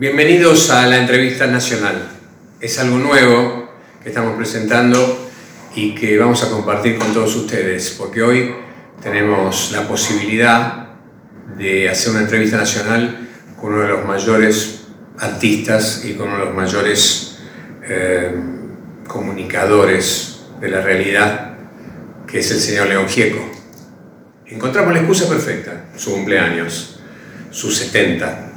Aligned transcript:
Bienvenidos 0.00 0.70
a 0.70 0.86
la 0.86 0.98
entrevista 0.98 1.48
nacional. 1.48 2.08
Es 2.60 2.78
algo 2.78 2.98
nuevo 2.98 3.68
que 4.00 4.10
estamos 4.10 4.36
presentando 4.36 5.28
y 5.74 5.92
que 5.96 6.16
vamos 6.16 6.40
a 6.44 6.50
compartir 6.50 6.98
con 6.98 7.12
todos 7.12 7.34
ustedes, 7.34 7.96
porque 7.98 8.22
hoy 8.22 8.54
tenemos 9.02 9.72
la 9.72 9.88
posibilidad 9.88 10.90
de 11.56 11.88
hacer 11.88 12.12
una 12.12 12.20
entrevista 12.20 12.58
nacional 12.58 13.28
con 13.60 13.72
uno 13.72 13.82
de 13.82 13.88
los 13.88 14.04
mayores 14.04 14.86
artistas 15.18 16.04
y 16.04 16.14
con 16.14 16.28
uno 16.28 16.38
de 16.38 16.44
los 16.44 16.54
mayores 16.54 17.40
eh, 17.82 18.36
comunicadores 19.04 20.42
de 20.60 20.68
la 20.68 20.80
realidad, 20.80 21.56
que 22.24 22.38
es 22.38 22.48
el 22.52 22.60
señor 22.60 22.86
León 22.86 23.08
Gieco. 23.08 23.44
Encontramos 24.46 24.92
la 24.92 25.00
excusa 25.00 25.28
perfecta, 25.28 25.86
su 25.96 26.12
cumpleaños, 26.12 27.00
sus 27.50 27.76
70. 27.78 28.47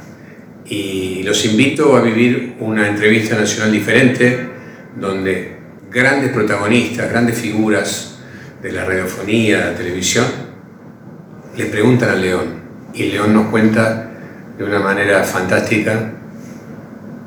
Y 0.72 1.22
los 1.22 1.44
invito 1.44 1.94
a 1.94 2.00
vivir 2.00 2.56
una 2.58 2.88
entrevista 2.88 3.36
nacional 3.36 3.70
diferente, 3.70 4.48
donde 4.98 5.58
grandes 5.90 6.32
protagonistas, 6.32 7.10
grandes 7.10 7.36
figuras 7.36 8.16
de 8.62 8.72
la 8.72 8.86
radiofonía, 8.86 9.58
de 9.58 9.70
la 9.72 9.76
televisión, 9.76 10.24
le 11.58 11.66
preguntan 11.66 12.08
al 12.08 12.22
León. 12.22 12.46
Y 12.94 13.10
León 13.10 13.34
nos 13.34 13.48
cuenta 13.48 14.12
de 14.56 14.64
una 14.64 14.78
manera 14.78 15.22
fantástica 15.24 16.14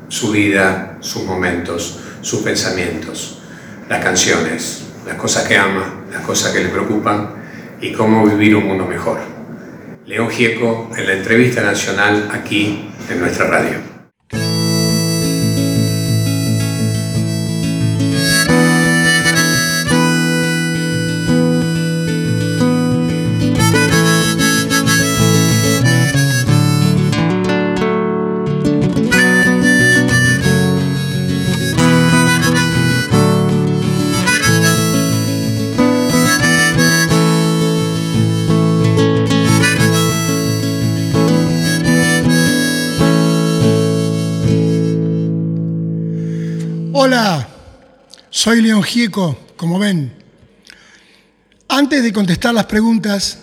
su 0.08 0.32
vida, 0.32 0.96
sus 0.98 1.22
momentos, 1.22 2.00
sus 2.22 2.40
pensamientos, 2.40 3.42
las 3.88 4.02
canciones, 4.02 4.88
las 5.06 5.14
cosas 5.14 5.46
que 5.46 5.56
ama, 5.56 6.02
las 6.10 6.22
cosas 6.22 6.52
que 6.52 6.64
le 6.64 6.70
preocupan 6.70 7.30
y 7.80 7.92
cómo 7.92 8.26
vivir 8.26 8.56
un 8.56 8.66
mundo 8.66 8.86
mejor. 8.86 9.35
León 10.06 10.30
Gieco 10.30 10.88
en 10.96 11.06
la 11.06 11.14
entrevista 11.14 11.62
nacional 11.62 12.28
aquí 12.32 12.88
en 13.10 13.20
nuestra 13.20 13.48
radio. 13.48 13.95
Soy 48.46 48.62
León 48.62 48.84
Gieco, 48.84 49.36
como 49.56 49.76
ven. 49.76 50.12
Antes 51.66 52.04
de 52.04 52.12
contestar 52.12 52.54
las 52.54 52.66
preguntas, 52.66 53.40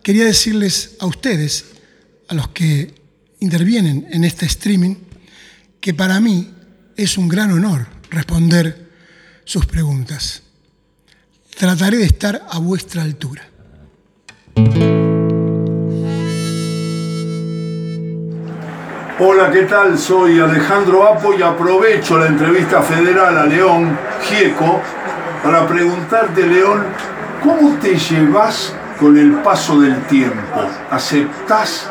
quería 0.00 0.24
decirles 0.24 0.94
a 1.00 1.06
ustedes, 1.06 1.64
a 2.28 2.34
los 2.34 2.50
que 2.50 2.94
intervienen 3.40 4.06
en 4.12 4.22
este 4.22 4.46
streaming, 4.46 4.94
que 5.80 5.92
para 5.92 6.20
mí 6.20 6.54
es 6.96 7.18
un 7.18 7.26
gran 7.26 7.50
honor 7.50 7.88
responder 8.10 8.92
sus 9.44 9.66
preguntas. 9.66 10.44
Trataré 11.58 11.96
de 11.96 12.04
estar 12.04 12.46
a 12.48 12.60
vuestra 12.60 13.02
altura. 13.02 13.50
Hola, 19.22 19.50
¿qué 19.50 19.64
tal? 19.64 19.98
Soy 19.98 20.40
Alejandro 20.40 21.06
Apo 21.06 21.34
y 21.34 21.42
aprovecho 21.42 22.16
la 22.16 22.28
entrevista 22.28 22.80
federal 22.80 23.36
a 23.36 23.44
León 23.44 23.98
Gieco 24.22 24.80
para 25.42 25.68
preguntarte, 25.68 26.46
León, 26.46 26.86
¿cómo 27.42 27.76
te 27.80 27.98
llevas 27.98 28.72
con 28.98 29.18
el 29.18 29.32
paso 29.42 29.78
del 29.78 30.00
tiempo? 30.06 30.66
¿Aceptás 30.90 31.90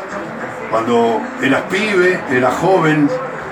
cuando 0.72 1.20
eras 1.40 1.62
pibe, 1.70 2.20
eras 2.32 2.54
joven 2.56 3.08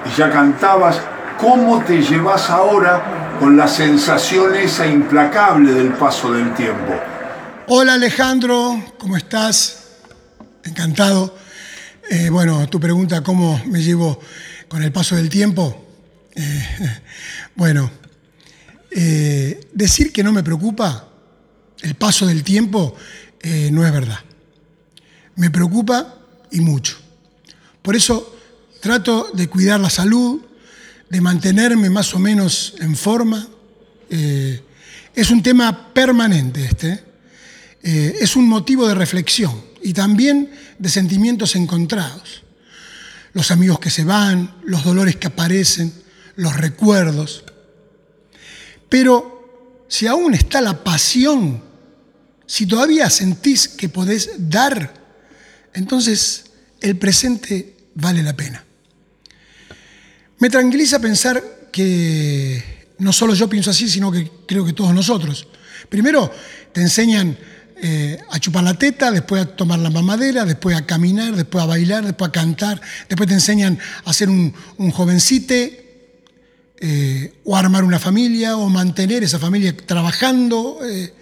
y 0.07 0.19
ya 0.19 0.29
cantabas? 0.29 1.01
¿Cómo 1.41 1.81
te 1.85 2.03
llevas 2.03 2.51
ahora 2.51 3.37
con 3.39 3.57
la 3.57 3.69
sensación 3.69 4.57
esa 4.57 4.89
implacable 4.89 5.73
del 5.73 5.93
paso 5.93 6.33
del 6.33 6.53
tiempo? 6.55 6.95
Hola 7.69 7.93
Alejandro, 7.93 8.83
¿cómo 8.99 9.17
estás? 9.17 9.85
Encantado. 10.65 11.33
Eh, 12.11 12.31
bueno, 12.31 12.67
tu 12.71 12.81
pregunta, 12.81 13.23
¿cómo 13.23 13.61
me 13.67 13.83
llevo 13.83 14.19
con 14.67 14.83
el 14.83 14.91
paso 14.91 15.15
del 15.15 15.29
tiempo? 15.29 15.85
Eh, 16.35 17.01
bueno, 17.55 17.91
eh, 18.91 19.69
decir 19.75 20.11
que 20.11 20.23
no 20.23 20.33
me 20.33 20.43
preocupa 20.43 21.07
el 21.83 21.97
paso 21.97 22.27
del 22.27 22.43
tiempo 22.43 22.97
no 23.71 23.87
es 23.87 23.93
verdad. 23.93 24.19
Me 25.37 25.51
preocupa 25.51 26.19
y 26.51 26.61
mucho. 26.61 26.99
Por 27.83 27.95
eso 27.95 28.37
trato 28.81 29.31
de 29.33 29.49
cuidar 29.49 29.79
la 29.79 29.91
salud, 29.91 30.43
de 31.09 31.21
mantenerme 31.21 31.89
más 31.89 32.15
o 32.15 32.19
menos 32.19 32.75
en 32.81 32.97
forma. 32.97 33.47
es 34.11 35.31
un 35.31 35.43
tema 35.43 35.93
permanente 35.95 36.65
este. 36.65 37.05
es 37.83 38.35
un 38.35 38.49
motivo 38.49 38.89
de 38.89 38.95
reflexión 38.95 39.68
y 39.89 39.95
también 39.95 40.51
de 40.79 40.91
sentimientos 40.91 41.57
encontrados. 41.57 42.43
Los 43.33 43.51
amigos 43.51 43.79
que 43.79 43.89
se 43.89 44.05
van, 44.05 44.57
los 44.65 44.85
dolores 44.85 45.17
que 45.17 45.29
aparecen, 45.29 45.91
los 46.37 46.55
recuerdos. 46.59 47.43
Pero 48.91 49.87
si 49.89 50.07
aún 50.07 50.35
está 50.35 50.61
la 50.61 50.85
pasión, 50.85 51.63
si 52.45 52.67
todavía 52.67 53.09
sentís 53.09 53.67
que 53.67 53.89
podés 53.89 54.33
dar, 54.37 54.93
entonces 55.73 56.45
el 56.83 56.99
presente 56.99 57.89
vale 57.95 58.23
la 58.23 58.37
pena. 58.37 58.63
Me 60.39 60.51
tranquiliza 60.51 60.99
pensar 60.99 61.43
que 61.73 62.89
no 62.99 63.11
solo 63.15 63.33
yo 63.33 63.49
pienso 63.49 63.71
así, 63.71 63.89
sino 63.89 64.13
que 64.13 64.31
creo 64.47 64.67
que 64.67 64.75
todos 64.75 64.93
nosotros. 64.93 65.49
Primero, 65.89 66.31
te 66.75 66.83
enseñan 66.83 67.39
eh, 67.81 68.19
a 68.31 68.41
chupar 68.41 68.65
la 68.65 68.75
teta, 68.75 69.13
después 69.13 69.43
a 69.43 69.47
tomar 69.47 69.79
la 69.79 69.91
mamadera, 69.91 70.45
después 70.45 70.77
a 70.77 70.85
caminar, 70.85 71.37
después 71.37 71.63
a 71.63 71.67
bailar, 71.67 72.05
después 72.05 72.29
a 72.29 72.33
cantar, 72.33 72.81
después 73.09 73.29
te 73.29 73.35
enseñan 73.35 73.79
a 74.05 74.13
ser 74.13 74.29
un, 74.29 74.53
jovencite 74.91 76.17
eh, 76.81 77.35
o 77.45 77.57
armar 77.57 77.85
una 77.85 78.01
familia 78.01 78.57
o 78.57 78.69
mantener 78.69 79.23
esa 79.23 79.39
familia 79.39 79.77
trabajando. 79.77 80.81
Eh. 80.85 81.15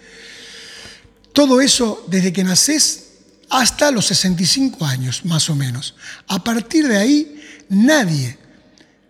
todo 1.31 1.61
eso 1.61 2.03
desde 2.07 2.33
que 2.33 2.43
naces 2.43 3.03
hasta 3.49 3.91
los 3.91 4.07
65 4.07 4.83
años, 4.85 5.25
más 5.25 5.49
o 5.51 5.55
menos. 5.55 5.95
A 6.27 6.43
partir 6.43 6.87
de 6.87 6.97
ahí, 6.97 7.41
nadie 7.69 8.37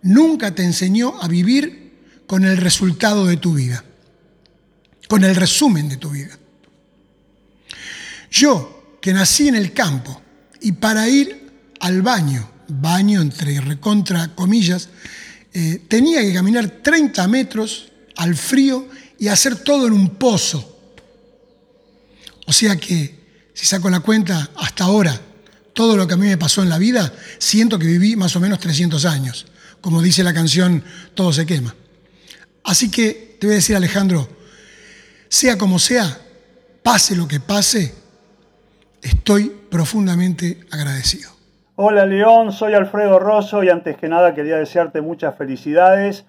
nunca 0.02 0.54
te 0.54 0.64
enseñó 0.64 1.20
a 1.22 1.28
vivir 1.28 2.22
con 2.26 2.44
el 2.44 2.58
resultado 2.58 3.24
de 3.24 3.38
tu 3.38 3.54
vida, 3.54 3.84
con 5.08 5.24
el 5.24 5.34
resumen 5.34 5.88
de 5.88 5.96
tu 5.96 6.10
vida. 6.10 6.38
Yo, 8.30 8.98
que 9.00 9.12
nací 9.12 9.48
en 9.48 9.54
el 9.54 9.72
campo, 9.72 10.20
y 10.60 10.72
para 10.72 11.08
ir 11.08 11.50
al 11.80 12.02
baño, 12.02 12.50
baño 12.68 13.20
entre 13.20 13.60
recontra 13.60 14.34
comillas, 14.34 14.88
eh, 15.52 15.82
tenía 15.88 16.20
que 16.20 16.34
caminar 16.34 16.68
30 16.82 17.26
metros 17.28 17.88
al 18.16 18.36
frío 18.36 18.88
y 19.18 19.28
hacer 19.28 19.56
todo 19.56 19.86
en 19.86 19.92
un 19.92 20.10
pozo. 20.16 20.76
O 22.46 22.52
sea 22.52 22.76
que, 22.76 23.18
si 23.54 23.66
saco 23.66 23.90
la 23.90 24.00
cuenta, 24.00 24.50
hasta 24.56 24.84
ahora, 24.84 25.20
todo 25.72 25.96
lo 25.96 26.06
que 26.06 26.14
a 26.14 26.16
mí 26.16 26.26
me 26.26 26.38
pasó 26.38 26.62
en 26.62 26.68
la 26.68 26.78
vida, 26.78 27.12
siento 27.38 27.78
que 27.78 27.86
viví 27.86 28.16
más 28.16 28.34
o 28.36 28.40
menos 28.40 28.58
300 28.58 29.04
años. 29.04 29.46
Como 29.80 30.02
dice 30.02 30.24
la 30.24 30.34
canción, 30.34 30.82
todo 31.14 31.32
se 31.32 31.46
quema. 31.46 31.74
Así 32.64 32.90
que 32.90 33.36
te 33.40 33.46
voy 33.46 33.54
a 33.54 33.56
decir, 33.56 33.76
Alejandro, 33.76 34.28
sea 35.28 35.56
como 35.56 35.78
sea, 35.78 36.20
pase 36.82 37.14
lo 37.14 37.28
que 37.28 37.40
pase, 37.40 37.94
Estoy 39.02 39.52
profundamente 39.70 40.60
agradecido. 40.72 41.30
Hola 41.76 42.06
León, 42.06 42.50
soy 42.50 42.72
Alfredo 42.74 43.20
Rosso 43.20 43.62
y 43.62 43.68
antes 43.68 43.96
que 43.96 44.08
nada 44.08 44.34
quería 44.34 44.56
desearte 44.56 45.00
muchas 45.00 45.36
felicidades. 45.36 46.26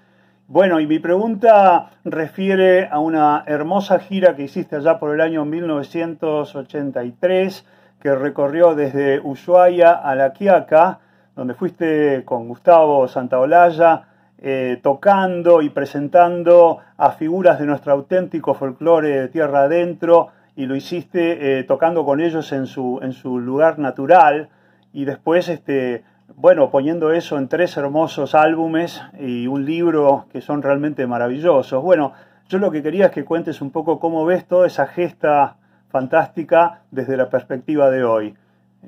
Bueno, 0.48 0.80
y 0.80 0.86
mi 0.86 1.00
pregunta 1.00 1.90
refiere 2.04 2.88
a 2.88 3.00
una 3.00 3.44
hermosa 3.48 3.98
gira 4.00 4.36
que 4.36 4.44
hiciste 4.44 4.76
allá 4.76 5.00
por 5.00 5.16
el 5.16 5.22
año 5.22 5.46
1983, 5.46 7.66
que 8.00 8.14
recorrió 8.14 8.76
desde 8.76 9.20
Ushuaia 9.20 9.92
a 9.92 10.14
La 10.14 10.34
Quiaca, 10.34 11.00
donde 11.36 11.56
fuiste 11.56 12.24
con 12.26 12.48
Gustavo 12.48 13.08
Santaolalla, 13.08 14.04
eh, 14.38 14.80
tocando 14.84 15.62
y 15.62 15.70
presentando 15.70 16.80
a 16.98 17.12
figuras 17.12 17.60
de 17.60 17.66
nuestro 17.66 17.94
auténtico 17.94 18.54
folclore 18.54 19.22
de 19.22 19.28
tierra 19.28 19.64
adentro, 19.64 20.32
y 20.60 20.66
lo 20.66 20.76
hiciste 20.76 21.60
eh, 21.60 21.64
tocando 21.64 22.04
con 22.04 22.20
ellos 22.20 22.52
en 22.52 22.68
su, 22.68 23.00
en 23.02 23.14
su 23.14 23.40
lugar 23.40 23.80
natural 23.80 24.50
y 24.92 25.06
después 25.06 25.48
este, 25.48 26.04
bueno, 26.36 26.70
poniendo 26.70 27.14
eso 27.14 27.38
en 27.38 27.48
tres 27.48 27.78
hermosos 27.78 28.36
álbumes 28.36 29.02
y 29.18 29.48
un 29.48 29.64
libro 29.64 30.28
que 30.34 30.42
son 30.42 30.62
realmente 30.62 31.08
maravillosos. 31.08 31.82
Bueno, 31.82 32.12
yo 32.50 32.58
lo 32.58 32.72
que 32.72 32.84
quería 32.84 33.06
es 33.06 33.12
que 33.14 33.24
cuentes 33.24 33.62
un 33.62 33.72
poco 33.72 34.02
cómo 34.02 34.26
ves 34.26 34.46
toda 34.50 34.68
esa 34.68 34.86
gesta 34.88 35.56
fantástica 35.88 36.82
desde 36.92 37.16
la 37.16 37.30
perspectiva 37.30 37.90
de 37.90 38.04
hoy. 38.04 38.36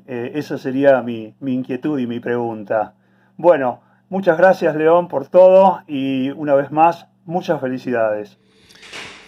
Eh, 0.06 0.32
esa 0.34 0.58
sería 0.58 1.00
mi, 1.00 1.34
inquietud 1.40 1.98
y 1.98 2.06
mi 2.06 2.20
pregunta. 2.20 2.92
Bueno, 3.38 3.80
muchas 4.10 4.36
gracias 4.36 4.76
León 4.76 5.08
por 5.08 5.26
todo 5.28 5.80
y 5.88 6.32
una 6.32 6.54
vez 6.54 6.70
más, 6.70 7.06
muchas 7.24 7.62
felicidades. 7.62 8.36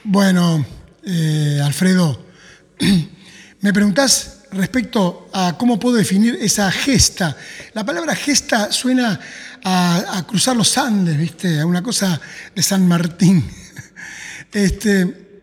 Bueno, 0.05 0.63
eh, 1.07 1.59
Alfredo, 1.65 2.19
me 3.61 3.73
preguntás 3.73 4.43
respecto 4.51 5.29
a 5.33 5.57
cómo 5.59 5.79
puedo 5.79 5.97
definir 5.97 6.39
esa 6.41 6.71
gesta. 6.71 7.37
La 7.73 7.85
palabra 7.85 8.15
gesta 8.15 8.73
suena 8.73 9.19
a, 9.65 10.25
cruzar 10.27 10.57
los 10.57 10.77
Andes, 10.79 11.19
¿viste? 11.19 11.61
A 11.61 11.67
una 11.67 11.83
cosa 11.83 12.21
de 12.55 12.63
San 12.63 12.87
Martín. 12.87 13.45
Este, 14.53 15.43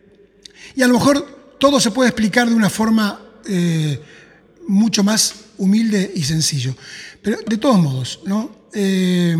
y 0.73 0.81
a 0.81 0.87
lo 0.87 0.93
mejor 0.93 1.57
todo 1.59 1.81
se 1.81 1.91
puede 1.91 2.07
explicar 2.07 2.47
de 2.47 2.55
una 2.55 2.69
forma 2.69 3.19
eh, 3.45 4.01
mucho 4.69 5.03
más 5.03 5.35
humilde 5.57 6.13
y 6.15 6.23
sencillo. 6.23 6.73
Pero 7.21 7.39
de 7.45 7.57
todos 7.57 7.77
modos, 7.77 8.21
¿no? 8.25 8.69
Eh, 8.73 9.35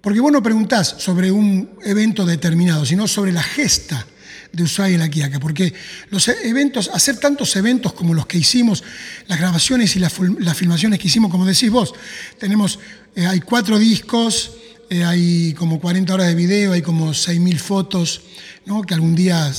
porque 0.00 0.20
vos 0.20 0.32
no 0.32 0.42
preguntás 0.42 0.94
sobre 0.96 1.30
un 1.30 1.78
evento 1.82 2.24
determinado, 2.24 2.86
sino 2.86 3.06
sobre 3.06 3.30
la 3.30 3.42
gesta 3.42 4.06
de 4.54 4.62
Ushuaia 4.62 4.94
y 4.94 4.98
la 4.98 5.08
Quiaca, 5.08 5.40
porque 5.40 5.72
los 6.10 6.28
eventos, 6.28 6.90
hacer 6.92 7.18
tantos 7.18 7.54
eventos 7.56 7.92
como 7.92 8.14
los 8.14 8.26
que 8.26 8.38
hicimos, 8.38 8.82
las 9.26 9.38
grabaciones 9.38 9.96
y 9.96 9.98
las, 9.98 10.12
filmaciones 10.12 10.98
que 10.98 11.08
hicimos, 11.08 11.30
como 11.30 11.46
decís 11.46 11.70
vos, 11.70 11.94
tenemos, 12.38 12.78
eh, 13.16 13.26
hay 13.26 13.40
cuatro 13.40 13.78
discos, 13.78 14.52
eh, 14.90 15.04
hay 15.04 15.54
como 15.54 15.80
40 15.80 16.14
horas 16.14 16.26
de 16.28 16.34
video, 16.34 16.72
hay 16.72 16.82
como 16.82 17.10
6.000 17.10 17.58
fotos, 17.58 18.22
¿no? 18.66 18.82
que 18.82 18.94
algún 18.94 19.14
día 19.14 19.52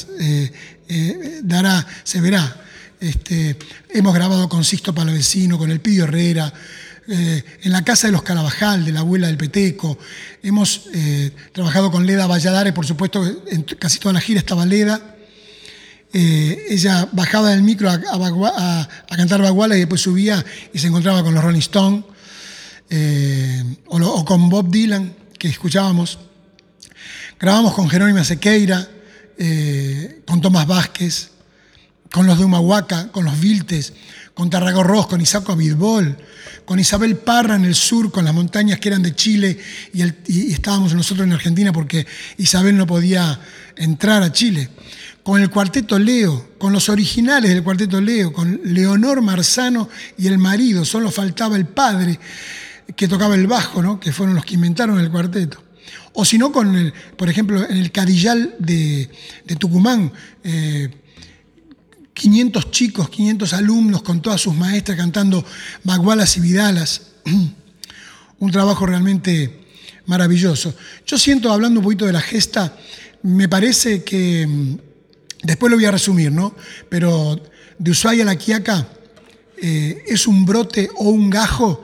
dará, 1.44 1.86
se 2.04 2.22
verá 2.22 2.62
este, 3.00 3.58
hemos 3.90 4.14
grabado 4.14 4.48
con 4.50 4.64
Sisto 4.64 4.96
Palavecino, 4.96 5.58
con 5.58 5.70
el 5.70 5.80
Pidio 5.80 6.06
Herrera, 6.06 6.52
eh, 7.08 7.44
en 7.62 7.72
la 7.72 7.84
casa 7.84 8.08
de 8.08 8.14
los 8.14 8.24
Carabajal, 8.24 8.84
de 8.84 8.92
la 8.92 9.02
abuela 9.02 9.28
del 9.28 9.38
Peteco. 9.38 9.98
Hemos 10.42 10.88
eh, 10.94 11.32
trabajado 11.52 11.92
con 11.92 12.06
Leda 12.06 12.26
Valladares, 12.26 12.74
por 12.74 12.86
supuesto, 12.86 13.24
en 13.48 13.62
casi 13.64 14.00
toda 14.00 14.14
la 14.14 14.22
gira 14.22 14.40
estaba 14.40 14.66
Leda. 14.66 15.16
Eh, 16.12 16.66
ella 16.70 17.08
bajaba 17.12 17.52
del 17.52 17.62
micro 17.62 17.90
a, 17.90 18.90
cantar 19.16 19.42
baguala 19.42 19.76
y 19.76 19.80
después 19.80 20.02
subía 20.02 20.44
y 20.74 20.80
se 20.80 20.88
encontraba 20.88 21.24
con 21.24 21.34
los 21.34 21.44
Rolling 21.44 21.60
Stones 21.60 22.06
o, 23.88 23.98
o, 23.98 24.26
con 24.26 24.50
Bob 24.50 24.72
Dylan, 24.72 25.14
que 25.38 25.48
escuchábamos. 25.48 26.18
Grabamos 27.40 27.74
con 27.74 27.90
Jerónima 27.90 28.24
Sequeira, 28.24 28.88
con 30.26 30.42
Tomás 30.42 30.66
Vázquez 30.66 31.36
con 32.16 32.28
los 32.28 32.38
de 32.40 32.46
Humahuaca, 32.46 33.12
con 33.12 33.26
los 33.26 33.38
Viltes, 33.42 33.92
con 34.36 34.50
Tarragorros, 34.50 35.08
con 35.08 35.22
Isaco 35.22 35.54
Abidbol, 35.54 36.16
con 36.66 36.78
Isabel 36.78 37.16
Parra 37.16 37.56
en 37.56 37.64
el 37.64 37.74
sur, 37.74 38.12
con 38.12 38.26
las 38.26 38.34
montañas 38.34 38.80
que 38.80 38.90
eran 38.90 39.02
de 39.02 39.16
Chile 39.16 39.58
y, 39.94 40.52
estábamos 40.52 40.94
nosotros 40.94 41.26
en 41.26 41.34
Argentina 41.34 41.72
porque 41.72 42.06
Isabel 42.38 42.76
no 42.78 42.86
podía 42.86 43.40
entrar 43.78 44.22
a 44.22 44.32
Chile. 44.32 44.70
Con 45.24 45.42
el 45.42 45.50
cuarteto 45.50 45.98
Leo, 45.98 46.50
con 46.60 46.74
los 46.74 46.90
originales 46.90 47.50
del 47.50 47.64
cuarteto 47.64 48.00
Leo, 48.00 48.32
con 48.32 48.60
Leonor 48.64 49.22
Marzano 49.22 49.90
y 50.18 50.28
el 50.28 50.38
marido, 50.38 50.86
solo 50.86 51.10
faltaba 51.10 51.56
el 51.56 51.66
padre 51.66 52.20
que 52.96 53.08
tocaba 53.08 53.36
el 53.36 53.48
bajo, 53.48 53.82
¿no? 53.82 54.00
que 54.00 54.12
fueron 54.12 54.36
los 54.36 54.46
que 54.46 54.56
inventaron 54.56 55.00
el 55.00 55.10
cuarteto. 55.10 55.64
O 56.14 56.26
si 56.26 56.38
no, 56.38 56.52
con, 56.52 56.76
el, 56.76 56.94
por 57.18 57.30
ejemplo, 57.30 57.68
en 57.68 57.78
el 57.78 57.92
Cadillal 57.92 58.56
de, 58.60 59.10
Tucumán, 59.58 60.12
eh, 60.44 60.90
500 62.16 62.72
chicos, 62.72 63.10
500 63.10 63.54
alumnos 63.54 64.02
con 64.02 64.22
todas 64.22 64.42
sus 64.42 64.56
maestras 64.56 64.98
cantando 64.98 65.46
bagualas 65.84 66.38
y 66.38 66.40
vidalas. 66.40 67.02
un 68.40 68.52
trabajo 68.52 68.86
realmente 68.86 69.66
maravilloso. 70.06 70.74
Yo 71.06 71.18
siento, 71.18 71.52
hablando 71.52 71.82
un 71.82 71.84
poquito 71.84 72.06
de 72.06 72.14
la 72.14 72.22
gesta, 72.22 72.78
me 73.24 73.50
parece 73.50 74.04
que, 74.04 74.48
mm, 74.48 74.78
después 75.44 75.70
lo 75.70 75.78
voy 75.78 75.86
a 75.86 75.92
resumir, 75.92 76.32
¿no? 76.32 76.56
Pero 76.90 77.42
de 77.78 77.92
Ushuaia 77.92 78.24
a 78.24 78.26
la 78.26 78.38
Quiaca 78.38 78.88
eh, 79.62 80.04
es 80.08 80.26
un 80.26 80.46
brote 80.46 80.90
o 80.96 81.10
un 81.10 81.30
gajo 81.30 81.84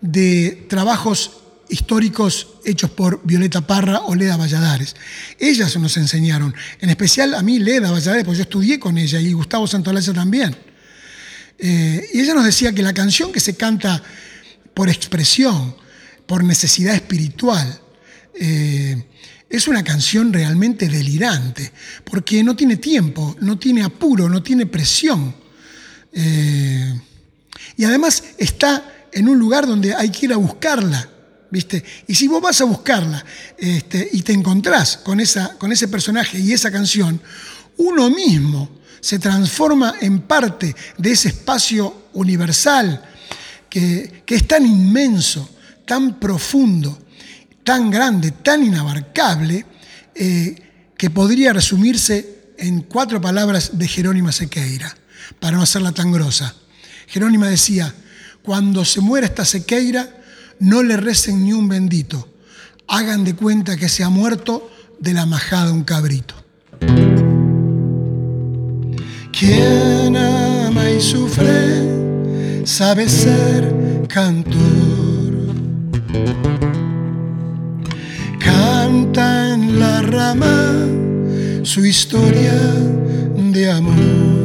de 0.00 0.66
trabajos 0.68 1.32
históricos 1.68 2.48
hechos 2.64 2.90
por 2.90 3.24
Violeta 3.24 3.66
Parra 3.66 4.00
o 4.00 4.14
Leda 4.14 4.36
Valladares. 4.36 4.96
Ellas 5.38 5.76
nos 5.76 5.96
enseñaron, 5.96 6.54
en 6.80 6.90
especial 6.90 7.34
a 7.34 7.42
mí 7.42 7.58
Leda 7.58 7.90
Valladares, 7.90 8.24
porque 8.24 8.38
yo 8.38 8.42
estudié 8.42 8.78
con 8.78 8.98
ella 8.98 9.20
y 9.20 9.32
Gustavo 9.32 9.66
Santolaya 9.66 10.12
también. 10.12 10.56
Eh, 11.58 12.08
y 12.12 12.20
ella 12.20 12.34
nos 12.34 12.44
decía 12.44 12.72
que 12.72 12.82
la 12.82 12.92
canción 12.92 13.32
que 13.32 13.40
se 13.40 13.56
canta 13.56 14.02
por 14.74 14.88
expresión, 14.88 15.76
por 16.26 16.44
necesidad 16.44 16.94
espiritual, 16.94 17.80
eh, 18.38 19.04
es 19.48 19.68
una 19.68 19.84
canción 19.84 20.32
realmente 20.32 20.88
delirante, 20.88 21.72
porque 22.04 22.42
no 22.42 22.56
tiene 22.56 22.76
tiempo, 22.76 23.36
no 23.40 23.58
tiene 23.58 23.84
apuro, 23.84 24.28
no 24.28 24.42
tiene 24.42 24.66
presión. 24.66 25.34
Eh, 26.12 27.00
y 27.76 27.84
además 27.84 28.24
está 28.36 29.08
en 29.12 29.28
un 29.28 29.38
lugar 29.38 29.66
donde 29.66 29.94
hay 29.94 30.10
que 30.10 30.26
ir 30.26 30.32
a 30.32 30.36
buscarla 30.36 31.08
y 32.06 32.14
si 32.14 32.28
vos 32.28 32.42
vas 32.42 32.60
a 32.60 32.64
buscarla 32.64 33.24
este, 33.56 34.08
y 34.12 34.22
te 34.22 34.32
encontrás 34.32 34.96
con, 34.98 35.20
esa, 35.20 35.56
con 35.56 35.72
ese 35.72 35.88
personaje 35.88 36.38
y 36.38 36.52
esa 36.52 36.70
canción, 36.70 37.20
uno 37.76 38.10
mismo 38.10 38.68
se 39.00 39.18
transforma 39.18 39.94
en 40.00 40.20
parte 40.20 40.74
de 40.96 41.12
ese 41.12 41.28
espacio 41.28 42.08
universal 42.14 43.04
que, 43.68 44.22
es 44.26 44.48
tan 44.48 44.64
inmenso, 44.64 45.48
tan 45.84 46.18
profundo, 46.18 46.98
tan 47.62 47.90
grande, 47.90 48.30
tan 48.30 48.64
inabarcable, 48.64 49.66
eh, 50.14 50.56
que 50.96 51.10
podría 51.10 51.52
resumirse 51.52 52.54
en 52.56 52.82
cuatro 52.82 53.20
palabras 53.20 53.76
de 53.78 53.88
Jerónima 53.88 54.32
Sequeira, 54.32 54.96
para 55.40 55.56
no 55.56 55.62
hacerla 55.62 55.92
tan 55.92 56.12
grosa. 56.12 56.54
Jerónima 57.08 57.48
decía, 57.48 57.92
cuando 58.42 58.84
se 58.84 59.00
muera 59.00 59.26
esta 59.26 59.44
Sequeira, 59.44 60.23
no 60.64 60.82
le 60.82 60.96
recen 60.96 61.44
ni 61.44 61.52
un 61.52 61.68
bendito. 61.68 62.26
Hagan 62.88 63.24
de 63.24 63.34
cuenta 63.34 63.76
que 63.76 63.88
se 63.88 64.02
ha 64.02 64.08
muerto 64.08 64.70
de 64.98 65.12
la 65.12 65.26
majada 65.26 65.72
un 65.72 65.84
cabrito. 65.84 66.34
Quien 69.30 70.16
ama 70.16 70.90
y 70.90 71.00
sufre 71.00 72.64
sabe 72.64 73.08
ser 73.08 74.06
cantor. 74.08 75.34
Canta 78.38 79.52
en 79.52 79.78
la 79.78 80.00
rama 80.00 80.86
su 81.62 81.84
historia 81.84 82.54
de 83.52 83.70
amor. 83.70 84.44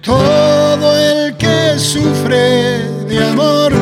Todo 0.00 0.96
el 0.96 1.36
que 1.36 1.76
sufre 1.76 2.78
de 3.08 3.24
amor 3.24 3.72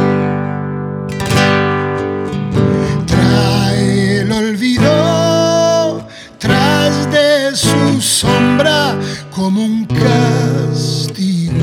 trae 3.06 4.20
el 4.22 4.32
olvido 4.32 6.08
tras 6.38 7.10
de 7.10 7.54
su 7.54 8.00
sombra 8.00 8.98
como 9.30 9.62
un 9.62 9.84
castigo. 9.84 11.58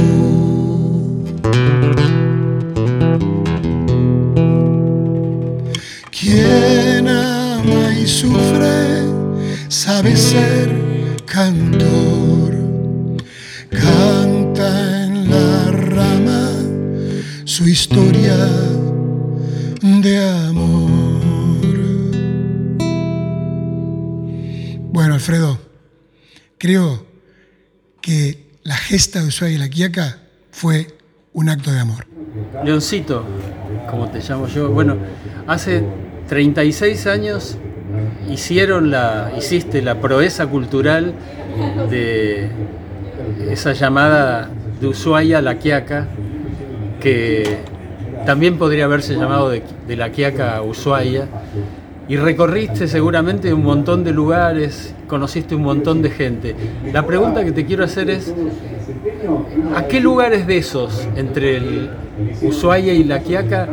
Quien 6.12 7.08
sufre, 8.08 9.04
sabe 9.68 10.16
ser 10.16 10.70
cantor. 11.26 12.54
Canta 13.70 15.04
en 15.06 15.30
la 15.30 15.72
rama 15.72 16.52
su 17.46 17.68
historia 17.68 18.38
de 19.82 20.30
amor. 20.48 20.92
Bueno, 24.92 25.16
Alfredo, 25.16 25.60
creo 26.58 27.06
que 28.02 28.60
la 28.64 28.76
gesta 28.76 29.22
de 29.22 29.28
Ushuaia 29.28 29.56
y 29.56 29.58
la 29.58 29.70
Quiaca 29.70 30.20
fue 30.52 30.88
un 31.34 31.50
acto 31.50 31.72
de 31.72 31.80
amor. 31.80 32.08
Leoncito, 32.64 33.26
como 33.90 34.10
te 34.10 34.20
llamo 34.20 34.48
yo, 34.48 34.70
bueno, 34.70 34.96
hace 35.48 35.84
36 36.28 37.08
años 37.08 37.58
hicieron 38.30 38.92
la, 38.92 39.32
hiciste 39.38 39.82
la 39.82 40.00
proeza 40.02 40.48
cultural 40.48 41.14
de 41.90 42.50
esa 43.50 43.74
llamada 43.74 44.50
de 44.80 44.88
Ushuaia 44.88 45.40
a 45.40 45.42
la 45.42 45.56
Quiaca, 45.56 46.08
que 47.00 47.58
también 48.26 48.58
podría 48.58 48.86
haberse 48.86 49.16
llamado 49.16 49.50
de, 49.50 49.96
la 49.96 50.12
Quiaca 50.12 50.58
a 50.58 50.62
Ushuaia, 50.62 51.28
y 52.08 52.18
recorriste 52.18 52.88
seguramente 52.88 53.54
un 53.54 53.64
montón 53.64 54.04
de 54.04 54.12
lugares, 54.12 54.94
conociste 55.08 55.56
un 55.56 55.64
montón 55.64 56.02
de 56.02 56.10
gente. 56.12 56.56
La 56.94 57.06
pregunta 57.06 57.44
que 57.44 57.52
te 57.52 57.66
quiero 57.66 57.84
hacer 57.84 58.10
es, 58.10 58.34
¿a 59.76 59.88
qué 59.88 60.00
lugares 60.00 60.46
de 60.46 60.58
esos, 60.58 61.08
entre 61.16 61.58
el 61.58 61.90
Ushuaia 62.42 62.94
y 62.94 63.04
la 63.04 63.20
Quiaca, 63.22 63.68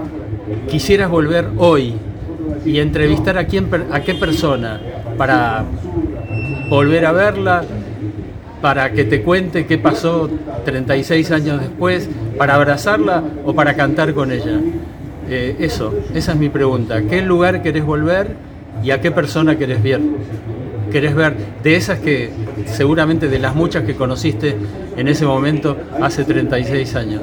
quisieras 0.69 1.11
volver 1.11 1.49
hoy 1.59 1.95
y 2.64 2.78
entrevistar 2.78 3.38
a, 3.38 3.47
quién, 3.47 3.68
a 3.90 4.00
qué 4.00 4.14
persona 4.14 4.80
para 5.16 5.64
volver 6.68 7.06
a 7.06 7.12
verla, 7.12 7.64
para 8.61 8.92
que 8.92 9.04
te 9.04 9.23
cuente 9.23 9.66
qué 9.66 9.76
pasó 9.76 10.30
36 10.64 11.30
años 11.32 11.61
después, 11.61 12.09
para 12.38 12.54
abrazarla 12.54 13.23
o 13.44 13.54
para 13.54 13.75
cantar 13.75 14.14
con 14.14 14.32
ella? 14.32 14.61
Eh, 15.28 15.56
eso, 15.59 15.94
esa 16.14 16.32
es 16.32 16.38
mi 16.38 16.49
pregunta. 16.49 17.02
¿Qué 17.02 17.23
lugar 17.23 17.62
querés 17.62 17.85
volver 17.85 18.37
y 18.82 18.90
a 18.90 19.00
qué 19.00 19.11
persona 19.11 19.59
querés 19.59 19.82
ver? 19.82 20.00
¿Querés 20.90 21.14
ver 21.14 21.35
de 21.62 21.76
esas 21.76 21.99
que 21.99 22.30
seguramente 22.66 23.28
de 23.28 23.38
las 23.38 23.54
muchas 23.54 23.85
que 23.85 23.94
conociste 23.94 24.56
en 24.97 25.09
ese 25.09 25.25
momento 25.26 25.76
hace 26.00 26.25
36 26.25 26.94
años? 26.94 27.23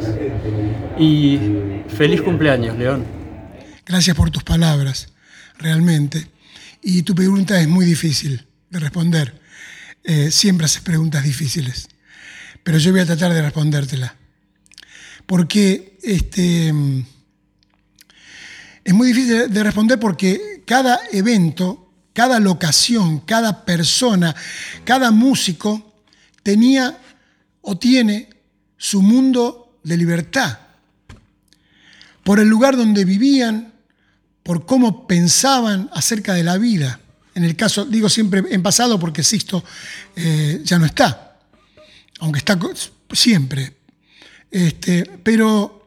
Y 0.97 1.39
feliz 1.87 2.21
cumpleaños, 2.21 2.77
León. 2.77 3.03
Gracias 3.85 4.15
por 4.15 4.29
tus 4.29 4.43
palabras, 4.43 5.07
realmente. 5.59 6.27
Y 6.81 7.03
tu 7.03 7.13
pregunta 7.13 7.59
es 7.61 7.67
muy 7.67 7.85
difícil 7.85 8.47
de 8.69 8.79
responder. 8.79 9.39
Eh, 10.03 10.31
siempre 10.31 10.65
haces 10.65 10.81
preguntas 10.81 11.23
difíciles, 11.23 11.89
pero 12.63 12.77
yo 12.77 12.91
voy 12.91 13.01
a 13.01 13.05
tratar 13.05 13.33
de 13.33 13.41
respondértela. 13.41 14.15
Porque 15.25 15.99
este 16.01 16.73
es 18.83 18.93
muy 18.93 19.09
difícil 19.09 19.53
de 19.53 19.63
responder 19.63 19.99
porque 19.99 20.63
cada 20.65 20.99
evento, 21.11 21.91
cada 22.13 22.39
locación, 22.39 23.19
cada 23.19 23.65
persona, 23.65 24.35
cada 24.85 25.11
músico 25.11 25.93
tenía 26.41 26.97
o 27.61 27.77
tiene 27.77 28.29
su 28.77 29.01
mundo 29.01 29.77
de 29.83 29.97
libertad. 29.97 30.57
Por 32.23 32.39
el 32.39 32.47
lugar 32.47 32.77
donde 32.77 33.05
vivían, 33.05 33.73
por 34.43 34.65
cómo 34.65 35.07
pensaban 35.07 35.89
acerca 35.93 36.33
de 36.33 36.43
la 36.43 36.57
vida. 36.57 36.99
En 37.35 37.43
el 37.43 37.55
caso, 37.55 37.85
digo 37.85 38.09
siempre 38.09 38.43
en 38.49 38.63
pasado 38.63 38.99
porque 38.99 39.23
Sisto 39.23 39.63
eh, 40.15 40.61
ya 40.63 40.79
no 40.79 40.85
está, 40.85 41.39
aunque 42.19 42.39
está 42.39 42.57
siempre. 43.13 43.77
Este, 44.51 45.05
pero 45.23 45.85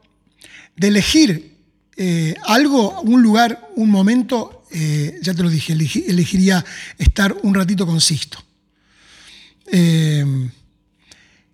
de 0.77 0.89
elegir 0.89 1.59
eh, 1.97 2.35
algo, 2.45 3.01
un 3.03 3.23
lugar, 3.23 3.71
un 3.77 3.91
momento, 3.91 4.65
eh, 4.71 5.19
ya 5.21 5.35
te 5.35 5.43
lo 5.43 5.51
dije, 5.51 5.73
elegiría 5.73 6.65
estar 6.99 7.37
un 7.43 7.55
ratito 7.55 7.87
con 7.87 8.01
Sisto. 8.01 8.43
Eh, 9.67 10.25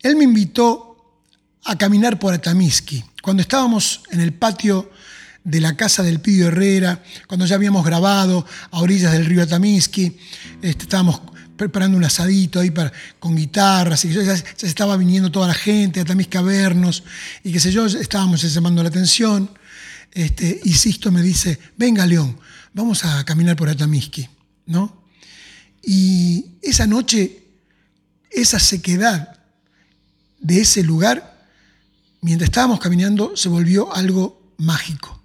él 0.00 0.16
me 0.16 0.24
invitó 0.24 1.20
a 1.64 1.76
caminar 1.76 2.18
por 2.18 2.32
Atamiski. 2.32 3.02
Cuando 3.22 3.42
estábamos 3.42 4.02
en 4.10 4.20
el 4.20 4.32
patio 4.32 4.90
de 5.48 5.60
la 5.62 5.76
casa 5.76 6.02
del 6.02 6.20
Pidio 6.20 6.48
Herrera, 6.48 7.02
cuando 7.26 7.46
ya 7.46 7.54
habíamos 7.54 7.82
grabado 7.82 8.44
a 8.70 8.80
orillas 8.80 9.12
del 9.12 9.24
río 9.24 9.42
Atamiski, 9.42 10.14
este, 10.60 10.82
estábamos 10.82 11.22
preparando 11.56 11.96
un 11.96 12.04
asadito 12.04 12.60
ahí 12.60 12.70
con 13.18 13.34
guitarras, 13.34 14.04
y 14.04 14.12
ya, 14.12 14.36
se 14.36 14.66
estaba 14.66 14.98
viniendo 14.98 15.32
toda 15.32 15.48
la 15.48 15.54
gente 15.54 16.00
a 16.00 16.02
Atamisca 16.02 16.40
a 16.40 16.42
vernos, 16.42 17.02
y 17.42 17.50
qué 17.50 17.60
sé 17.60 17.72
yo, 17.72 17.86
estábamos 17.86 18.42
llamando 18.42 18.82
la 18.82 18.90
atención 18.90 19.50
este, 20.12 20.60
y 20.64 20.74
Sisto 20.74 21.10
me 21.10 21.22
dice, 21.22 21.58
venga 21.78 22.04
León, 22.04 22.38
vamos 22.74 23.06
a 23.06 23.24
caminar 23.24 23.56
por 23.56 23.70
Atamiski, 23.70 24.28
¿no? 24.66 25.02
Y 25.82 26.44
esa 26.60 26.86
noche, 26.86 27.42
esa 28.30 28.60
sequedad 28.60 29.40
de 30.40 30.60
ese 30.60 30.82
lugar, 30.82 31.48
mientras 32.20 32.48
estábamos 32.48 32.80
caminando, 32.80 33.34
se 33.34 33.48
volvió 33.48 33.94
algo 33.94 34.52
mágico. 34.58 35.17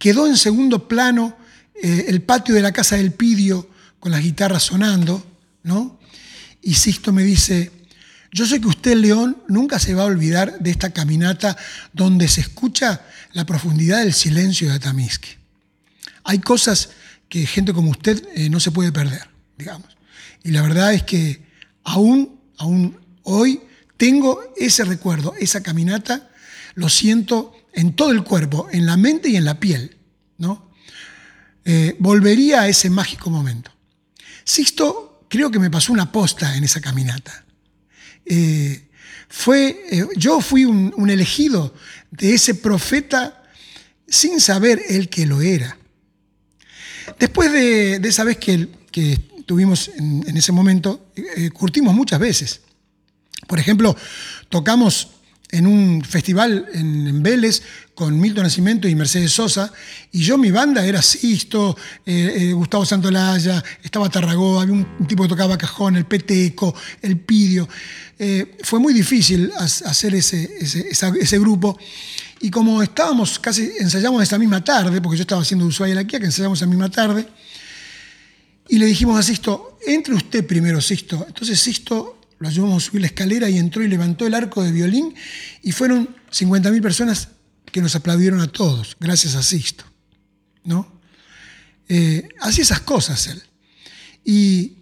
Quedó 0.00 0.26
en 0.26 0.38
segundo 0.38 0.88
plano 0.88 1.36
eh, 1.74 2.06
el 2.08 2.22
patio 2.22 2.54
de 2.54 2.62
la 2.62 2.72
casa 2.72 2.96
del 2.96 3.12
Pidio 3.12 3.68
con 3.98 4.10
las 4.10 4.22
guitarras 4.22 4.62
sonando, 4.62 5.22
¿no? 5.62 6.00
Y 6.62 6.72
Sisto 6.72 7.12
me 7.12 7.22
dice, 7.22 7.70
yo 8.32 8.46
sé 8.46 8.62
que 8.62 8.66
usted, 8.66 8.96
León, 8.96 9.36
nunca 9.46 9.78
se 9.78 9.92
va 9.92 10.04
a 10.04 10.06
olvidar 10.06 10.58
de 10.58 10.70
esta 10.70 10.88
caminata 10.88 11.54
donde 11.92 12.28
se 12.28 12.40
escucha 12.40 13.02
la 13.34 13.44
profundidad 13.44 13.98
del 13.98 14.14
silencio 14.14 14.70
de 14.70 14.76
Atamiski. 14.76 15.36
Hay 16.24 16.38
cosas 16.38 16.88
que 17.28 17.46
gente 17.46 17.74
como 17.74 17.90
usted 17.90 18.26
eh, 18.34 18.48
no 18.48 18.58
se 18.58 18.70
puede 18.70 18.92
perder, 18.92 19.28
digamos. 19.58 19.98
Y 20.42 20.52
la 20.52 20.62
verdad 20.62 20.94
es 20.94 21.02
que 21.02 21.42
aún, 21.84 22.40
aún 22.56 22.98
hoy 23.24 23.60
tengo 23.98 24.40
ese 24.56 24.82
recuerdo, 24.86 25.34
esa 25.38 25.62
caminata, 25.62 26.30
lo 26.74 26.88
siento 26.88 27.54
en 27.72 27.94
todo 27.94 28.10
el 28.10 28.24
cuerpo, 28.24 28.68
en 28.72 28.86
la 28.86 28.96
mente 28.96 29.28
y 29.28 29.36
en 29.36 29.44
la 29.44 29.58
piel, 29.60 29.96
¿no? 30.38 30.70
Eh, 31.64 31.96
volvería 31.98 32.62
a 32.62 32.68
ese 32.68 32.90
mágico 32.90 33.30
momento. 33.30 33.70
Sixto, 34.44 35.26
creo 35.28 35.50
que 35.50 35.58
me 35.58 35.70
pasó 35.70 35.92
una 35.92 36.10
posta 36.10 36.56
en 36.56 36.64
esa 36.64 36.80
caminata. 36.80 37.44
Eh, 38.24 38.88
fue, 39.28 39.86
eh, 39.90 40.06
yo 40.16 40.40
fui 40.40 40.64
un, 40.64 41.10
elegido 41.10 41.74
de 42.10 42.34
ese 42.34 42.54
profeta 42.54 43.44
sin 44.08 44.40
saber 44.40 44.82
él 44.88 45.08
que 45.08 45.26
lo 45.26 45.42
era. 45.42 45.78
Después 47.18 47.52
de, 47.52 47.96
esa 47.96 48.24
vez 48.24 48.38
que, 48.38 48.68
que 48.90 49.18
tuvimos 49.46 49.88
en, 49.96 50.36
ese 50.36 50.52
momento, 50.52 51.12
curtimos 51.52 51.94
muchas 51.94 52.18
veces. 52.18 52.60
Por 53.46 53.58
ejemplo, 53.58 53.96
tocamos 54.48 55.10
en 55.52 55.66
un 55.66 56.02
festival 56.02 56.68
en, 56.72 57.22
Vélez 57.22 57.62
con 57.94 58.18
Milton 58.18 58.44
Nacimiento 58.44 58.88
y 58.88 58.94
Mercedes 58.94 59.32
Sosa, 59.32 59.72
y 60.12 60.22
yo 60.22 60.38
mi 60.38 60.50
banda 60.50 60.86
era 60.86 61.02
Sisto, 61.02 61.76
eh, 62.06 62.34
eh, 62.36 62.52
Gustavo 62.52 62.86
Santolaya, 62.86 63.62
estaba 63.82 64.08
Tarragó, 64.08 64.60
había 64.60 64.74
un, 64.74 65.06
tipo 65.06 65.24
que 65.24 65.28
tocaba 65.28 65.58
cajón, 65.58 65.96
el 65.96 66.06
Peteco, 66.06 66.74
el 67.02 67.18
Pidio. 67.18 67.68
Eh, 68.18 68.56
fue 68.62 68.78
muy 68.78 68.94
difícil 68.94 69.50
hacer 69.58 70.14
ese, 70.14 70.50
ese, 70.60 71.38
grupo, 71.38 71.78
y 72.40 72.50
como 72.50 72.82
estábamos 72.82 73.38
casi, 73.38 73.70
ensayamos 73.78 74.22
esa 74.22 74.38
misma 74.38 74.64
tarde, 74.64 75.00
porque 75.00 75.18
yo 75.18 75.22
estaba 75.22 75.42
haciendo 75.42 75.66
Ushuaia 75.66 75.94
la 75.94 76.04
Kia, 76.04 76.20
que 76.20 76.26
ensayamos 76.26 76.58
esa 76.58 76.66
misma 76.66 76.90
tarde, 76.90 77.26
y 78.68 78.78
le 78.78 78.86
dijimos 78.86 79.18
a 79.18 79.22
Sisto, 79.22 79.78
entre 79.86 80.14
usted 80.14 80.46
primero, 80.46 80.80
Sisto. 80.80 81.24
Entonces 81.26 81.58
Sisto 81.60 82.19
lo 82.40 82.48
ayudamos 82.48 82.82
a 82.82 82.86
subir 82.86 83.02
la 83.02 83.06
escalera 83.06 83.48
y 83.48 83.58
entró 83.58 83.82
y 83.82 83.88
levantó 83.88 84.26
el 84.26 84.34
arco 84.34 84.62
de 84.62 84.72
violín 84.72 85.14
y 85.62 85.72
fueron 85.72 86.08
50.000 86.32 86.82
personas 86.82 87.28
que 87.70 87.80
nos 87.80 87.94
aplaudieron 87.94 88.40
a 88.40 88.48
todos, 88.48 88.96
gracias 88.98 89.36
a 89.36 89.42
Sisto. 89.42 89.84
¿no? 90.64 91.00
Eh, 91.88 92.28
hacía 92.40 92.62
esas 92.62 92.80
cosas 92.80 93.26
él. 93.26 93.42
Y, 94.24 94.74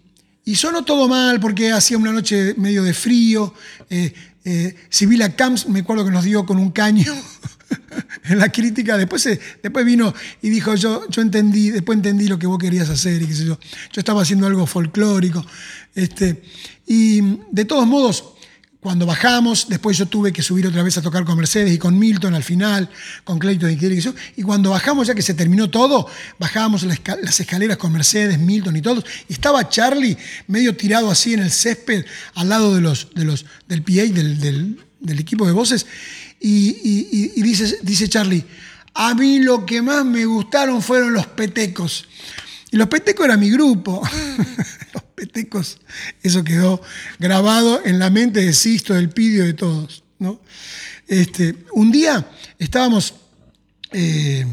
y 0.45 0.55
sonó 0.55 0.83
todo 0.83 1.07
mal 1.07 1.39
porque 1.39 1.71
hacía 1.71 1.97
una 1.97 2.11
noche 2.11 2.53
medio 2.57 2.83
de 2.83 2.93
frío. 2.93 3.53
Eh, 3.89 4.13
eh, 4.45 4.75
Sibila 4.89 5.35
Camps, 5.35 5.67
me 5.67 5.81
acuerdo 5.81 6.05
que 6.05 6.11
nos 6.11 6.23
dio 6.23 6.45
con 6.45 6.57
un 6.57 6.71
caño 6.71 7.13
en 8.25 8.39
la 8.39 8.49
crítica. 8.49 8.97
Después, 8.97 9.27
después 9.61 9.85
vino 9.85 10.13
y 10.41 10.49
dijo: 10.49 10.75
yo, 10.75 11.07
yo 11.09 11.21
entendí, 11.21 11.69
después 11.69 11.97
entendí 11.97 12.27
lo 12.27 12.39
que 12.39 12.47
vos 12.47 12.59
querías 12.59 12.89
hacer 12.89 13.21
y 13.21 13.27
qué 13.27 13.33
sé 13.33 13.45
yo. 13.45 13.59
Estaba 13.95 14.21
haciendo 14.21 14.47
algo 14.47 14.65
folclórico. 14.65 15.45
Este, 15.95 16.41
y 16.85 17.21
de 17.51 17.65
todos 17.65 17.85
modos, 17.85 18.23
cuando 18.79 19.05
bajamos, 19.05 19.67
después 19.67 19.97
yo 19.97 20.05
tuve 20.05 20.31
que 20.31 20.41
subir 20.41 20.65
otra 20.65 20.83
vez 20.83 20.97
a 20.97 21.01
tocar 21.01 21.25
con 21.25 21.37
Mercedes 21.37 21.73
y 21.73 21.77
con 21.77 21.99
Milton 21.99 22.33
al 22.33 22.43
final, 22.43 22.89
con 23.25 23.37
Clayton 23.37 23.71
y 23.71 23.85
eso. 23.97 24.15
Y 24.37 24.43
cuando 24.43 24.69
bajamos, 24.69 25.07
ya 25.07 25.15
que 25.15 25.21
se 25.21 25.33
terminó 25.33 25.69
todo, 25.69 26.07
bajábamos 26.39 26.83
las 26.83 27.39
escaleras 27.39 27.75
con 27.75 27.91
Mercedes, 27.91 28.39
Milton 28.39 28.77
y 28.77 28.81
todos. 28.81 29.03
Y 29.27 29.33
estaba 29.33 29.67
Charlie 29.67 30.17
medio 30.47 30.77
tirado 30.77 31.11
así 31.11 31.33
en 31.33 31.41
el 31.41 31.51
césped 31.51 32.05
al 32.35 32.47
lado 32.47 32.73
de 32.73 32.79
los, 32.79 33.13
de 33.13 33.25
los, 33.25 33.45
del 33.67 33.83
PA, 33.83 34.13
del, 34.13 34.79
equipo 35.07 35.45
de 35.45 35.51
voces. 35.51 35.85
Y, 36.39 37.41
dice, 37.41 37.79
dice 37.81 38.07
Charlie, 38.07 38.43
a 38.93 39.13
mí 39.13 39.39
lo 39.39 39.65
que 39.65 39.81
más 39.81 40.05
me 40.05 40.25
gustaron 40.25 40.81
fueron 40.81 41.13
los 41.13 41.27
petecos. 41.27 42.07
Y 42.71 42.77
los 42.77 42.87
petecos 42.87 43.25
era 43.25 43.37
mi 43.37 43.49
grupo. 43.49 44.01
los 44.93 45.03
guatemaltecos, 45.19 45.79
eso 46.21 46.43
quedó 46.43 46.81
grabado 47.17 47.81
en 47.85 47.99
la 47.99 48.09
mente 48.09 48.41
de 48.41 48.53
Sisto, 48.53 48.93
del 48.93 49.09
Pidio, 49.09 49.45
de 49.45 49.53
todos. 49.53 50.03
¿no? 50.19 50.39
Este, 51.07 51.55
un 51.73 51.91
día 51.91 52.29
estábamos 52.57 53.15
eh, 53.91 54.45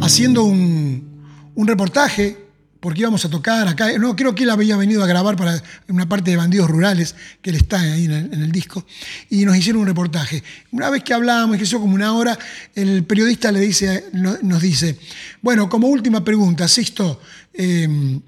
haciendo 0.00 0.44
un, 0.44 1.50
un 1.54 1.66
reportaje 1.66 2.49
porque 2.80 3.00
íbamos 3.00 3.24
a 3.24 3.30
tocar 3.30 3.68
acá. 3.68 3.96
No, 3.98 4.16
creo 4.16 4.34
que 4.34 4.44
él 4.44 4.50
había 4.50 4.76
venido 4.76 5.04
a 5.04 5.06
grabar 5.06 5.36
para 5.36 5.62
una 5.88 6.08
parte 6.08 6.30
de 6.30 6.36
Bandidos 6.36 6.68
Rurales, 6.68 7.14
que 7.42 7.50
él 7.50 7.56
está 7.56 7.80
ahí 7.80 8.06
en 8.06 8.12
el, 8.32 8.50
disco, 8.50 8.84
y 9.28 9.44
nos 9.44 9.56
hicieron 9.56 9.82
un 9.82 9.88
reportaje. 9.88 10.42
Una 10.72 10.90
vez 10.90 11.04
que 11.04 11.14
hablamos, 11.14 11.56
que 11.56 11.64
eso 11.64 11.80
como 11.80 11.94
una 11.94 12.14
hora, 12.14 12.38
el 12.74 13.04
periodista 13.04 13.52
le 13.52 13.60
dice, 13.60 14.06
nos 14.12 14.62
dice, 14.62 14.98
bueno, 15.42 15.68
como 15.68 15.88
última 15.88 16.24
pregunta, 16.24 16.66
Sisto, 16.66 17.20
eh, 17.52 18.20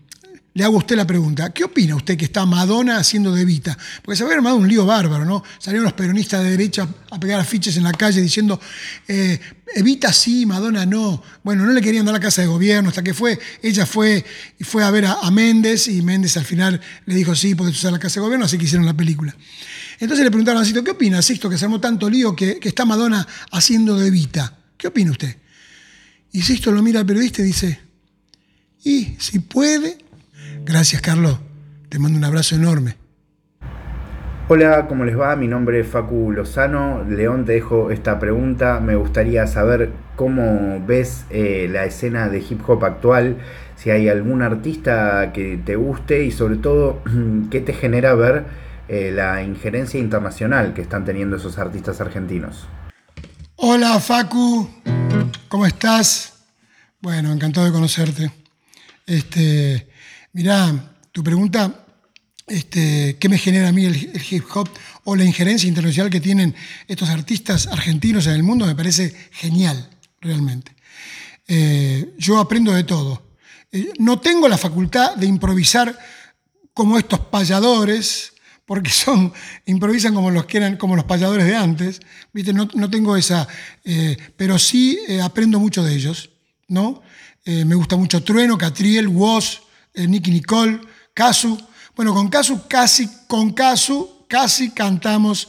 le 0.54 0.64
hago 0.64 0.76
a 0.76 0.78
usted 0.78 0.96
la 0.96 1.06
pregunta, 1.06 1.50
¿qué 1.52 1.64
opina 1.64 1.96
usted 1.96 2.16
que 2.16 2.26
está 2.26 2.44
Madonna 2.44 2.98
haciendo 2.98 3.32
de 3.32 3.42
Evita? 3.42 3.76
Porque 4.02 4.16
se 4.16 4.22
había 4.22 4.36
armado 4.36 4.56
un 4.56 4.68
lío 4.68 4.84
bárbaro, 4.84 5.24
¿no? 5.24 5.42
Salieron 5.58 5.84
los 5.84 5.94
peronistas 5.94 6.42
de 6.42 6.50
derecha 6.50 6.86
a 7.10 7.18
pegar 7.18 7.40
afiches 7.40 7.76
en 7.78 7.84
la 7.84 7.92
calle 7.92 8.20
diciendo, 8.20 8.60
eh, 9.08 9.40
Evita 9.74 10.12
sí, 10.12 10.44
Madonna 10.44 10.84
no. 10.84 11.22
Bueno, 11.42 11.64
no 11.64 11.72
le 11.72 11.80
querían 11.80 12.04
dar 12.04 12.12
la 12.12 12.20
casa 12.20 12.42
de 12.42 12.48
gobierno, 12.48 12.90
hasta 12.90 13.02
que 13.02 13.14
fue, 13.14 13.38
ella 13.62 13.86
fue 13.86 14.24
y 14.58 14.64
fue 14.64 14.84
a 14.84 14.90
ver 14.90 15.06
a, 15.06 15.30
Méndez 15.30 15.88
y 15.88 16.02
Méndez 16.02 16.36
al 16.36 16.44
final 16.44 16.80
le 17.06 17.14
dijo, 17.14 17.34
sí, 17.34 17.54
puedes 17.54 17.74
usar 17.76 17.92
la 17.92 17.98
casa 17.98 18.20
de 18.20 18.24
gobierno, 18.24 18.44
así 18.44 18.58
que 18.58 18.64
hicieron 18.64 18.84
la 18.84 18.94
película. 18.94 19.34
Entonces 19.98 20.24
le 20.24 20.30
preguntaron 20.30 20.60
a 20.60 20.64
Sisto, 20.64 20.84
¿qué 20.84 20.90
opina, 20.90 21.22
Sisto, 21.22 21.48
que 21.48 21.56
se 21.56 21.64
armó 21.64 21.80
tanto 21.80 22.10
lío 22.10 22.36
que, 22.36 22.58
está 22.62 22.84
Madonna 22.84 23.26
haciendo 23.52 23.96
de 23.96 24.08
Evita? 24.08 24.58
¿Qué 24.76 24.88
opina 24.88 25.12
usted? 25.12 25.36
Y 26.32 26.42
Sisto 26.42 26.70
lo 26.72 26.82
mira 26.82 27.00
al 27.00 27.06
periodista 27.06 27.40
y 27.40 27.44
dice, 27.44 27.80
y 28.84 29.16
si 29.18 29.38
puede, 29.38 30.01
Gracias, 30.64 31.02
Carlos. 31.02 31.38
Te 31.88 31.98
mando 31.98 32.18
un 32.18 32.24
abrazo 32.24 32.54
enorme. 32.54 32.96
Hola, 34.48 34.86
¿cómo 34.86 35.04
les 35.04 35.18
va? 35.18 35.34
Mi 35.34 35.48
nombre 35.48 35.80
es 35.80 35.86
Facu 35.86 36.30
Lozano. 36.30 37.04
León, 37.04 37.44
te 37.44 37.52
dejo 37.52 37.90
esta 37.90 38.18
pregunta. 38.18 38.80
Me 38.80 38.96
gustaría 38.96 39.46
saber 39.46 39.90
cómo 40.14 40.84
ves 40.86 41.24
eh, 41.30 41.68
la 41.70 41.84
escena 41.84 42.28
de 42.28 42.38
hip 42.40 42.60
hop 42.68 42.84
actual, 42.84 43.38
si 43.76 43.90
hay 43.90 44.08
algún 44.08 44.42
artista 44.42 45.32
que 45.32 45.58
te 45.64 45.76
guste 45.76 46.24
y 46.24 46.30
sobre 46.30 46.56
todo 46.56 47.02
qué 47.50 47.60
te 47.60 47.72
genera 47.72 48.14
ver 48.14 48.44
eh, 48.88 49.10
la 49.12 49.42
injerencia 49.42 49.98
internacional 49.98 50.74
que 50.74 50.82
están 50.82 51.04
teniendo 51.04 51.36
esos 51.36 51.58
artistas 51.58 52.00
argentinos. 52.00 52.68
Hola, 53.56 53.98
Facu. 54.00 54.68
¿Cómo 55.48 55.66
estás? 55.66 56.44
Bueno, 57.00 57.32
encantado 57.32 57.66
de 57.66 57.72
conocerte. 57.72 58.30
Este, 59.06 59.88
Mirá, 60.34 60.94
tu 61.12 61.22
pregunta, 61.22 61.84
este, 62.46 63.18
¿qué 63.20 63.28
me 63.28 63.36
genera 63.36 63.68
a 63.68 63.72
mí 63.72 63.84
el, 63.84 63.94
hip 64.30 64.44
hop 64.54 64.66
o 65.04 65.14
la 65.14 65.26
injerencia 65.26 65.68
internacional 65.68 66.10
que 66.10 66.22
tienen 66.22 66.54
estos 66.88 67.10
artistas 67.10 67.66
argentinos 67.66 68.26
en 68.26 68.32
el 68.32 68.42
mundo? 68.42 68.64
Me 68.64 68.74
parece 68.74 69.14
genial, 69.30 69.90
realmente. 70.22 70.74
Eh, 71.46 72.14
yo 72.16 72.38
aprendo 72.38 72.72
de 72.72 72.84
todo. 72.84 73.36
Eh, 73.70 73.92
no 73.98 74.20
tengo 74.20 74.48
la 74.48 74.56
facultad 74.56 75.16
de 75.16 75.26
improvisar 75.26 75.98
como 76.72 76.98
estos 76.98 77.20
payadores, 77.20 78.32
porque 78.64 78.88
son, 79.04 79.34
improvisan 79.66 80.14
como 80.14 80.30
los 80.30 80.46
que 80.46 80.56
eran, 80.56 80.78
como 80.78 80.96
los 80.96 81.04
payadores 81.04 81.44
de 81.44 81.56
antes, 81.56 82.00
¿viste? 82.32 82.54
No, 82.54 82.68
tengo 82.88 83.18
esa, 83.18 83.46
eh, 83.84 84.16
pero 84.34 84.58
sí 84.58 84.98
aprendo 85.22 85.60
mucho 85.60 85.84
de 85.84 85.94
ellos, 85.94 86.30
¿no? 86.68 87.02
me 87.44 87.74
gusta 87.74 87.96
mucho 87.96 88.22
Trueno, 88.22 88.56
Catriel, 88.56 89.08
Woz, 89.08 89.62
eh, 89.94 90.06
Nicky 90.06 90.30
Nicole, 90.30 90.80
Casu. 91.14 91.58
Bueno, 91.94 92.14
con 92.14 92.28
Casu 92.28 92.66
casi, 92.68 93.08
con 93.26 93.52
Casu 93.52 94.26
casi 94.28 94.70
cantamos 94.70 95.48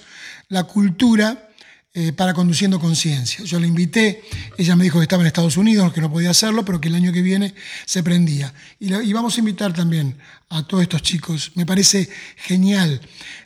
la 0.49 0.63
cultura 0.63 1.49
eh, 1.95 2.11
para 2.11 2.33
Conduciendo 2.33 2.79
Conciencia. 2.79 3.45
Yo 3.45 3.59
la 3.59 3.67
invité, 3.67 4.23
ella 4.57 4.75
me 4.75 4.83
dijo 4.83 4.99
que 4.99 5.03
estaba 5.03 5.21
en 5.21 5.27
Estados 5.27 5.57
Unidos, 5.57 5.93
que 5.93 6.01
no 6.01 6.11
podía 6.11 6.31
hacerlo, 6.31 6.65
pero 6.65 6.81
que 6.81 6.87
el 6.87 6.95
año 6.95 7.13
que 7.13 7.21
viene 7.21 7.53
se 7.85 8.01
prendía. 8.01 8.53
Y, 8.79 9.13
vamos 9.13 9.35
a 9.35 9.39
invitar 9.39 9.73
también 9.73 10.17
a 10.49 10.65
todos 10.65 10.81
estos 10.81 11.03
chicos. 11.03 11.51
Me 11.53 11.65
parece 11.65 12.09
genial. 12.35 12.99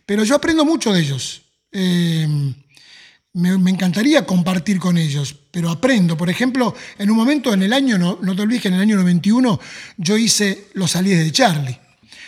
Pero 0.05 0.23
yo 0.23 0.35
aprendo 0.35 0.63
mucho 0.63 0.93
de 0.93 1.01
ellos. 1.01 1.41
Eh, 1.73 2.25
me, 3.33 3.69
encantaría 3.69 4.25
compartir 4.25 4.79
con 4.79 4.97
ellos, 4.97 5.35
pero 5.57 5.71
aprendo. 5.71 6.15
Por 6.15 6.29
ejemplo, 6.29 6.75
en 6.99 7.09
un 7.09 7.17
momento 7.17 7.51
en 7.51 7.63
el 7.63 7.73
año, 7.73 7.97
no, 7.97 8.17
te 8.35 8.41
olvides 8.43 8.61
que 8.61 8.67
en 8.67 8.75
el 8.75 8.81
año 8.81 8.95
91 8.97 9.59
yo 9.97 10.15
hice 10.15 10.67
Los 10.75 10.91
Salides 10.91 11.25
de 11.25 11.31
Charlie. 11.31 11.79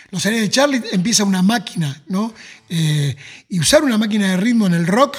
Los 0.09 0.23
Salides 0.23 0.45
de 0.45 0.49
Charlie 0.49 0.81
empieza 0.93 1.23
una 1.25 1.43
máquina, 1.43 2.01
¿no? 2.07 2.33
Eh, 2.69 3.15
y 3.49 3.59
usar 3.59 3.83
una 3.83 3.99
máquina 3.99 4.31
de 4.31 4.37
ritmo 4.37 4.65
en 4.65 4.73
el 4.73 4.87
rock 4.87 5.17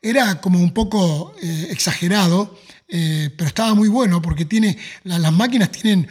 era 0.00 0.40
como 0.40 0.58
un 0.58 0.72
poco 0.72 1.34
eh, 1.42 1.66
exagerado, 1.68 2.58
eh, 2.88 3.28
pero 3.36 3.48
estaba 3.48 3.74
muy 3.74 3.90
bueno 3.90 4.22
porque 4.22 4.46
tiene, 4.46 4.78
las 5.04 5.30
máquinas 5.30 5.70
tienen 5.70 6.08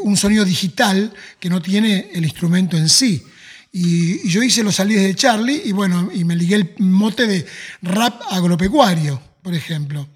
un 0.00 0.16
sonido 0.16 0.46
digital 0.46 1.12
que 1.38 1.50
no 1.50 1.60
tiene 1.60 2.08
el 2.14 2.24
instrumento 2.24 2.78
en 2.78 2.88
sí. 2.88 3.22
Y, 3.70 4.26
yo 4.26 4.42
hice 4.42 4.62
los 4.62 4.76
salidas 4.76 5.04
de 5.04 5.14
Charlie 5.14 5.60
y 5.62 5.72
bueno, 5.72 6.08
y 6.10 6.24
me 6.24 6.36
ligué 6.36 6.54
el 6.54 6.74
mote 6.78 7.26
de 7.26 7.44
rap 7.82 8.22
agropecuario, 8.30 9.20
por 9.46 9.54
ejemplo. 9.54 10.08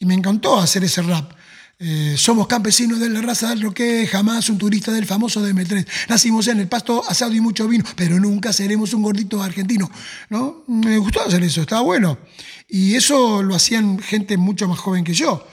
Y 0.00 0.06
me 0.06 0.14
encantó 0.14 0.58
hacer 0.58 0.82
ese 0.82 1.02
rap. 1.02 1.30
Eh, 1.78 2.16
somos 2.18 2.48
campesinos 2.48 2.98
de 2.98 3.08
la 3.08 3.20
raza 3.20 3.50
del 3.50 3.62
roque, 3.62 4.08
jamás 4.10 4.48
un 4.48 4.58
turista 4.58 4.90
del 4.90 5.06
famoso 5.06 5.40
DM3. 5.40 5.86
Nacimos 6.08 6.48
en 6.48 6.58
el 6.58 6.66
pasto 6.66 7.04
asado 7.08 7.32
y 7.32 7.40
mucho 7.40 7.68
vino, 7.68 7.84
pero 7.94 8.18
nunca 8.18 8.52
seremos 8.52 8.92
un 8.92 9.04
gordito 9.04 9.40
argentino. 9.40 9.88
¿no? 10.30 10.64
Me 10.66 10.98
gustó 10.98 11.22
hacer 11.22 11.44
eso, 11.44 11.60
estaba 11.60 11.82
bueno. 11.82 12.18
Y 12.68 12.96
eso 12.96 13.40
lo 13.44 13.54
hacían 13.54 14.00
gente 14.00 14.36
mucho 14.36 14.66
más 14.66 14.80
joven 14.80 15.04
que 15.04 15.14
yo. 15.14 15.46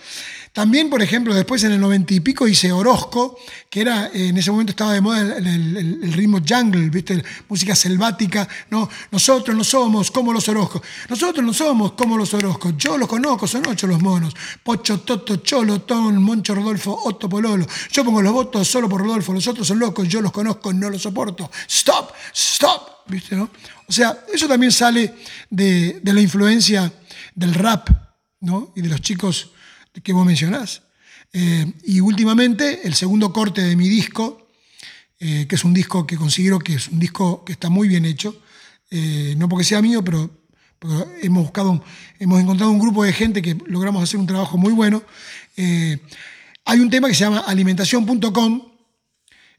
También, 0.59 0.89
por 0.89 1.01
ejemplo, 1.01 1.33
después 1.33 1.63
en 1.63 1.71
el 1.71 1.79
noventa 1.79 2.13
y 2.13 2.19
pico 2.19 2.45
hice 2.45 2.69
Orozco, 2.73 3.39
que 3.69 3.79
era, 3.79 4.11
en 4.13 4.37
ese 4.37 4.51
momento 4.51 4.71
estaba 4.71 4.91
de 4.91 4.99
moda 4.99 5.37
el, 5.37 6.11
ritmo 6.11 6.39
jungle, 6.45 6.89
¿viste? 6.89 7.23
música 7.47 7.73
selvática. 7.77 8.45
¿no? 8.69 8.89
Nosotros 9.09 9.55
no 9.55 9.63
somos 9.63 10.11
como 10.11 10.33
los 10.33 10.49
Orozcos. 10.49 10.81
Nosotros 11.07 11.45
no 11.45 11.53
somos 11.53 11.93
como 11.93 12.17
los 12.17 12.33
Orozcos. 12.33 12.73
Yo 12.75 12.97
los 12.97 13.07
conozco, 13.07 13.47
son 13.47 13.67
ocho 13.69 13.87
los 13.87 14.01
monos. 14.01 14.35
Pocho, 14.61 14.99
Toto, 14.99 15.37
Cholo, 15.37 15.83
Ton, 15.83 16.21
Moncho, 16.21 16.53
Rodolfo, 16.53 17.03
Otto, 17.05 17.29
Pololo. 17.29 17.65
Yo 17.93 18.03
pongo 18.03 18.21
los 18.21 18.33
votos 18.33 18.67
solo 18.67 18.89
por 18.89 18.99
Rodolfo. 18.99 19.31
Los 19.31 19.47
otros 19.47 19.65
son 19.65 19.79
locos, 19.79 20.09
yo 20.09 20.19
los 20.19 20.33
conozco, 20.33 20.73
no 20.73 20.89
los 20.89 21.01
soporto. 21.01 21.49
Stop, 21.69 22.11
stop. 22.33 23.07
¿Viste, 23.07 23.33
no? 23.37 23.49
O 23.87 23.93
sea, 23.93 24.25
eso 24.33 24.45
también 24.45 24.73
sale 24.73 25.15
de, 25.49 26.01
de 26.03 26.13
la 26.13 26.19
influencia 26.19 26.91
del 27.33 27.53
rap 27.53 27.89
¿no? 28.41 28.73
y 28.75 28.81
de 28.81 28.89
los 28.89 28.99
chicos 28.99 29.51
que 30.04 30.13
vos 30.13 30.25
mencionás. 30.25 30.84
Eh, 31.32 31.73
y 31.84 31.99
últimamente, 31.99 32.88
el 32.88 32.95
segundo 32.95 33.32
corte 33.32 33.62
de 33.62 33.75
mi 33.75 33.88
disco, 33.88 34.47
eh, 35.19 35.45
que 35.47 35.56
es 35.56 35.63
un 35.63 35.73
disco 35.73 36.08
que 36.08 36.17
considero 36.17 36.60
que 36.60 36.75
es 36.75 36.88
un 36.88 36.99
disco 36.99 37.43
que 37.45 37.54
está 37.54 37.69
muy 37.69 37.88
bien 37.88 38.06
hecho, 38.06 38.41
eh, 38.89 39.36
no 39.38 39.47
porque 39.47 39.63
sea 39.63 39.82
mío, 39.82 40.04
pero, 40.04 40.30
hemos 41.21 41.43
buscado, 41.43 41.84
hemos 42.19 42.41
encontrado 42.41 42.71
un 42.71 42.80
grupo 42.80 43.04
de 43.04 43.12
gente 43.12 43.41
que 43.41 43.58
logramos 43.65 44.02
hacer 44.02 44.19
un 44.19 44.25
trabajo 44.25 44.58
muy 44.58 44.71
bueno. 44.71 45.04
hay 45.58 46.80
un 46.80 46.89
tema 46.89 47.10
que 47.10 47.13
se 47.13 47.25
llama 47.25 47.39
alimentación.com, 47.39 48.62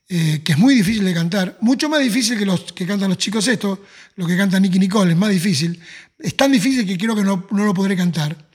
que 0.09 0.43
es 0.47 0.59
muy 0.59 0.75
difícil 0.75 1.05
de 1.05 1.12
cantar, 1.12 1.59
mucho 1.61 1.90
más 1.90 2.01
difícil 2.01 2.38
que 2.38 2.47
los 2.47 2.73
que 2.73 2.87
cantan 2.87 3.11
los 3.11 3.19
chicos 3.19 3.47
estos, 3.49 3.81
lo 4.16 4.27
que 4.27 4.35
canta 4.35 4.59
Nicky 4.59 4.79
Nicole, 4.79 5.12
es 5.12 5.19
más 5.19 5.31
difícil. 5.31 5.79
Es 6.19 6.35
tan 6.37 6.53
difícil 6.53 6.87
que 6.87 6.97
creo 6.97 7.14
que 7.14 7.23
no, 7.23 7.47
no 7.51 7.64
lo 7.64 7.75
podré 7.75 7.95
cantar 7.97 8.49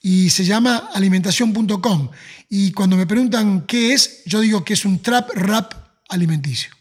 y 0.00 0.30
se 0.30 0.44
llama 0.44 0.90
alimentación.com. 0.94 2.10
Y 2.48 2.72
cuando 2.72 2.96
me 2.96 3.06
preguntan 3.06 3.62
qué 3.66 3.92
es, 3.92 4.24
yo 4.24 4.40
digo 4.40 4.64
que 4.64 4.74
es 4.74 4.84
un 4.84 5.02
trap 5.02 5.30
rap 5.34 5.72
alimenticio. 6.08 6.72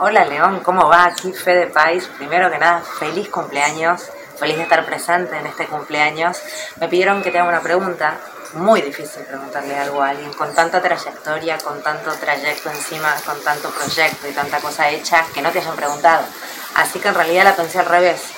Hola 0.00 0.24
León, 0.24 0.60
¿cómo 0.62 0.86
va? 0.88 1.06
Aquí 1.06 1.32
Fede 1.32 1.66
País. 1.66 2.08
Primero 2.18 2.50
que 2.50 2.58
nada, 2.58 2.82
feliz 2.98 3.28
cumpleaños. 3.28 4.02
Feliz 4.38 4.56
de 4.56 4.62
estar 4.62 4.86
presente 4.86 5.36
en 5.36 5.46
este 5.46 5.66
cumpleaños. 5.66 6.38
Me 6.80 6.86
pidieron 6.86 7.22
que 7.22 7.32
te 7.32 7.38
haga 7.38 7.48
una 7.48 7.60
pregunta. 7.60 8.20
Muy 8.54 8.80
difícil 8.80 9.24
preguntarle 9.24 9.76
algo 9.76 10.00
a 10.00 10.10
alguien 10.10 10.32
con 10.32 10.54
tanta 10.54 10.80
trayectoria, 10.80 11.58
con 11.58 11.82
tanto 11.82 12.12
trayecto 12.12 12.70
encima, 12.70 13.12
con 13.26 13.42
tanto 13.42 13.68
proyecto 13.70 14.28
y 14.28 14.32
tanta 14.32 14.60
cosa 14.60 14.88
hecha 14.88 15.26
que 15.34 15.42
no 15.42 15.50
te 15.50 15.58
hayan 15.58 15.74
preguntado. 15.74 16.24
Así 16.76 17.00
que 17.00 17.08
en 17.08 17.14
realidad 17.14 17.44
la 17.44 17.56
pensé 17.56 17.80
al 17.80 17.86
revés 17.86 18.37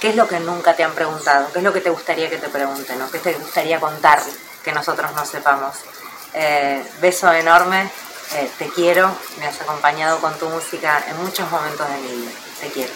¿Qué 0.00 0.10
es 0.10 0.16
lo 0.16 0.28
que 0.28 0.40
nunca 0.40 0.74
te 0.76 0.84
han 0.84 0.92
preguntado? 0.92 1.50
¿Qué 1.52 1.58
es 1.58 1.64
lo 1.64 1.72
que 1.72 1.80
te 1.80 1.90
gustaría 1.90 2.28
que 2.28 2.36
te 2.36 2.48
pregunten? 2.48 2.98
¿Qué 3.10 3.18
te 3.18 3.32
gustaría 3.34 3.80
contar 3.80 4.20
que 4.62 4.72
nosotros 4.72 5.10
no 5.14 5.24
sepamos? 5.24 5.76
Eh, 6.34 6.82
beso 7.00 7.32
enorme, 7.32 7.82
eh, 8.36 8.50
te 8.58 8.68
quiero, 8.68 9.16
me 9.38 9.46
has 9.46 9.60
acompañado 9.60 10.20
con 10.20 10.36
tu 10.38 10.48
música 10.48 11.04
en 11.08 11.24
muchos 11.24 11.50
momentos 11.50 11.86
de 11.88 12.00
mi 12.00 12.20
vida. 12.20 12.30
Te 12.60 12.68
quiero. 12.68 12.92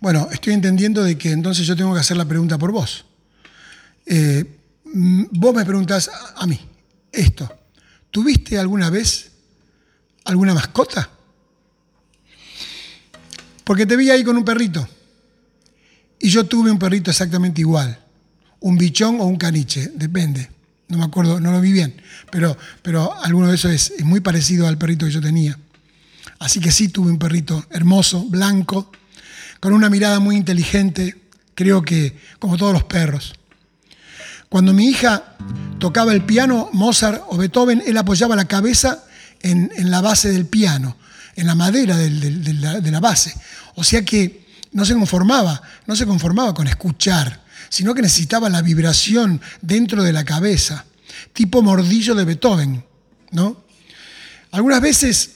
Bueno, 0.00 0.28
estoy 0.30 0.52
entendiendo 0.52 1.02
de 1.02 1.18
que 1.18 1.30
entonces 1.30 1.66
yo 1.66 1.76
tengo 1.76 1.94
que 1.94 2.00
hacer 2.00 2.16
la 2.16 2.24
pregunta 2.24 2.58
por 2.58 2.72
vos. 2.72 3.04
Eh, 4.06 4.44
mm, 4.84 5.24
vos 5.30 5.54
me 5.54 5.64
preguntás 5.64 6.10
a 6.36 6.46
mí, 6.46 6.60
esto, 7.10 7.52
¿tuviste 8.10 8.58
alguna 8.58 8.90
vez 8.90 9.30
alguna 10.24 10.54
mascota? 10.54 11.08
Porque 13.64 13.86
te 13.86 13.96
vi 13.96 14.10
ahí 14.10 14.24
con 14.24 14.36
un 14.36 14.44
perrito. 14.44 14.86
Y 16.22 16.28
yo 16.28 16.46
tuve 16.46 16.70
un 16.70 16.78
perrito 16.78 17.10
exactamente 17.10 17.60
igual. 17.60 17.98
Un 18.60 18.78
bichón 18.78 19.20
o 19.20 19.24
un 19.24 19.36
caniche, 19.36 19.90
depende. 19.96 20.48
No 20.86 20.98
me 20.98 21.04
acuerdo, 21.04 21.40
no 21.40 21.50
lo 21.50 21.60
vi 21.60 21.72
bien. 21.72 22.00
Pero, 22.30 22.56
pero 22.80 23.12
alguno 23.22 23.48
de 23.48 23.56
esos 23.56 23.72
es, 23.72 23.92
es 23.98 24.04
muy 24.04 24.20
parecido 24.20 24.68
al 24.68 24.78
perrito 24.78 25.04
que 25.04 25.10
yo 25.12 25.20
tenía. 25.20 25.58
Así 26.38 26.60
que 26.60 26.70
sí 26.70 26.88
tuve 26.88 27.10
un 27.10 27.18
perrito 27.18 27.66
hermoso, 27.70 28.24
blanco, 28.24 28.92
con 29.58 29.72
una 29.72 29.90
mirada 29.90 30.20
muy 30.20 30.36
inteligente, 30.36 31.16
creo 31.54 31.82
que 31.82 32.16
como 32.38 32.56
todos 32.56 32.72
los 32.72 32.84
perros. 32.84 33.34
Cuando 34.48 34.72
mi 34.72 34.86
hija 34.86 35.36
tocaba 35.80 36.12
el 36.12 36.22
piano, 36.22 36.70
Mozart 36.72 37.22
o 37.30 37.36
Beethoven, 37.36 37.82
él 37.84 37.96
apoyaba 37.96 38.36
la 38.36 38.44
cabeza 38.44 39.04
en, 39.40 39.72
la 39.90 40.00
base 40.00 40.30
del 40.30 40.46
piano, 40.46 40.96
en 41.34 41.48
la 41.48 41.56
madera 41.56 41.96
de, 41.96 42.10
la, 42.54 42.80
de 42.80 42.90
la 42.92 43.00
base. 43.00 43.34
O 43.74 43.82
sea 43.82 44.04
que 44.04 44.41
no 44.72 44.84
se 44.84 44.94
conformaba, 44.94 45.62
no 45.86 45.96
se 45.96 46.06
conformaba 46.06 46.54
con 46.54 46.66
escuchar, 46.66 47.42
sino 47.68 47.94
que 47.94 48.02
necesitaba 48.02 48.48
la 48.48 48.62
vibración 48.62 49.40
dentro 49.60 50.02
de 50.02 50.12
la 50.12 50.24
cabeza, 50.24 50.84
tipo 51.32 51.62
mordillo 51.62 52.14
de 52.14 52.24
Beethoven, 52.24 52.84
¿no? 53.30 53.64
Algunas 54.50 54.80
veces 54.80 55.30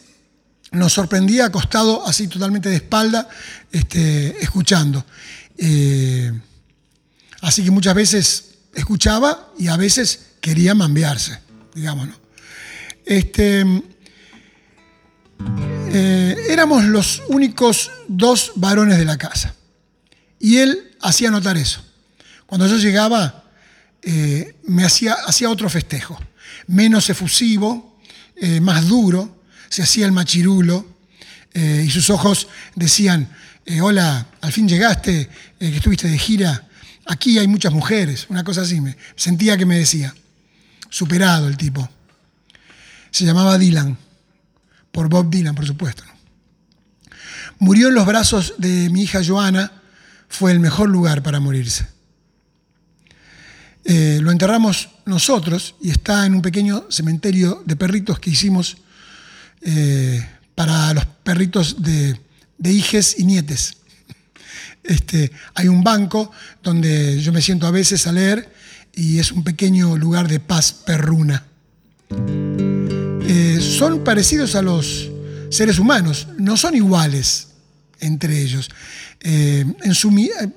nos 0.73 0.93
sorprendía 0.93 1.47
acostado 1.47 2.07
así 2.07 2.29
totalmente 2.29 2.69
de 2.69 2.77
espalda, 2.77 3.29
este, 3.73 4.43
escuchando. 4.43 5.05
Eh, 5.57 6.33
así 7.41 7.65
que 7.65 7.71
muchas 7.71 7.95
veces 7.95 8.45
escuchaba 8.75 9.53
y 9.59 9.69
a 9.69 9.77
veces 9.77 10.21
quería 10.41 10.75
mambearse, 10.75 11.39
digamos. 11.75 12.09
Este, 13.05 13.65
eh, 15.97 16.37
éramos 16.51 16.85
los 16.85 17.23
únicos 17.29 17.91
dos 18.09 18.53
varones 18.57 18.99
de 18.99 19.05
la 19.05 19.17
casa. 19.17 19.55
Y 20.39 20.59
él 20.59 20.97
hacía 21.01 21.31
notar 21.31 21.57
eso. 21.57 21.85
Cuando 22.47 22.67
yo 22.67 22.77
llegaba, 22.77 23.45
eh, 24.03 24.57
me 24.65 24.85
hacía, 24.85 25.15
hacía 25.27 25.51
otro 25.51 25.69
festejo, 25.69 26.19
menos 26.67 27.09
efusivo, 27.11 27.97
más 28.61 28.87
duro, 28.87 29.43
se 29.71 29.83
hacía 29.83 30.05
el 30.05 30.13
machirulo 30.13 30.97
eh, 31.59 31.85
y 31.87 31.91
sus 31.91 32.11
ojos 32.11 32.49
decían, 32.75 33.31
eh, 33.65 33.81
hola, 33.81 34.27
al 34.43 34.53
fin 34.53 34.69
llegaste, 34.69 35.21
eh, 35.21 35.29
que 35.59 35.77
estuviste 35.77 36.07
de 36.07 36.19
gira, 36.19 36.69
aquí 37.07 37.39
hay 37.39 37.49
muchas 37.49 37.73
mujeres, 37.73 38.27
una 38.29 38.45
cosa 38.45 38.61
así, 38.61 38.79
me 38.81 38.95
sentía 39.15 39.57
que 39.57 39.65
me 39.65 39.79
decía, 39.79 40.15
superado 40.91 41.49
el 41.49 41.57
tipo. 41.57 41.89
Se 43.11 43.25
llamaba 43.25 43.57
Dylan, 43.57 43.97
por 44.97 45.11
Bob 45.11 45.29
Dylan, 45.29 45.55
por 45.55 45.67
supuesto. 45.67 46.03
Murió 47.59 47.89
en 47.89 47.95
los 47.95 48.07
brazos 48.07 48.55
de 48.57 48.89
mi 48.89 49.03
hija 49.03 49.21
Joana, 49.23 49.71
fue 50.27 50.53
el 50.53 50.59
mejor 50.59 50.89
lugar 50.89 51.23
para 51.23 51.39
morirse. 51.39 51.87
lo 53.85 54.31
enterramos 54.31 54.89
nosotros 55.05 55.75
y 55.83 55.91
está 55.91 56.25
en 56.25 56.35
un 56.35 56.41
pequeño 56.41 56.87
cementerio 56.89 57.63
de 57.67 57.77
perritos 57.77 58.19
que 58.19 58.31
hicimos 58.31 58.79
eh, 59.61 60.27
para 60.55 60.95
los 60.95 61.05
perritos 61.23 61.77
de, 61.83 62.19
hijes 62.65 63.17
y 63.19 63.27
nietes. 63.27 63.77
Este, 64.83 65.31
hay 65.55 65.69
un 65.69 65.85
banco 65.85 66.31
donde 66.63 67.21
yo 67.21 67.35
me 67.35 67.43
siento 67.43 67.67
a 67.67 67.71
veces 67.71 68.07
a 68.07 68.13
leer 68.13 68.51
y 68.95 69.19
es 69.19 69.31
un 69.31 69.45
pequeño 69.45 69.99
lugar 69.99 70.27
de 70.27 70.41
paz 70.41 70.73
perruna. 70.73 71.45
Eh, 73.29 73.59
son 73.61 74.05
parecidos 74.05 74.55
a 74.55 74.63
los 74.63 75.11
seres 75.51 75.79
humanos, 75.79 76.29
no 76.39 76.57
son 76.57 76.77
iguales 76.77 77.49
entre 78.01 78.41
ellos. 78.41 78.71
Eh, 79.21 79.65
en 79.83 79.95
su, 79.95 80.13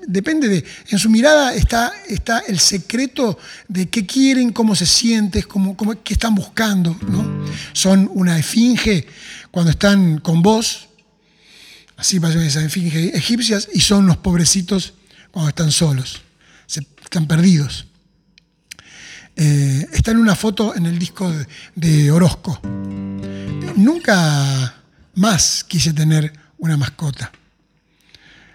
depende 0.07 0.47
de, 0.47 0.63
en 0.89 0.99
su 0.99 1.09
mirada 1.09 1.55
está, 1.55 1.91
está 2.07 2.43
el 2.47 2.59
secreto 2.59 3.39
de 3.67 3.89
qué 3.89 4.05
quieren, 4.05 4.51
cómo 4.51 4.75
se 4.75 4.85
sienten, 4.85 5.41
cómo, 5.43 5.75
qué 6.03 6.13
están 6.13 6.35
buscando. 6.35 6.95
¿no? 7.07 7.45
Son 7.73 8.09
una 8.13 8.37
esfinge 8.37 9.07
cuando 9.49 9.71
están 9.71 10.19
con 10.19 10.43
vos, 10.43 10.89
así 11.97 12.19
pasan 12.19 12.43
esas 12.43 12.63
esfinges 12.65 13.15
egipcias, 13.15 13.69
y 13.73 13.79
son 13.79 14.05
los 14.05 14.17
pobrecitos 14.17 14.93
cuando 15.31 15.49
están 15.49 15.71
solos, 15.71 16.21
están 16.67 17.27
perdidos. 17.27 17.88
Eh, 19.41 19.87
está 19.93 20.11
en 20.11 20.17
una 20.17 20.35
foto 20.35 20.75
en 20.75 20.85
el 20.85 20.99
disco 20.99 21.33
de, 21.73 22.11
Orozco. 22.11 22.59
Nunca 23.77 24.75
más 25.15 25.63
quise 25.63 25.93
tener 25.93 26.33
una 26.57 26.75
mascota. 26.75 27.31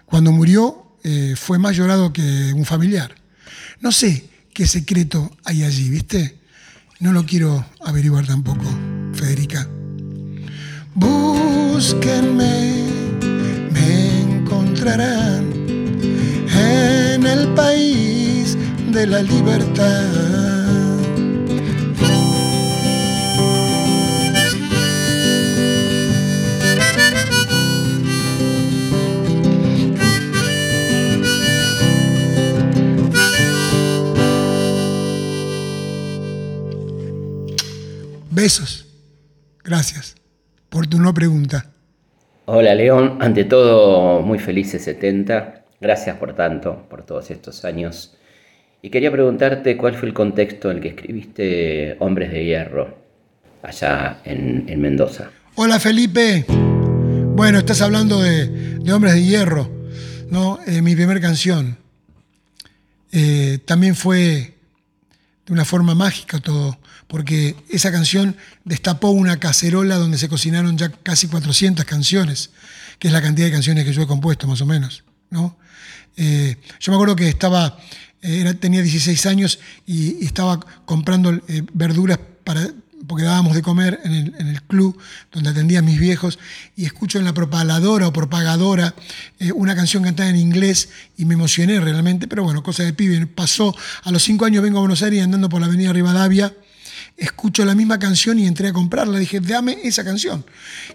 Cuando 0.05 0.31
murió 0.31 0.97
eh, 1.03 1.33
fue 1.35 1.57
más 1.57 1.75
llorado 1.75 2.13
que 2.13 2.53
un 2.53 2.65
familiar. 2.65 3.15
No 3.81 3.91
sé 3.91 4.29
qué 4.53 4.67
secreto 4.67 5.35
hay 5.43 5.63
allí, 5.63 5.89
¿viste? 5.89 6.37
No 6.99 7.11
lo 7.13 7.25
quiero 7.25 7.65
averiguar 7.83 8.27
tampoco, 8.27 8.65
Federica. 9.15 9.67
Búsquenme, 10.93 12.85
me 13.71 14.21
encontrarán 14.21 15.51
en 16.47 17.25
el 17.25 17.47
país 17.55 18.55
de 18.91 19.07
la 19.07 19.23
libertad. 19.23 20.54
Besos. 38.35 38.85
Gracias 39.63 40.15
por 40.67 40.87
tu 40.87 40.99
no 40.99 41.13
pregunta. 41.13 41.71
Hola 42.43 42.75
León, 42.75 43.17
ante 43.21 43.45
todo 43.45 44.21
muy 44.23 44.39
felices 44.39 44.83
70. 44.83 45.63
Gracias 45.79 46.17
por 46.17 46.35
tanto, 46.35 46.85
por 46.89 47.03
todos 47.03 47.31
estos 47.31 47.63
años. 47.63 48.17
Y 48.81 48.89
quería 48.89 49.09
preguntarte 49.09 49.77
cuál 49.77 49.95
fue 49.95 50.09
el 50.09 50.13
contexto 50.13 50.69
en 50.69 50.77
el 50.77 50.83
que 50.83 50.89
escribiste 50.89 51.95
Hombres 51.99 52.29
de 52.33 52.43
Hierro, 52.43 52.97
allá 53.63 54.19
en, 54.25 54.81
Mendoza. 54.81 55.31
Hola 55.55 55.79
Felipe. 55.79 56.43
Bueno, 56.49 57.59
estás 57.59 57.81
hablando 57.81 58.21
de, 58.21 58.91
Hombres 58.91 59.13
de 59.13 59.23
Hierro, 59.23 59.71
¿no? 60.29 60.59
Eh, 60.67 60.81
mi 60.81 60.93
primera 60.93 61.21
canción. 61.21 61.77
Eh, 63.13 63.59
también 63.65 63.95
fue 63.95 64.54
de 65.45 65.53
una 65.53 65.65
forma 65.65 65.93
mágica 65.95 66.39
todo 66.39 66.79
porque 67.07 67.55
esa 67.69 67.91
canción 67.91 68.35
destapó 68.63 69.09
una 69.09 69.37
cacerola 69.37 69.95
donde 69.95 70.17
se 70.17 70.27
cocinaron 70.27 70.77
ya 70.77 70.89
casi 70.89 71.27
400 71.27 71.85
canciones, 71.85 72.49
que 72.99 73.07
es 73.07 73.13
la 73.13 73.21
cantidad 73.21 73.47
de 73.47 73.53
canciones 73.53 73.85
que 73.85 73.93
yo 73.93 74.01
he 74.01 74.07
compuesto 74.07 74.47
más 74.47 74.61
o 74.61 74.65
menos. 74.65 75.03
¿no? 75.29 75.57
Eh, 76.17 76.57
yo 76.79 76.91
me 76.91 76.95
acuerdo 76.95 77.15
que 77.15 77.29
estaba, 77.29 77.77
eh, 78.21 78.53
tenía 78.55 78.81
16 78.81 79.25
años 79.27 79.59
y, 79.85 80.25
estaba 80.25 80.59
comprando 80.85 81.33
eh, 81.47 81.63
verduras 81.73 82.19
para, 82.43 82.67
porque 83.07 83.23
dábamos 83.23 83.55
de 83.55 83.61
comer 83.61 83.99
en 84.03 84.13
el, 84.13 84.61
club 84.63 84.97
donde 85.31 85.51
atendía 85.51 85.79
a 85.79 85.81
mis 85.81 85.99
viejos, 85.99 86.39
y 86.75 86.85
escucho 86.85 87.19
en 87.19 87.25
la 87.25 87.33
propagadora 87.33 88.07
o 88.07 88.13
propagadora 88.13 88.95
eh, 89.39 89.51
una 89.51 89.75
canción 89.75 90.03
cantada 90.03 90.29
en 90.29 90.37
inglés 90.37 90.89
y 91.17 91.25
me 91.25 91.35
emocioné 91.35 91.79
realmente, 91.79 92.27
pero 92.27 92.43
bueno, 92.43 92.63
cosa 92.63 92.83
de 92.83 92.93
pibe. 92.93 93.25
Pasó, 93.27 93.75
a 94.03 94.11
los 94.11 94.23
cinco 94.23 94.45
años 94.45 94.63
vengo 94.63 94.77
a 94.77 94.81
Buenos 94.81 95.03
Aires 95.03 95.23
andando 95.23 95.49
por 95.49 95.61
la 95.61 95.67
avenida 95.67 95.93
Rivadavia, 95.93 96.53
escucho 97.17 97.63
la 97.65 97.75
misma 97.75 97.99
canción 97.99 98.39
y 98.39 98.47
entré 98.47 98.69
a 98.69 98.73
comprarla. 98.73 99.19
Dije, 99.19 99.39
dame 99.39 99.77
esa 99.83 100.03
canción. 100.03 100.45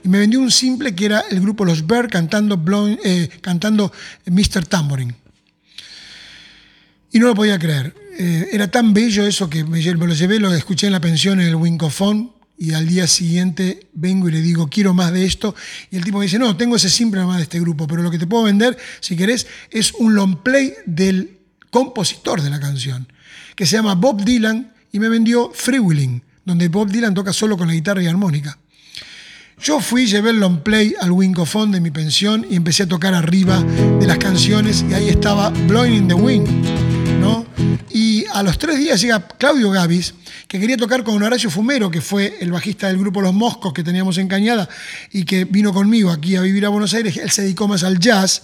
Y 0.04 0.08
me 0.08 0.18
vendió 0.18 0.40
un 0.40 0.50
simple 0.50 0.94
que 0.94 1.06
era 1.06 1.24
el 1.30 1.40
grupo 1.40 1.64
Los 1.64 1.86
Bear 1.86 2.08
cantando, 2.08 2.60
eh, 3.04 3.28
cantando 3.40 3.92
Mr. 4.26 4.66
Tambourine. 4.66 5.19
Y 7.12 7.18
no 7.18 7.26
lo 7.26 7.34
podía 7.34 7.58
creer. 7.58 7.94
Eh, 8.18 8.48
era 8.52 8.70
tan 8.70 8.92
bello 8.92 9.26
eso 9.26 9.48
que 9.48 9.64
me, 9.64 9.82
lo 9.82 10.14
llevé, 10.14 10.38
lo 10.38 10.52
escuché 10.54 10.86
en 10.86 10.92
la 10.92 11.00
pensión 11.00 11.40
en 11.40 11.48
el 11.48 11.54
Wincofón 11.54 12.32
y 12.58 12.74
al 12.74 12.86
día 12.86 13.06
siguiente 13.06 13.88
vengo 13.94 14.28
y 14.28 14.32
le 14.32 14.42
digo, 14.42 14.68
quiero 14.68 14.92
más 14.92 15.12
de 15.12 15.24
esto. 15.24 15.54
Y 15.90 15.96
el 15.96 16.04
tipo 16.04 16.18
me 16.18 16.24
dice, 16.24 16.38
no, 16.38 16.56
tengo 16.56 16.76
ese 16.76 16.90
simple 16.90 17.24
más 17.24 17.38
de 17.38 17.44
este 17.44 17.58
grupo, 17.58 17.86
pero 17.86 18.02
lo 18.02 18.10
que 18.10 18.18
te 18.18 18.26
puedo 18.26 18.44
vender, 18.44 18.76
si 19.00 19.16
querés, 19.16 19.46
es 19.70 19.94
un 19.94 20.14
long 20.14 20.42
play 20.42 20.74
del 20.84 21.38
compositor 21.70 22.42
de 22.42 22.50
la 22.50 22.60
canción, 22.60 23.10
que 23.56 23.64
se 23.64 23.76
llama 23.76 23.94
Bob 23.94 24.22
Dylan 24.24 24.72
y 24.92 24.98
me 24.98 25.08
vendió 25.08 25.50
Freewheeling, 25.54 26.22
donde 26.44 26.68
Bob 26.68 26.90
Dylan 26.90 27.14
toca 27.14 27.32
solo 27.32 27.56
con 27.56 27.68
la 27.68 27.74
guitarra 27.74 28.02
y 28.02 28.06
armónica. 28.06 28.58
Yo 29.62 29.80
fui, 29.80 30.06
llevé 30.06 30.30
el 30.30 30.40
long 30.40 30.62
play 30.62 30.94
al 31.00 31.12
Wincofón 31.12 31.70
de 31.70 31.80
mi 31.80 31.90
pensión 31.90 32.46
y 32.48 32.56
empecé 32.56 32.84
a 32.84 32.88
tocar 32.88 33.14
arriba 33.14 33.62
de 33.62 34.06
las 34.06 34.18
canciones 34.18 34.84
y 34.88 34.94
ahí 34.94 35.08
estaba 35.08 35.50
Blowing 35.50 35.94
in 35.94 36.08
the 36.08 36.14
Wind, 36.14 36.48
Y 37.90 38.24
a 38.32 38.42
los 38.42 38.58
tres 38.58 38.78
días 38.78 39.00
llega 39.00 39.26
Claudio 39.26 39.70
Gavis, 39.70 40.14
que 40.46 40.60
quería 40.60 40.76
tocar 40.76 41.02
con 41.04 41.22
Horacio 41.22 41.50
Fumero, 41.50 41.90
que 41.90 42.00
fue 42.00 42.38
el 42.40 42.52
bajista 42.52 42.86
del 42.86 42.98
grupo 42.98 43.20
Los 43.20 43.34
Moscos 43.34 43.72
que 43.72 43.82
teníamos 43.82 44.18
en 44.18 44.28
Cañada 44.28 44.68
y 45.12 45.24
que 45.24 45.44
vino 45.44 45.72
conmigo 45.72 46.10
aquí 46.10 46.36
a 46.36 46.40
vivir 46.40 46.64
a 46.66 46.68
Buenos 46.68 46.94
Aires. 46.94 47.16
Él 47.16 47.30
se 47.30 47.42
dedicó 47.42 47.68
más 47.68 47.84
al 47.84 47.98
jazz. 47.98 48.42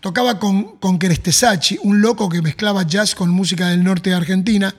Tocaba 0.00 0.38
con, 0.38 0.76
con 0.78 0.98
Kerestesachi, 0.98 1.78
un 1.82 2.00
loco 2.00 2.28
que 2.28 2.42
mezclaba 2.42 2.82
jazz 2.84 3.14
con 3.14 3.30
música 3.30 3.68
del 3.68 3.82
norte 3.82 4.10
de 4.10 4.16
Argentina. 4.16 4.74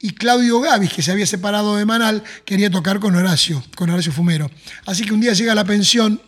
Y 0.00 0.10
Claudio 0.10 0.60
Gavis, 0.60 0.92
que 0.92 1.02
se 1.02 1.12
había 1.12 1.26
separado 1.26 1.76
de 1.76 1.84
Manal, 1.84 2.24
quería 2.44 2.70
tocar 2.70 2.98
con 2.98 3.14
Horacio, 3.14 3.62
con 3.76 3.90
Horacio 3.90 4.12
Fumero. 4.12 4.50
Así 4.86 5.04
que 5.04 5.12
un 5.12 5.20
día 5.20 5.32
llega 5.32 5.52
a 5.52 5.54
la 5.54 5.64
pensión 5.64 6.20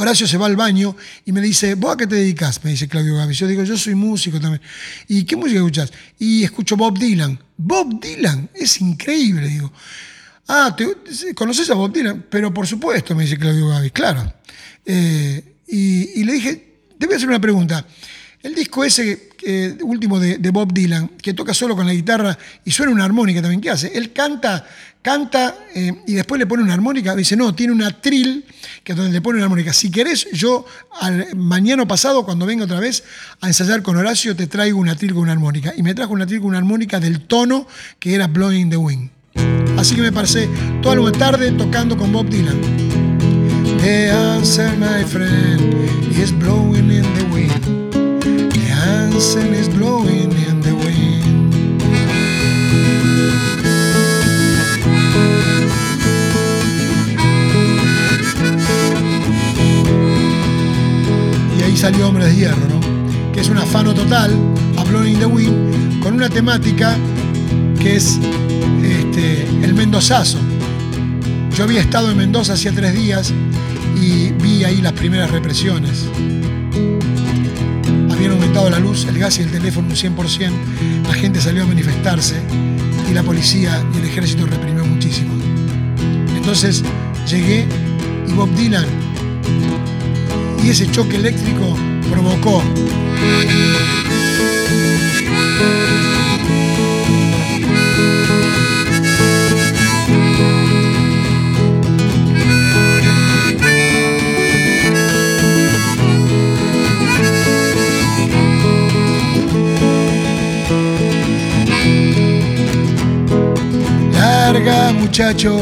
Horacio 0.00 0.28
se 0.28 0.38
va 0.38 0.46
al 0.46 0.54
baño 0.54 0.94
y 1.24 1.32
me 1.32 1.40
dice, 1.40 1.74
¿vos 1.74 1.94
a 1.94 1.96
qué 1.96 2.06
te 2.06 2.14
dedicas? 2.14 2.62
Me 2.62 2.70
dice 2.70 2.86
Claudio 2.86 3.16
Gavis. 3.16 3.36
Yo 3.36 3.48
digo, 3.48 3.64
yo 3.64 3.76
soy 3.76 3.96
músico 3.96 4.40
también. 4.40 4.62
¿Y 5.08 5.24
qué 5.24 5.34
música 5.34 5.58
escuchás? 5.58 5.92
Y 6.20 6.44
escucho 6.44 6.76
Bob 6.76 6.96
Dylan. 6.96 7.36
Bob 7.56 8.00
Dylan, 8.00 8.48
es 8.54 8.80
increíble, 8.80 9.48
digo. 9.48 9.72
Ah, 10.46 10.76
¿conoces 11.34 11.68
a 11.70 11.74
Bob 11.74 11.92
Dylan? 11.92 12.26
Pero 12.30 12.54
por 12.54 12.64
supuesto, 12.68 13.16
me 13.16 13.24
dice 13.24 13.36
Claudio 13.36 13.66
Gavis, 13.66 13.90
claro. 13.90 14.32
Eh, 14.86 15.56
y, 15.66 16.22
le 16.22 16.32
dije, 16.32 16.76
te 16.96 17.06
voy 17.06 17.14
a 17.14 17.16
hacer 17.16 17.28
una 17.28 17.40
pregunta. 17.40 17.84
El 18.40 18.54
disco 18.54 18.84
ese 18.84 19.30
último 19.82 20.20
de, 20.20 20.38
de, 20.38 20.50
Bob 20.50 20.72
Dylan, 20.72 21.08
que 21.20 21.34
toca 21.34 21.52
solo 21.52 21.74
con 21.74 21.86
la 21.86 21.92
guitarra 21.92 22.38
y 22.64 22.70
suena 22.70 22.92
una 22.92 23.04
armónica 23.04 23.42
también, 23.42 23.60
¿qué 23.60 23.70
hace? 23.70 23.90
Él 23.98 24.12
canta 24.12 24.64
canta 25.08 25.56
eh, 25.74 26.02
y 26.06 26.12
después 26.12 26.38
le 26.38 26.46
pone 26.46 26.62
una 26.62 26.74
armónica, 26.74 27.16
dice, 27.16 27.34
no, 27.34 27.54
tiene 27.54 27.72
una 27.72 27.98
trill, 27.98 28.44
que 28.84 28.92
es 28.92 28.98
donde 28.98 29.10
le 29.10 29.22
pone 29.22 29.38
una 29.38 29.44
armónica. 29.44 29.72
Si 29.72 29.90
querés, 29.90 30.28
yo 30.34 30.66
al 31.00 31.34
mañana 31.34 31.88
pasado, 31.88 32.26
cuando 32.26 32.44
venga 32.44 32.64
otra 32.64 32.78
vez 32.78 33.04
a 33.40 33.46
ensayar 33.46 33.80
con 33.80 33.96
Horacio, 33.96 34.36
te 34.36 34.46
traigo 34.46 34.78
una 34.78 34.96
trill 34.96 35.14
con 35.14 35.22
una 35.22 35.32
armónica. 35.32 35.72
Y 35.74 35.82
me 35.82 35.94
trajo 35.94 36.12
una 36.12 36.26
trill 36.26 36.40
con 36.40 36.48
una 36.50 36.58
armónica 36.58 37.00
del 37.00 37.22
tono 37.22 37.66
que 37.98 38.14
era 38.14 38.26
Blowing 38.26 38.68
the 38.68 38.76
Wind. 38.76 39.10
Así 39.78 39.94
que 39.94 40.02
me 40.02 40.12
pasé 40.12 40.46
toda 40.82 40.96
la 40.96 41.10
tarde 41.12 41.52
tocando 41.52 41.96
con 41.96 42.12
Bob 42.12 42.28
Dylan. 42.28 42.60
The 43.80 44.10
answer, 44.10 44.70
my 44.76 45.04
friend, 45.04 45.74
is 46.12 46.32
blowing 46.32 46.90
in 46.90 47.06
the 47.14 47.24
wind. 47.32 48.52
The 48.52 48.72
answer 48.72 49.54
is 49.54 49.70
blowing 49.70 50.24
in 50.24 50.28
the 50.28 50.36
wind. 50.36 50.57
Salió 61.78 62.08
Hombres 62.08 62.26
de 62.26 62.34
Hierro, 62.34 62.68
¿no? 62.68 63.32
que 63.32 63.40
es 63.40 63.48
un 63.48 63.56
afano 63.56 63.94
total, 63.94 64.36
a 64.76 64.82
Blowing 64.82 65.20
the 65.20 65.26
Wind, 65.26 66.02
con 66.02 66.12
una 66.14 66.28
temática 66.28 66.96
que 67.78 67.94
es 67.94 68.18
este, 68.82 69.46
el 69.62 69.74
mendozazo. 69.74 70.38
Yo 71.56 71.62
había 71.62 71.80
estado 71.80 72.10
en 72.10 72.16
Mendoza 72.16 72.54
hacía 72.54 72.72
tres 72.72 72.94
días 72.94 73.32
y 73.94 74.32
vi 74.32 74.64
ahí 74.64 74.80
las 74.82 74.92
primeras 74.92 75.30
represiones. 75.30 76.06
Habían 78.10 78.32
aumentado 78.32 78.70
la 78.70 78.80
luz, 78.80 79.04
el 79.04 79.16
gas 79.16 79.38
y 79.38 79.42
el 79.42 79.50
teléfono 79.52 79.86
un 79.86 79.94
100%, 79.94 80.50
la 81.06 81.14
gente 81.14 81.40
salió 81.40 81.62
a 81.62 81.66
manifestarse 81.66 82.42
y 83.08 83.14
la 83.14 83.22
policía 83.22 83.80
y 83.94 83.98
el 83.98 84.04
ejército 84.04 84.46
reprimió 84.46 84.84
muchísimo. 84.84 85.30
Entonces 86.36 86.82
llegué 87.30 87.68
y 88.26 88.32
Bob 88.32 88.52
Dylan 88.56 89.07
y 90.62 90.70
ese 90.70 90.90
choque 90.90 91.16
eléctrico 91.16 91.76
provocó. 92.10 92.62
Larga 114.12 114.92
muchacho, 114.92 115.58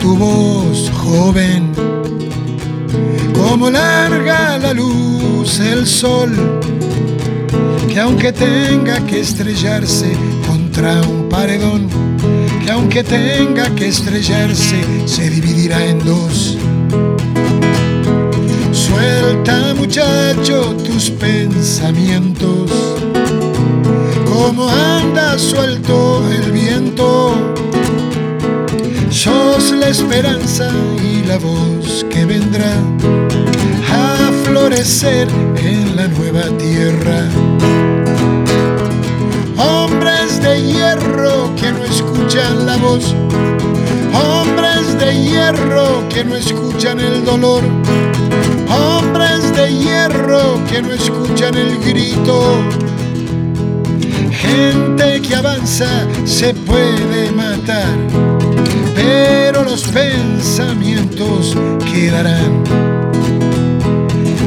tu 0.00 0.16
voz 0.16 0.90
joven 0.90 1.89
como 3.50 3.68
larga 3.68 4.58
la 4.58 4.72
luz 4.72 5.58
el 5.58 5.84
sol, 5.84 6.30
que 7.88 7.98
aunque 7.98 8.32
tenga 8.32 9.04
que 9.06 9.18
estrellarse 9.18 10.12
contra 10.46 11.00
un 11.02 11.28
paredón, 11.28 11.88
que 12.64 12.70
aunque 12.70 13.02
tenga 13.02 13.68
que 13.74 13.88
estrellarse, 13.88 14.80
se 15.04 15.30
dividirá 15.30 15.84
en 15.84 15.98
dos. 15.98 16.56
Suelta 18.70 19.74
muchacho 19.74 20.76
tus 20.86 21.10
pensamientos, 21.10 22.70
como 24.32 24.68
anda 24.70 25.36
suelto 25.36 26.22
el 26.30 26.52
viento. 26.52 27.34
Sos 29.10 29.72
la 29.72 29.88
esperanza 29.88 30.70
y 31.02 31.26
la 31.26 31.36
voz 31.38 32.06
que 32.08 32.24
vendrá 32.24 32.72
en 34.82 35.94
la 35.94 36.08
nueva 36.08 36.56
tierra. 36.56 37.28
Hombres 39.58 40.42
de 40.42 40.62
hierro 40.62 41.54
que 41.54 41.70
no 41.70 41.84
escuchan 41.84 42.64
la 42.64 42.78
voz, 42.78 43.14
hombres 44.14 44.98
de 44.98 45.22
hierro 45.22 46.08
que 46.08 46.24
no 46.24 46.34
escuchan 46.34 46.98
el 46.98 47.26
dolor, 47.26 47.62
hombres 48.70 49.54
de 49.54 49.70
hierro 49.70 50.58
que 50.70 50.80
no 50.80 50.92
escuchan 50.92 51.58
el 51.58 51.78
grito. 51.80 52.56
Gente 54.30 55.20
que 55.20 55.36
avanza 55.36 56.06
se 56.24 56.54
puede 56.54 57.30
matar, 57.32 57.98
pero 58.94 59.62
los 59.62 59.82
pensamientos 59.88 61.54
quedarán. 61.92 62.99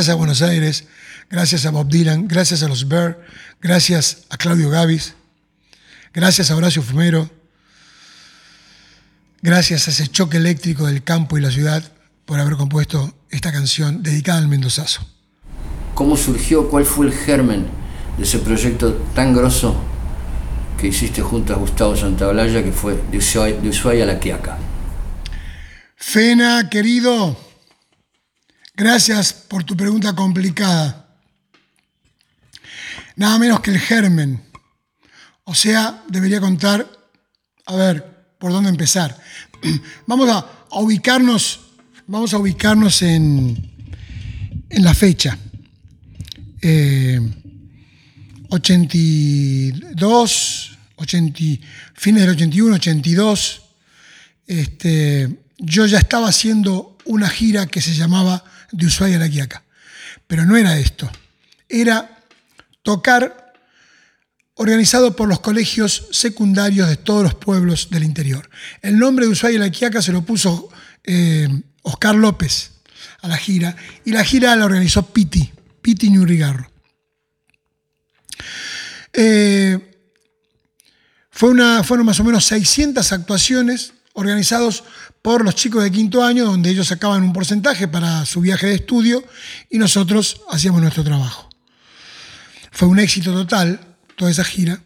Gracias 0.00 0.14
a 0.14 0.16
Buenos 0.16 0.40
Aires, 0.40 0.84
gracias 1.28 1.66
a 1.66 1.70
Bob 1.70 1.88
Dylan, 1.88 2.26
gracias 2.26 2.62
a 2.62 2.68
los 2.68 2.88
Bear, 2.88 3.20
gracias 3.60 4.24
a 4.30 4.38
Claudio 4.38 4.70
Gavis, 4.70 5.12
gracias 6.14 6.50
a 6.50 6.56
Horacio 6.56 6.80
Fumero, 6.80 7.28
gracias 9.42 9.86
a 9.86 9.90
ese 9.90 10.08
choque 10.08 10.38
eléctrico 10.38 10.86
del 10.86 11.04
campo 11.04 11.36
y 11.36 11.42
la 11.42 11.50
ciudad 11.50 11.92
por 12.24 12.40
haber 12.40 12.56
compuesto 12.56 13.14
esta 13.28 13.52
canción 13.52 14.02
dedicada 14.02 14.38
al 14.38 14.48
Mendozazo. 14.48 15.06
¿Cómo 15.92 16.16
surgió, 16.16 16.70
cuál 16.70 16.86
fue 16.86 17.08
el 17.08 17.12
germen 17.12 17.66
de 18.16 18.22
ese 18.22 18.38
proyecto 18.38 18.94
tan 19.14 19.36
grosso 19.36 19.76
que 20.78 20.86
hiciste 20.86 21.20
junto 21.20 21.52
a 21.52 21.58
Gustavo 21.58 21.94
Santaolalla, 21.94 22.64
que 22.64 22.72
fue 22.72 22.98
de 23.12 23.18
Ushuaia, 23.18 24.04
a 24.04 24.06
La 24.06 24.18
Quiaca? 24.18 24.56
Fena, 25.94 26.70
querido, 26.70 27.36
Gracias 28.80 29.32
por 29.34 29.62
tu 29.62 29.76
pregunta 29.76 30.14
complicada. 30.14 31.06
Nada 33.14 33.38
menos 33.38 33.60
que 33.60 33.72
el 33.72 33.78
germen. 33.78 34.42
O 35.44 35.54
sea, 35.54 36.02
debería 36.08 36.40
contar, 36.40 36.90
a 37.66 37.76
ver, 37.76 38.32
por 38.38 38.52
dónde 38.52 38.70
empezar. 38.70 39.20
Vamos 40.06 40.30
a, 40.30 40.46
ubicarnos, 40.80 41.60
vamos 42.06 42.32
a 42.32 42.38
ubicarnos 42.38 43.02
en, 43.02 43.70
en 44.70 44.82
la 44.82 44.94
fecha. 44.94 45.36
82, 48.48 50.78
eh, 50.98 51.60
fines 51.92 52.22
del 52.22 52.30
81, 52.30 52.76
82. 52.76 53.62
Este, 54.46 55.38
yo 55.58 55.84
ya 55.84 55.98
estaba 55.98 56.28
haciendo 56.28 56.96
una 57.04 57.28
gira 57.28 57.66
que 57.66 57.82
se 57.82 57.94
llamaba 57.94 58.42
De 58.72 58.86
Ushuaia 58.86 59.16
a 59.16 59.20
la 59.20 59.28
Quiaca. 59.28 59.64
Pero 60.26 60.44
no 60.44 60.56
era 60.56 60.78
esto. 60.78 61.10
Era 61.68 62.18
tocar 62.82 63.54
organizado 64.54 65.16
por 65.16 65.28
los 65.28 65.40
colegios 65.40 66.08
secundarios 66.10 66.88
de 66.88 66.96
todos 66.96 67.22
los 67.22 67.34
pueblos 67.34 67.88
del 67.90 68.04
interior. 68.04 68.50
El 68.82 68.98
nombre 68.98 69.24
de 69.24 69.32
Ushuaia 69.32 69.56
y 69.56 69.58
la 69.58 69.70
Quiaca 69.70 70.02
se 70.02 70.12
lo 70.12 70.22
puso 70.22 70.68
eh, 71.04 71.48
Oscar 71.82 72.14
López 72.14 72.72
a 73.22 73.28
la 73.28 73.36
gira 73.36 73.74
y 74.04 74.12
la 74.12 74.24
gira 74.24 74.54
la 74.56 74.66
organizó 74.66 75.06
Piti, 75.12 75.50
Piti 75.80 76.10
Ñurrigarro. 76.10 76.70
Eh, 79.12 79.78
fue 81.30 81.48
una, 81.48 81.82
fueron 81.82 82.06
más 82.06 82.20
o 82.20 82.24
menos 82.24 82.44
600 82.44 83.12
actuaciones 83.12 83.94
organizados 84.12 84.84
por 85.22 85.44
los 85.44 85.54
chicos 85.54 85.82
de 85.82 85.90
quinto 85.90 86.24
año, 86.24 86.44
donde 86.44 86.70
ellos 86.70 86.88
sacaban 86.88 87.22
un 87.22 87.32
porcentaje 87.32 87.88
para 87.88 88.24
su 88.24 88.40
viaje 88.40 88.66
de 88.68 88.74
estudio 88.74 89.22
y 89.68 89.78
nosotros 89.78 90.40
hacíamos 90.50 90.80
nuestro 90.80 91.04
trabajo. 91.04 91.48
Fue 92.70 92.88
un 92.88 92.98
éxito 92.98 93.32
total 93.32 93.96
toda 94.16 94.30
esa 94.30 94.44
gira. 94.44 94.80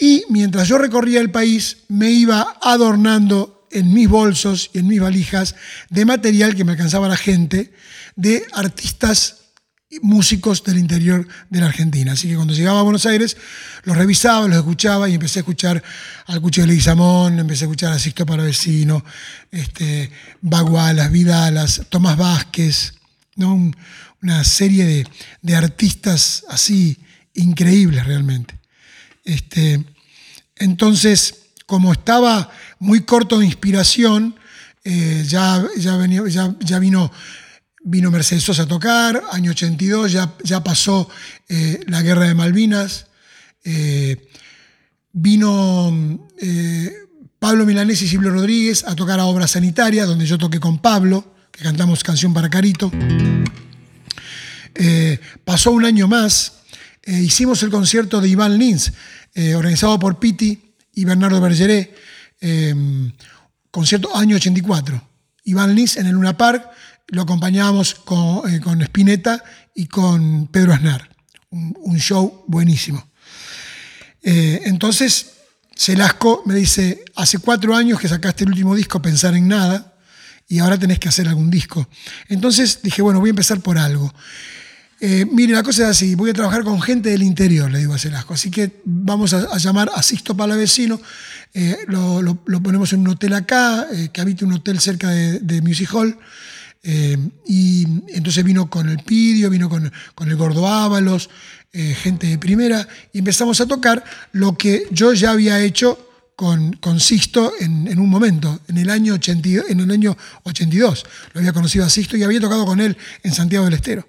Y 0.00 0.24
mientras 0.28 0.68
yo 0.68 0.78
recorría 0.78 1.20
el 1.20 1.30
país, 1.30 1.78
me 1.88 2.10
iba 2.10 2.56
adornando 2.60 3.66
en 3.70 3.92
mis 3.92 4.08
bolsos 4.08 4.70
y 4.72 4.78
en 4.78 4.86
mis 4.86 5.00
valijas 5.00 5.54
de 5.90 6.04
material 6.04 6.54
que 6.54 6.64
me 6.64 6.72
alcanzaba 6.72 7.08
la 7.08 7.16
gente, 7.16 7.72
de 8.16 8.46
artistas 8.52 9.37
músicos 10.02 10.62
del 10.64 10.78
interior 10.78 11.26
de 11.48 11.60
la 11.60 11.66
Argentina. 11.66 12.12
Así 12.12 12.28
que 12.28 12.36
cuando 12.36 12.52
llegaba 12.52 12.80
a 12.80 12.82
Buenos 12.82 13.06
Aires, 13.06 13.36
los 13.84 13.96
revisaba, 13.96 14.46
los 14.46 14.58
escuchaba 14.58 15.08
y 15.08 15.14
empecé 15.14 15.38
a 15.38 15.42
escuchar 15.42 15.82
al 16.26 16.40
Cucho 16.40 16.60
de 16.60 16.66
Leguizamón, 16.66 17.38
empecé 17.38 17.64
a 17.64 17.66
escuchar 17.66 17.92
a 17.92 17.98
Sixto 17.98 18.26
Paravecino, 18.26 19.02
este, 19.50 20.10
Bagualas, 20.42 21.10
Vidalas, 21.10 21.82
Tomás 21.88 22.16
Vázquez, 22.16 22.94
¿no? 23.36 23.72
una 24.20 24.44
serie 24.44 24.84
de, 24.84 25.06
de, 25.42 25.56
artistas 25.56 26.44
así 26.50 26.98
increíbles 27.34 28.04
realmente. 28.04 28.58
Este, 29.24 29.84
entonces, 30.56 31.46
como 31.66 31.92
estaba 31.92 32.50
muy 32.78 33.02
corto 33.02 33.38
de 33.38 33.46
inspiración, 33.46 34.34
eh, 34.84 35.24
ya, 35.26 35.62
ya 35.76 36.78
vino 36.78 37.10
vino 37.88 38.10
Mercedes 38.10 38.44
Sosa 38.44 38.64
a 38.64 38.66
tocar, 38.66 39.22
año 39.32 39.52
82 39.52 40.12
ya, 40.12 40.34
ya 40.44 40.62
pasó 40.62 41.08
eh, 41.48 41.80
la 41.86 42.02
guerra 42.02 42.26
de 42.26 42.34
Malvinas, 42.34 43.06
eh, 43.64 44.28
vino 45.12 46.28
eh, 46.38 46.92
Pablo 47.38 47.64
Milanés 47.64 48.02
y 48.02 48.08
Silvio 48.08 48.30
Rodríguez 48.30 48.84
a 48.84 48.94
tocar 48.94 49.18
a 49.20 49.24
Obra 49.24 49.48
Sanitaria, 49.48 50.04
donde 50.04 50.26
yo 50.26 50.36
toqué 50.36 50.60
con 50.60 50.80
Pablo, 50.80 51.34
que 51.50 51.64
cantamos 51.64 52.04
Canción 52.04 52.34
para 52.34 52.50
Carito. 52.50 52.92
pasó 55.44 55.70
un 55.70 55.84
año 55.84 56.06
más, 56.08 56.60
hicimos 57.06 57.62
el 57.62 57.70
concierto 57.70 58.20
de 58.20 58.28
Iván 58.28 58.58
Lins, 58.58 58.92
organizado 59.56 59.98
por 59.98 60.18
Piti 60.18 60.74
y 60.94 61.04
Bernardo 61.04 61.40
Bergeré, 61.40 61.94
concierto 63.70 64.14
año 64.14 64.36
84. 64.36 65.08
Iván 65.44 65.74
Lins 65.74 65.96
en 65.96 66.06
el 66.06 66.12
Luna 66.12 66.36
Park, 66.36 66.68
lo 67.08 67.22
acompañábamos 67.22 67.94
con, 67.94 68.52
eh, 68.52 68.60
con 68.60 68.80
Spinetta 68.82 69.42
y 69.74 69.86
con 69.86 70.48
Pedro 70.48 70.74
Aznar. 70.74 71.08
Un, 71.50 71.98
show 71.98 72.44
buenísimo. 72.46 73.08
Eh, 74.22 74.62
entonces, 74.64 75.32
Celasco 75.74 76.42
me 76.44 76.54
dice, 76.54 77.04
hace 77.16 77.38
cuatro 77.38 77.74
años 77.74 77.98
que 77.98 78.08
sacaste 78.08 78.44
el 78.44 78.50
último 78.50 78.74
disco, 78.74 79.00
Pensar 79.00 79.34
en 79.34 79.48
Nada, 79.48 79.94
y 80.46 80.58
ahora 80.58 80.78
tenés 80.78 80.98
que 80.98 81.08
hacer 81.08 81.26
algún 81.26 81.50
disco. 81.50 81.88
Entonces 82.28 82.80
dije, 82.82 83.00
bueno, 83.00 83.20
voy 83.20 83.30
a 83.30 83.30
empezar 83.30 83.60
por 83.60 83.78
algo. 83.78 84.12
Eh, 85.00 85.26
mire, 85.30 85.54
la 85.54 85.62
cosa 85.62 85.84
es 85.84 85.88
así, 85.88 86.14
voy 86.14 86.30
a 86.30 86.34
trabajar 86.34 86.64
con 86.64 86.82
gente 86.82 87.10
del 87.10 87.22
interior, 87.22 87.70
le 87.70 87.78
digo 87.78 87.94
a 87.94 87.98
Celasco. 87.98 88.34
Así 88.34 88.50
que 88.50 88.82
vamos 88.84 89.32
a, 89.32 89.56
llamar 89.56 89.90
a 89.94 90.02
Sixto 90.02 90.36
Palavecino, 90.36 91.00
eh, 91.54 91.78
lo, 91.86 92.20
lo, 92.20 92.62
ponemos 92.62 92.92
en 92.92 93.00
un 93.00 93.08
hotel 93.08 93.32
acá, 93.32 93.86
que 94.12 94.20
habita 94.20 94.44
un 94.44 94.52
hotel 94.52 94.80
cerca 94.80 95.08
de, 95.08 95.40
de 95.40 95.62
Music 95.62 95.88
Hall. 95.94 96.18
Eh, 96.82 97.16
y 97.46 97.86
entonces 98.08 98.44
vino 98.44 98.70
con 98.70 98.88
el 98.88 98.98
Pidio, 98.98 99.50
vino 99.50 99.68
con, 99.68 99.90
el 100.26 100.36
Gordo 100.36 100.66
Ábalos, 100.66 101.28
eh, 101.72 101.94
gente 101.94 102.26
de 102.26 102.38
primera, 102.38 102.86
y 103.12 103.18
empezamos 103.18 103.60
a 103.60 103.66
tocar 103.66 104.02
lo 104.32 104.56
que 104.56 104.86
yo 104.90 105.12
ya 105.12 105.32
había 105.32 105.60
hecho 105.60 106.08
con, 106.38 106.74
con 106.74 107.00
Sisto 107.00 107.52
en, 107.58 107.98
un 107.98 108.08
momento, 108.08 108.60
en 108.68 108.78
el, 108.78 108.90
año 108.90 109.14
82, 109.14 109.70
en 109.70 109.80
el 109.80 109.90
año 109.90 110.16
82. 110.44 111.04
Lo 111.32 111.40
había 111.40 111.52
conocido 111.52 111.84
a 111.84 111.90
Sisto 111.90 112.16
y 112.16 112.22
había 112.22 112.40
tocado 112.40 112.64
con 112.64 112.80
él 112.80 112.96
en 113.24 113.34
Santiago 113.34 113.64
del 113.64 113.74
Estero. 113.74 114.06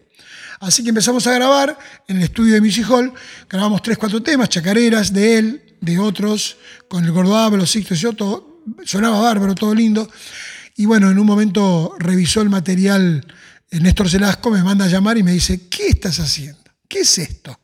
Así 0.59 0.83
que 0.83 0.89
empezamos 0.89 1.25
a 1.25 1.33
grabar 1.33 1.77
en 2.07 2.17
el 2.17 2.23
estudio 2.23 2.53
de 2.53 2.61
Music 2.61 2.85
Hall, 2.89 3.13
grabamos 3.49 3.81
tres, 3.81 3.97
cuatro 3.97 4.21
temas, 4.21 4.49
chacareras 4.49 5.11
de 5.11 5.37
él, 5.37 5.75
de 5.81 5.97
otros, 5.97 6.57
con 6.87 7.03
el 7.03 7.11
Gordo 7.11 7.35
Ábalos, 7.35 7.71
Sisto 7.71 7.93
y 7.93 7.97
yo, 7.97 8.13
todo, 8.13 8.61
sonaba 8.85 9.19
bárbaro, 9.21 9.55
todo 9.55 9.73
lindo. 9.73 10.07
Y 10.79 10.85
bueno, 10.85 11.11
en 11.11 11.19
un 11.19 11.25
momento 11.25 11.93
revisó 11.99 12.41
el 12.41 12.49
material 12.49 13.27
Néstor 13.69 14.09
Celasco, 14.09 14.49
me 14.49 14.63
manda 14.63 14.85
a 14.85 14.87
llamar 14.87 15.17
y 15.17 15.23
me 15.23 15.33
dice, 15.33 15.67
¿qué 15.67 15.87
estás 15.87 16.21
haciendo? 16.21 16.63
¿Qué 16.87 16.99
es 16.99 17.17
esto? 17.17 17.59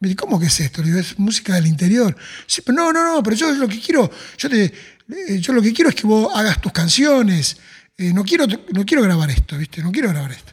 Me 0.00 0.08
dice, 0.08 0.16
¿cómo 0.16 0.40
que 0.40 0.46
es 0.46 0.58
esto? 0.58 0.82
Le 0.82 0.88
digo, 0.88 0.98
es 0.98 1.16
música 1.20 1.54
del 1.54 1.68
interior. 1.68 2.16
Sí, 2.44 2.62
pero 2.62 2.78
no, 2.78 2.92
no, 2.92 3.14
no, 3.14 3.22
pero 3.22 3.36
yo 3.36 3.52
lo 3.52 3.68
que 3.68 3.78
quiero, 3.78 4.10
yo, 4.38 4.50
te, 4.50 4.64
eh, 4.64 5.38
yo 5.38 5.52
lo 5.52 5.62
que 5.62 5.72
quiero 5.72 5.88
es 5.88 5.94
que 5.94 6.04
vos 6.04 6.32
hagas 6.34 6.60
tus 6.60 6.72
canciones. 6.72 7.58
Eh, 7.96 8.12
no, 8.12 8.24
quiero, 8.24 8.44
no 8.72 8.84
quiero 8.84 9.04
grabar 9.04 9.30
esto, 9.30 9.56
¿viste? 9.56 9.80
No 9.80 9.92
quiero 9.92 10.08
grabar 10.08 10.32
esto. 10.32 10.52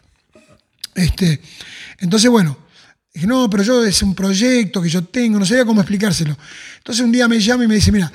Este, 0.93 1.41
entonces, 1.97 2.29
bueno, 2.29 2.55
dije, 3.11 3.25
no, 3.25 3.49
pero 3.49 3.63
yo 3.63 3.83
es 3.83 3.99
un 4.03 4.13
proyecto 4.13 4.79
que 4.79 4.89
yo 4.89 5.03
tengo, 5.05 5.39
no 5.39 5.45
sabía 5.47 5.65
cómo 5.65 5.81
explicárselo. 5.81 6.37
Entonces 6.77 7.03
un 7.03 7.11
día 7.11 7.27
me 7.27 7.39
llama 7.39 7.63
y 7.63 7.67
me 7.67 7.75
dice, 7.75 7.91
mira, 7.91 8.11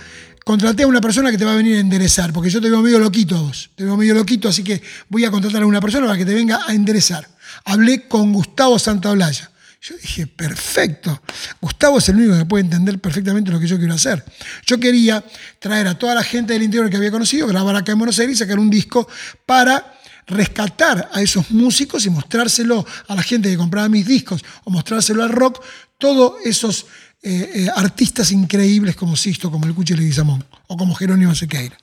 contraté 0.48 0.84
a 0.84 0.87
una 0.87 1.02
persona 1.02 1.30
que 1.30 1.37
te 1.37 1.44
va 1.44 1.52
a 1.52 1.56
venir 1.56 1.76
a 1.76 1.80
enderezar, 1.80 2.32
porque 2.32 2.48
yo 2.48 2.58
te 2.58 2.70
veo 2.70 2.80
medio 2.80 2.98
loquito 2.98 3.37
a 3.37 3.42
vos, 3.42 3.68
te 3.74 3.84
veo 3.84 3.98
medio 3.98 4.14
loquito, 4.14 4.48
así 4.48 4.64
que 4.64 4.80
voy 5.11 5.26
a 5.26 5.30
contratar 5.30 5.62
a 5.62 5.66
una 5.66 5.78
persona 5.78 6.06
para 6.06 6.16
que 6.16 6.24
te 6.24 6.32
venga 6.32 6.61
a 6.66 6.72
enderezar. 6.72 7.28
Hablé 7.66 8.08
con 8.08 8.32
Gustavo 8.32 8.78
Santaolalla. 8.78 9.50
Yo 9.82 9.94
dije, 10.00 10.26
perfecto. 10.26 11.20
Gustavo 11.61 11.98
es 11.98 12.08
el 12.08 12.16
único 12.16 12.38
que 12.38 12.46
puede 12.46 12.64
entender 12.64 12.98
perfectamente 12.98 13.50
lo 13.50 13.61
que 13.61 13.66
yo 13.66 13.76
quiero 13.76 13.92
hacer. 13.92 14.24
Yo 14.64 14.80
quería 14.80 15.22
traer 15.58 15.87
a 15.87 15.98
toda 15.98 16.14
la 16.14 16.22
gente 16.22 16.54
del 16.54 16.62
interior 16.62 16.88
que 16.88 16.96
había 16.96 17.11
conocido, 17.11 17.46
grabar 17.46 17.76
acá 17.76 17.92
en 17.92 17.98
Buenos 17.98 18.18
Aires 18.18 18.37
y 18.37 18.38
sacar 18.38 18.58
un 18.58 18.70
disco 18.70 19.06
para 19.44 19.98
rescatar 20.28 21.11
a 21.12 21.20
esos 21.20 21.50
músicos 21.50 22.06
y 22.06 22.11
mostrárselo 22.11 22.87
a 23.06 23.14
la 23.14 23.22
gente 23.22 23.50
que 23.50 23.58
compraba 23.58 23.90
mis 23.90 24.06
discos 24.06 24.42
o 24.64 24.70
mostrárselo 24.70 25.22
al 25.22 25.30
rock, 25.30 25.62
todos 25.98 26.37
esos 26.42 26.87
eh, 27.20 27.50
eh, 27.54 27.68
artistas 27.74 28.31
increíbles 28.31 28.94
como 28.94 29.16
Sisto, 29.16 29.50
como 29.50 29.66
el 29.66 29.74
Cuchi 29.74 29.94
Leguizamón 29.94 30.44
o 30.68 30.76
como 30.76 30.94
Jerónimo 30.94 31.35
Sequeira. 31.35 31.76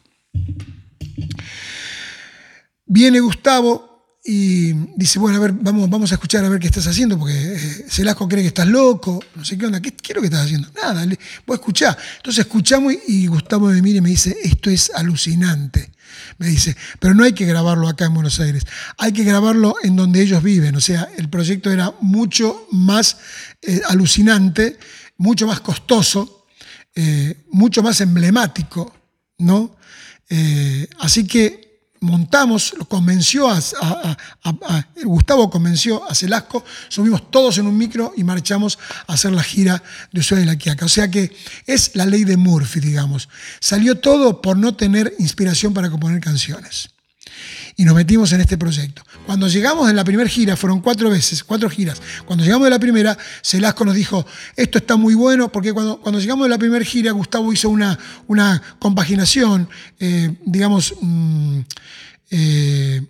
Viene 2.86 3.20
Gustavo 3.20 4.18
y 4.24 4.72
dice, 4.96 5.20
bueno, 5.20 5.38
a 5.38 5.42
ver, 5.42 5.52
vamos, 5.52 5.90
vamos 5.90 6.12
a 6.12 6.16
escuchar 6.16 6.46
a 6.46 6.50
ver 6.50 6.60
qué 6.60 6.68
estás 6.68 6.88
haciendo, 6.88 7.20
porque 7.20 7.34
eh, 7.34 7.86
Celasco 7.90 8.30
cree 8.30 8.44
que 8.44 8.48
estás 8.48 8.68
loco, 8.68 9.22
no 9.36 9.44
sé 9.44 9.58
qué 9.58 9.66
onda, 9.66 9.82
¿qué, 9.82 10.14
lo 10.14 10.22
que 10.22 10.28
estás 10.28 10.46
haciendo? 10.46 10.70
Nada, 10.74 11.06
vos 11.46 11.60
escuchá. 11.60 11.98
Entonces 12.18 12.46
escuchamos 12.46 12.94
y, 13.06 13.28
Gustavo 13.28 13.68
me 13.68 13.82
mira 13.82 13.98
y 13.98 14.02
me 14.02 14.10
dice, 14.10 14.38
esto 14.42 14.70
es 14.70 14.90
alucinante. 14.96 15.92
Me 16.38 16.48
dice, 16.48 16.76
pero 17.00 17.14
no 17.14 17.26
hay 17.26 17.34
que 17.34 17.46
grabarlo 17.46 17.90
acá 17.90 18.06
en 18.06 18.14
Buenos 18.14 18.40
Aires, 18.40 18.64
hay 18.98 19.12
que 19.12 19.26
grabarlo 19.26 19.76
en 19.84 19.98
donde 19.98 20.22
ellos 20.22 20.42
viven. 20.42 20.76
O 20.78 20.82
sea, 20.82 21.10
el 21.18 21.30
proyecto 21.30 21.72
era 21.72 21.94
mucho 22.00 22.68
más 22.72 23.18
alucinante 23.90 24.78
mucho 25.18 25.48
más 25.48 25.60
costoso, 25.60 26.46
eh, 26.94 27.46
mucho 27.52 27.84
más 27.84 28.02
emblemático, 28.02 28.94
¿no? 29.38 29.76
Eh, 30.30 30.88
así 31.00 31.26
que 31.28 31.66
montamos, 32.02 32.74
convenció 32.88 33.50
a, 33.50 33.60
Gustavo 35.04 35.50
convenció 35.50 36.10
a 36.10 36.16
Celasco, 36.16 36.64
subimos 36.88 37.30
todos 37.32 37.58
en 37.58 37.68
un 37.68 37.78
micro 37.78 38.14
y 38.16 38.24
marchamos 38.24 38.78
a 39.08 39.14
hacer 39.14 39.32
la 39.32 39.44
gira 39.44 39.82
de 40.12 40.20
Ushuaia 40.20 40.42
de 40.42 40.52
la 40.52 40.58
Quiaca. 40.58 40.86
O 40.86 40.90
sea 40.90 41.10
que 41.10 41.36
es 41.66 41.96
la 41.96 42.06
ley 42.06 42.24
de 42.24 42.38
Murphy, 42.38 42.80
digamos. 42.80 43.30
Salió 43.60 44.00
todo 44.00 44.42
por 44.42 44.58
no 44.58 44.76
tener 44.76 45.14
inspiración 45.20 45.74
para 45.74 45.90
componer 45.90 46.20
canciones 46.22 46.95
y 47.76 47.86
nos 47.86 47.96
metimos 47.96 48.32
en 48.32 48.42
este 48.42 48.58
proyecto. 48.58 49.04
Cuando 49.26 49.48
llegamos 49.48 49.90
en 49.90 49.96
la 49.96 50.04
primera 50.04 50.30
gira, 50.30 50.56
fueron 50.56 50.82
cuatro 50.82 51.10
veces, 51.10 51.44
cuatro 51.44 51.70
giras. 51.70 52.02
Cuando 52.26 52.44
llegamos 52.44 52.66
de 52.66 52.70
la 52.70 52.80
primera, 52.80 53.18
Celasco 53.44 53.86
nos 53.86 53.96
dijo, 53.96 54.26
esto 54.56 54.78
está 54.78 54.96
muy 54.96 55.16
bueno, 55.16 55.52
porque 55.52 55.74
cuando, 55.74 56.00
cuando 56.00 56.20
llegamos 56.20 56.46
de 56.46 56.50
la 56.50 56.58
primera 56.58 56.86
gira, 56.86 57.12
Gustavo 57.12 57.52
hizo 57.52 57.70
una, 57.70 57.98
una 58.28 58.62
compaginación, 58.80 59.68
eh, 60.00 60.36
digamos, 60.46 60.96
20 61.00 61.66
mm, 62.32 62.32
eh, 62.32 63.02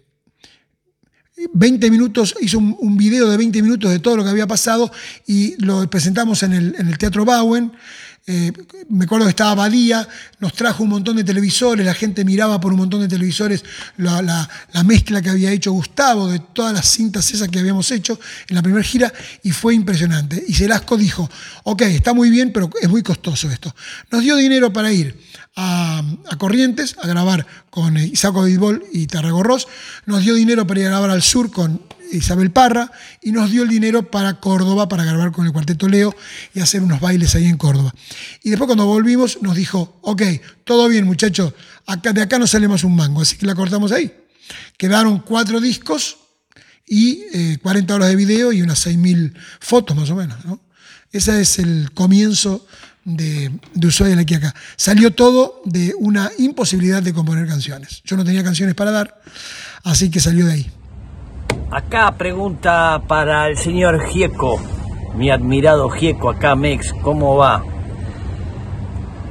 minutos, 1.91 2.36
hizo 2.41 2.57
un, 2.57 2.97
video 2.97 3.30
de 3.30 3.38
20 3.38 3.61
minutos 3.61 3.91
de 3.91 3.99
todo 3.99 4.17
lo 4.17 4.23
que 4.23 4.30
había 4.30 4.47
pasado 4.47 4.91
y 5.28 5.55
lo 5.63 5.88
presentamos 5.89 6.43
en 6.43 6.53
el, 6.53 6.76
en 6.78 6.88
el 6.88 6.97
Teatro 6.97 7.26
Bowen. 7.26 7.73
Eh, 8.28 8.51
me 8.89 9.05
acuerdo 9.05 9.26
que 9.26 9.30
estaba 9.32 9.53
Badía, 9.55 10.07
nos 10.39 10.53
trajo 10.53 10.84
un 10.84 10.89
montón 10.89 11.15
de 11.17 11.23
televisores, 11.23 11.86
la 11.86 11.93
gente 11.93 12.26
miraba 12.26 12.59
por 12.59 12.71
un 12.73 12.80
montón 12.80 13.01
de 13.01 13.07
televisores 13.07 13.63
la, 13.97 14.21
la- 14.21 14.49
la 14.73 14.84
mezcla 14.84 15.21
que 15.21 15.30
había 15.30 15.51
hecho 15.51 15.71
Gustavo 15.71 16.28
de 16.28 16.39
todas 16.39 16.73
las 16.73 16.88
cintas 16.88 17.32
esas 17.32 17.49
que 17.49 17.59
habíamos 17.59 17.91
hecho 17.91 18.19
en 18.49 18.55
la 18.55 18.63
primera 18.63 18.84
gira 18.84 19.13
y 19.43 19.51
fue 19.51 19.76
impresionante. 19.76 20.43
Y 20.47 20.53
Celasco 20.55 20.97
dijo, 20.97 21.30
ok, 21.63 21.82
está 21.84 22.13
muy 22.13 22.30
bien, 22.30 22.51
pero 22.51 22.69
es 22.82 22.89
muy 22.89 23.03
costoso 23.03 23.49
esto. 23.51 23.76
Nos 24.11 24.23
dio 24.23 24.36
dinero 24.36 24.73
para 24.73 24.91
ir 24.91 25.17
a, 25.55 26.01
a 26.30 26.36
Corrientes 26.38 26.95
a 27.01 27.07
grabar 27.07 27.45
con 27.69 27.95
eh, 27.97 28.05
Isaco 28.07 28.43
Vidbol 28.43 28.84
y 28.91 29.07
Tarragorros, 29.07 29.67
nos 30.05 30.23
dio 30.23 30.34
dinero 30.34 30.65
para 30.65 30.80
ir 30.80 30.86
a 30.88 30.89
grabar 30.89 31.09
al 31.11 31.21
sur 31.21 31.51
con 31.51 31.82
Isabel 32.12 32.51
Parra 32.51 32.91
y 33.22 33.32
nos 33.32 33.51
dio 33.51 33.64
el 33.64 33.70
dinero 33.70 34.10
para 34.10 34.39
Córdoba 34.39 34.88
para 34.88 35.03
grabar 35.03 35.32
con 35.32 35.45
el 35.45 35.51
Cuarteto 35.51 35.88
Leo 35.88 36.16
y 36.53 36.60
hacer 36.60 36.82
unos 36.82 36.99
bailes 36.99 37.36
ahí 37.36 37.45
en 37.45 37.58
Córdoba. 37.58 37.93
Y 38.43 38.49
después 38.49 38.68
cuando 38.68 38.86
volvimos 38.86 39.41
nos 39.41 39.56
dijo, 39.56 39.99
ok, 40.01 40.22
todo 40.64 40.88
bien 40.88 41.06
muchachos, 41.06 41.53
de 42.14 42.22
acá 42.22 42.39
no 42.39 42.47
sale 42.47 42.68
más 42.68 42.84
un 42.84 42.95
mango, 42.95 43.22
así 43.22 43.38
que 43.38 43.45
la 43.45 43.56
cortamos 43.56 43.91
ahí. 43.91 44.14
Quedaron 44.78 45.20
cuatro 45.20 45.60
discos 45.60 46.18
y 46.88 47.24
eh, 47.34 47.58
40 47.62 47.95
horas 47.95 48.10
de 48.10 48.16
video 48.16 48.51
y 48.51 48.62
unas 48.62 48.86
6.000 48.86 49.34
fotos 49.60 49.95
más 49.95 50.10
o 50.10 50.16
menos. 50.16 50.43
¿no? 50.45 50.62
Ese 51.12 51.41
es 51.41 51.60
el 51.60 51.91
comienzo 51.93 52.68
de, 53.03 53.51
de 53.74 53.88
Ushuaia 53.88 54.20
aquí 54.20 54.36
acá. 54.36 54.53
Salió 54.76 55.14
todo 55.14 55.62
de 55.66 55.93
una 55.97 56.32
imposibilidad 56.38 57.01
de 57.01 57.14
componer 57.14 57.47
canciones. 57.47 58.01
Yo 58.03 58.18
no 58.18 58.26
tenía 58.26 58.43
canciones 58.43 58.76
para 58.76 58.91
dar, 58.91 59.22
así 59.84 60.10
que 60.10 60.20
salió 60.20 60.45
de 60.45 60.53
ahí. 60.53 60.72
Acá 61.72 62.16
pregunta 62.18 63.01
para 63.08 63.47
el 63.47 63.58
señor 63.58 64.08
Gieco, 64.08 64.62
mi 65.16 65.30
admirado 65.30 65.89
Gieco, 65.89 66.30
acá 66.30 66.56
Mex, 66.56 66.93
¿cómo 67.01 67.36
va? 67.36 67.64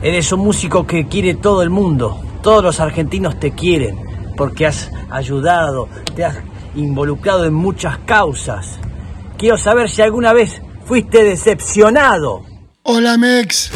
Eres 0.03 0.31
un 0.33 0.41
músico 0.41 0.87
que 0.87 1.07
quiere 1.07 1.35
todo 1.35 1.63
el 1.63 1.71
mundo, 1.71 2.23
todos 2.43 2.63
los 2.63 2.81
argentinos 2.81 3.41
te 3.41 3.53
quieren, 3.53 3.97
porque 4.37 4.67
has 4.67 4.91
ayudado, 5.11 5.89
te 6.15 6.25
has 6.25 6.37
involucrado 6.75 7.45
en 7.45 7.55
muchas 7.55 7.99
causas. 7.99 8.79
Quiero 9.39 9.57
saber 9.57 9.89
si 9.89 10.03
alguna 10.03 10.33
vez 10.33 10.61
fuiste 10.85 11.25
decepcionado. 11.25 12.43
Hola 12.83 13.17
Mex, 13.17 13.71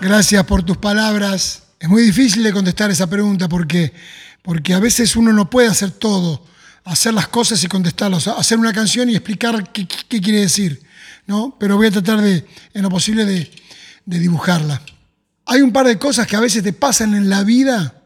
gracias 0.00 0.44
por 0.44 0.62
tus 0.62 0.78
palabras. 0.78 1.64
Es 1.78 1.88
muy 1.88 2.02
difícil 2.02 2.42
de 2.42 2.52
contestar 2.52 2.90
esa 2.90 3.06
pregunta 3.06 3.48
porque, 3.48 3.92
porque 4.42 4.72
a 4.72 4.80
veces 4.80 5.14
uno 5.16 5.32
no 5.32 5.50
puede 5.50 5.68
hacer 5.68 5.90
todo, 5.90 6.40
hacer 6.86 7.12
las 7.12 7.28
cosas 7.28 7.62
y 7.62 7.66
contestarlas, 7.66 8.28
hacer 8.28 8.58
una 8.58 8.72
canción 8.72 9.10
y 9.10 9.16
explicar 9.16 9.72
qué, 9.72 9.86
quiere 9.86 10.40
decir, 10.40 10.80
¿no? 11.26 11.56
Pero 11.58 11.76
voy 11.76 11.88
a 11.88 11.90
tratar 11.90 12.20
de, 12.20 12.46
en 12.72 12.82
lo 12.82 12.88
posible, 12.88 13.24
de, 13.24 13.50
de 14.04 14.18
dibujarla. 14.18 14.80
Hay 15.46 15.62
un 15.62 15.72
par 15.72 15.86
de 15.86 15.98
cosas 15.98 16.26
que 16.26 16.36
a 16.36 16.40
veces 16.40 16.62
te 16.62 16.72
pasan 16.72 17.14
en 17.14 17.28
la 17.28 17.42
vida 17.42 18.02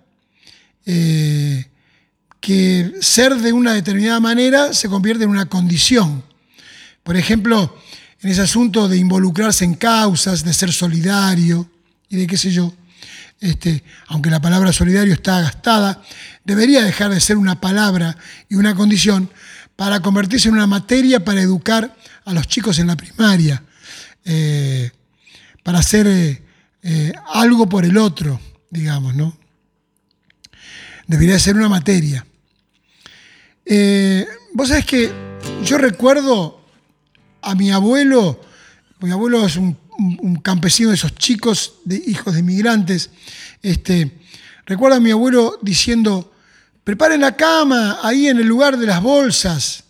eh, 0.87 1.67
que 2.41 2.93
ser 3.03 3.37
de 3.37 3.53
una 3.53 3.75
determinada 3.75 4.19
manera 4.19 4.73
se 4.73 4.89
convierte 4.89 5.25
en 5.25 5.31
una 5.31 5.47
condición. 5.47 6.25
Por 7.03 7.19
ejemplo, 7.19 7.77
en 8.23 8.31
ese 8.31 8.41
asunto 8.41 8.89
de 8.89 8.97
involucrarse 8.97 9.67
en 9.67 9.75
causas, 9.75 10.43
de 10.43 10.55
ser 10.55 10.73
solidario 10.73 11.69
y 12.09 12.17
de 12.17 12.27
qué 12.27 12.39
sé 12.39 12.51
yo, 12.51 12.73
este, 13.41 13.83
aunque 14.09 14.31
la 14.31 14.41
palabra 14.41 14.73
solidario 14.73 15.15
está 15.15 15.41
gastada, 15.41 16.03
debería 16.45 16.85
dejar 16.85 17.11
de 17.11 17.21
ser 17.21 17.39
una 17.39 17.61
palabra 17.61 18.17
y 18.49 18.57
una 18.57 18.75
condición 18.75 19.31
para 19.77 20.01
convertirse 20.01 20.49
en 20.49 20.55
una 20.55 20.67
materia 20.67 21.25
para 21.25 21.41
educar 21.41 21.97
a 22.27 22.35
los 22.35 22.47
chicos 22.47 22.79
en 22.79 22.89
la 22.89 22.97
primaria, 22.97 23.63
eh, 24.27 24.91
para 25.63 25.79
hacer 25.79 26.07
eh, 26.07 26.43
eh, 26.83 27.13
algo 27.33 27.67
por 27.67 27.87
el 27.87 27.97
otro, 27.97 28.39
digamos, 28.69 29.15
¿no? 29.15 29.37
Debería 31.07 31.39
ser 31.39 31.57
una 31.57 31.69
materia. 31.69 32.27
Vos 34.53 34.69
sabés 34.69 34.85
que 34.85 35.11
yo 35.65 35.79
recuerdo 35.79 36.61
a 37.41 37.55
mi 37.55 37.71
abuelo, 37.71 38.41
mi 39.01 39.11
abuelo 39.11 39.47
es 39.47 39.57
un, 39.57 39.79
un- 40.23 40.37
campesino 40.37 40.89
de 40.91 40.95
esos 40.97 41.15
chicos, 41.15 41.75
de 41.85 42.03
hijos 42.07 42.35
de 42.35 42.41
inmigrantes, 42.41 43.11
este, 43.63 44.19
recuerdo 44.67 44.97
a 44.97 45.01
mi 45.01 45.11
abuelo 45.11 45.59
diciendo, 45.63 46.33
preparen 46.85 47.21
la 47.21 47.37
cama 47.37 47.99
ahí 48.03 48.29
en 48.29 48.39
el 48.39 48.47
lugar 48.47 48.77
de 48.79 48.87
las 48.87 49.03
bolsas, 49.03 49.85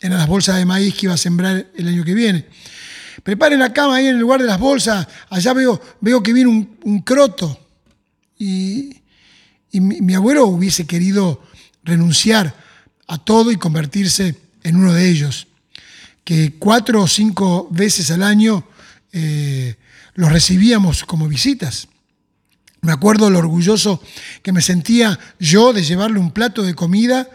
eran 0.00 0.18
las 0.18 0.28
bolsas 0.28 0.56
de 0.56 0.64
maíz 0.64 0.94
que 0.94 1.06
iba 1.06 1.14
a 1.14 1.18
sembrar 1.18 1.66
el 1.74 1.88
año 1.88 2.04
que 2.04 2.14
viene. 2.14 2.46
Preparen 3.22 3.60
la 3.60 3.72
cama 3.72 3.96
ahí 3.96 4.06
en 4.06 4.16
el 4.16 4.20
lugar 4.20 4.40
de 4.40 4.46
las 4.46 4.58
bolsas, 4.58 5.06
allá 5.30 5.52
veo, 5.54 5.80
veo 6.00 6.22
que 6.22 6.32
viene 6.32 6.50
un, 6.50 6.76
un 6.82 7.00
croto. 7.00 7.58
Y, 8.38 9.00
y 9.70 9.80
mi, 9.80 10.00
mi 10.00 10.14
abuelo 10.14 10.46
hubiese 10.46 10.86
querido 10.86 11.42
renunciar 11.84 12.54
a 13.06 13.18
todo 13.18 13.50
y 13.52 13.56
convertirse 13.56 14.34
en 14.62 14.76
uno 14.76 14.92
de 14.92 15.08
ellos, 15.08 15.46
que 16.24 16.54
cuatro 16.58 17.02
o 17.02 17.08
cinco 17.08 17.68
veces 17.70 18.10
al 18.10 18.22
año 18.22 18.66
eh, 19.16 19.76
los 20.14 20.32
recibíamos 20.32 21.04
como 21.04 21.28
visitas. 21.28 21.86
Me 22.80 22.92
acuerdo 22.92 23.30
lo 23.30 23.38
orgulloso 23.38 24.02
que 24.42 24.52
me 24.52 24.60
sentía 24.60 25.18
yo 25.38 25.72
de 25.72 25.84
llevarle 25.84 26.18
un 26.18 26.32
plato 26.32 26.64
de 26.64 26.74
comida 26.74 27.28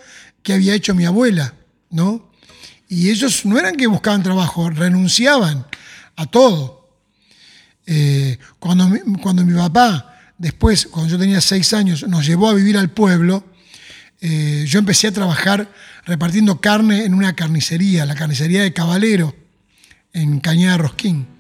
que 0.44 0.54
había 0.54 0.76
hecho 0.76 0.94
mi 0.94 1.06
abuela, 1.06 1.54
¿no? 1.90 2.32
Y 2.90 3.10
ellos 3.10 3.46
no 3.46 3.58
eran 3.58 3.76
que 3.76 3.88
buscaban 3.88 4.24
trabajo, 4.24 4.70
renunciaban 4.70 5.66
a 6.18 6.26
todo. 6.26 6.90
Eh, 7.86 8.38
cuando, 8.60 8.90
mi, 8.90 9.00
cuando 9.22 9.46
mi 9.46 9.54
papá, 9.54 10.20
después, 10.38 10.86
cuando 10.86 11.10
yo 11.10 11.18
tenía 11.18 11.40
seis 11.40 11.74
años, 11.74 12.06
nos 12.08 12.26
llevó 12.28 12.50
a 12.50 12.54
vivir 12.54 12.78
al 12.78 12.90
pueblo, 12.90 13.46
eh, 14.22 14.66
yo 14.68 14.80
empecé 14.80 15.08
a 15.08 15.14
trabajar 15.14 15.72
repartiendo 16.06 16.60
carne 16.60 17.06
en 17.06 17.14
una 17.14 17.34
carnicería, 17.36 18.06
la 18.06 18.16
carnicería 18.16 18.64
de 18.64 18.74
Caballero, 18.74 19.34
en 20.12 20.42
Cañada 20.42 20.78
Rosquín. 20.78 21.39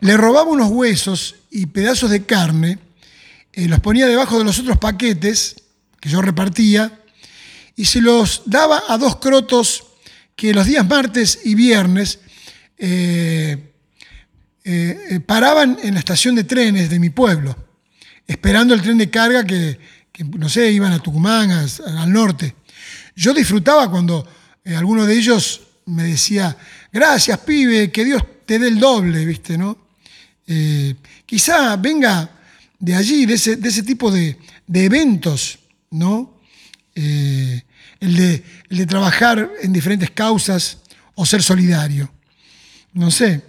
Le 0.00 0.16
robaba 0.16 0.50
unos 0.50 0.70
huesos 0.70 1.36
y 1.50 1.66
pedazos 1.66 2.10
de 2.10 2.24
carne, 2.24 2.78
eh, 3.52 3.68
los 3.68 3.80
ponía 3.80 4.06
debajo 4.06 4.38
de 4.38 4.44
los 4.44 4.58
otros 4.58 4.78
paquetes 4.78 5.56
que 6.00 6.08
yo 6.08 6.22
repartía 6.22 7.00
y 7.76 7.84
se 7.84 8.00
los 8.00 8.42
daba 8.46 8.82
a 8.88 8.96
dos 8.96 9.16
crotos 9.16 9.84
que 10.36 10.54
los 10.54 10.66
días 10.66 10.86
martes 10.88 11.40
y 11.44 11.54
viernes 11.54 12.20
eh, 12.78 13.72
eh, 14.64 15.20
paraban 15.26 15.78
en 15.82 15.94
la 15.94 16.00
estación 16.00 16.34
de 16.34 16.44
trenes 16.44 16.88
de 16.88 16.98
mi 16.98 17.10
pueblo, 17.10 17.54
esperando 18.26 18.72
el 18.72 18.80
tren 18.80 18.96
de 18.96 19.10
carga 19.10 19.44
que, 19.44 19.78
no 20.38 20.48
sé, 20.48 20.70
iban 20.70 20.92
a 20.92 21.02
Tucumán, 21.02 21.50
al 21.50 22.12
norte. 22.12 22.54
Yo 23.16 23.34
disfrutaba 23.34 23.90
cuando 23.90 24.26
alguno 24.64 25.04
de 25.04 25.14
ellos 25.14 25.62
me 25.86 26.04
decía, 26.04 26.56
gracias 26.92 27.38
pibe, 27.40 27.90
que 27.90 28.04
Dios 28.04 28.22
te 28.46 28.58
dé 28.58 28.68
el 28.68 28.78
doble, 28.78 29.24
¿viste? 29.24 29.58
¿no? 29.58 29.76
Eh, 30.52 30.96
quizá 31.26 31.76
venga 31.76 32.28
de 32.76 32.96
allí, 32.96 33.24
de 33.24 33.34
ese, 33.34 33.54
de 33.54 33.68
ese 33.68 33.84
tipo 33.84 34.10
de, 34.10 34.36
de 34.66 34.84
eventos, 34.84 35.60
¿no? 35.92 36.40
Eh, 36.92 37.62
el, 38.00 38.16
de, 38.16 38.44
el 38.68 38.78
de 38.78 38.86
trabajar 38.86 39.48
en 39.62 39.72
diferentes 39.72 40.10
causas 40.10 40.78
o 41.14 41.24
ser 41.24 41.40
solidario. 41.40 42.10
No 42.94 43.12
sé, 43.12 43.42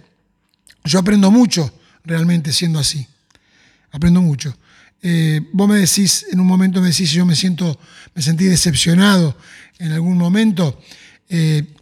yo 0.84 1.00
aprendo 1.00 1.32
mucho 1.32 1.76
realmente 2.04 2.52
siendo 2.52 2.78
así. 2.78 3.04
Aprendo 3.90 4.22
mucho. 4.22 4.56
Eh, 5.02 5.40
vos 5.52 5.68
me 5.68 5.80
decís, 5.80 6.26
en 6.30 6.38
un 6.38 6.46
momento 6.46 6.80
me 6.80 6.90
decís 6.90 7.10
yo 7.10 7.26
me 7.26 7.34
siento, 7.34 7.80
me 8.14 8.22
sentí 8.22 8.44
decepcionado 8.44 9.36
en 9.80 9.90
algún 9.90 10.16
momento. 10.16 10.80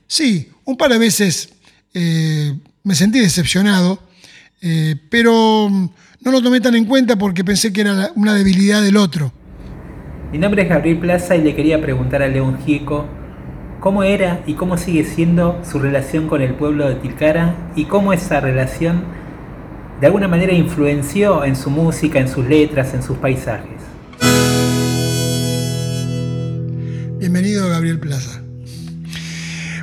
Sí, 0.06 0.48
un 0.64 0.76
par 0.78 0.92
de 0.92 0.98
veces 0.98 1.50
me 1.92 2.94
sentí 2.94 3.18
decepcionado, 3.18 4.09
eh, 4.60 4.96
pero 5.08 5.68
mm, 5.70 5.90
no 6.22 6.32
lo 6.32 6.42
tomé 6.42 6.60
tan 6.60 6.74
en 6.74 6.84
cuenta 6.84 7.16
porque 7.16 7.44
pensé 7.44 7.72
que 7.72 7.80
era 7.80 8.10
una 8.14 8.34
debilidad 8.34 8.82
del 8.82 8.96
otro. 8.96 9.32
Mi 10.32 10.38
nombre 10.38 10.62
es 10.62 10.68
Gabriel 10.68 10.98
Plaza 10.98 11.34
y 11.36 11.42
le 11.42 11.54
quería 11.54 11.80
preguntar 11.80 12.22
a 12.22 12.28
León 12.28 12.58
Gieco 12.64 13.06
cómo 13.80 14.02
era 14.02 14.42
y 14.46 14.54
cómo 14.54 14.76
sigue 14.76 15.04
siendo 15.04 15.60
su 15.68 15.78
relación 15.78 16.28
con 16.28 16.42
el 16.42 16.54
pueblo 16.54 16.88
de 16.88 16.96
Tilcara 16.96 17.72
y 17.74 17.86
cómo 17.86 18.12
esa 18.12 18.40
relación 18.40 19.04
de 20.00 20.06
alguna 20.06 20.28
manera 20.28 20.52
influenció 20.52 21.44
en 21.44 21.56
su 21.56 21.70
música, 21.70 22.20
en 22.20 22.28
sus 22.28 22.46
letras, 22.46 22.94
en 22.94 23.02
sus 23.02 23.16
paisajes. 23.18 23.80
Bienvenido, 27.18 27.68
Gabriel 27.68 27.98
Plaza. 27.98 28.40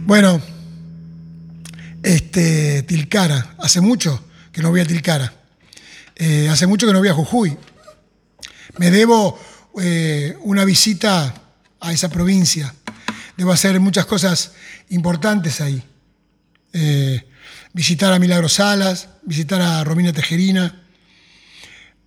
Bueno, 0.06 0.40
este, 2.04 2.84
Tilcara, 2.84 3.56
hace 3.60 3.82
mucho 3.82 4.27
que 4.58 4.64
no 4.64 4.72
voy 4.72 4.82
a 4.82 4.86
Tilcara. 4.86 5.32
Eh, 6.16 6.49
hace 6.49 6.66
mucho 6.66 6.88
que 6.88 6.93
no 6.93 6.97
voy 6.97 7.10
a 7.10 7.14
Jujuy. 7.14 7.55
Me 8.80 8.89
debo 8.89 9.39
eh, 9.80 10.36
una 10.41 10.66
visita 10.66 11.32
a 11.80 11.93
esa 11.93 12.10
provincia. 12.10 12.74
Debo 13.38 13.51
hacer 13.51 13.80
muchas 13.80 14.08
cosas 14.08 14.53
importantes 14.89 15.62
ahí. 15.62 15.84
eh, 16.74 17.24
visitar 17.72 18.12
a 18.12 18.18
Milagro 18.18 18.49
Salas, 18.49 19.10
visitar 19.22 19.62
a 19.62 19.84
Romina 19.84 20.12
Tejerina, 20.12 20.82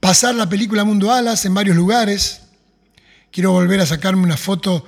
pasar 0.00 0.34
la 0.34 0.48
película 0.48 0.82
Mundo 0.82 1.12
Alas 1.12 1.44
en 1.44 1.54
varios 1.54 1.76
lugares. 1.76 2.40
Quiero 3.30 3.52
volver 3.52 3.80
a 3.80 3.86
sacarme 3.86 4.24
una 4.24 4.36
foto 4.36 4.84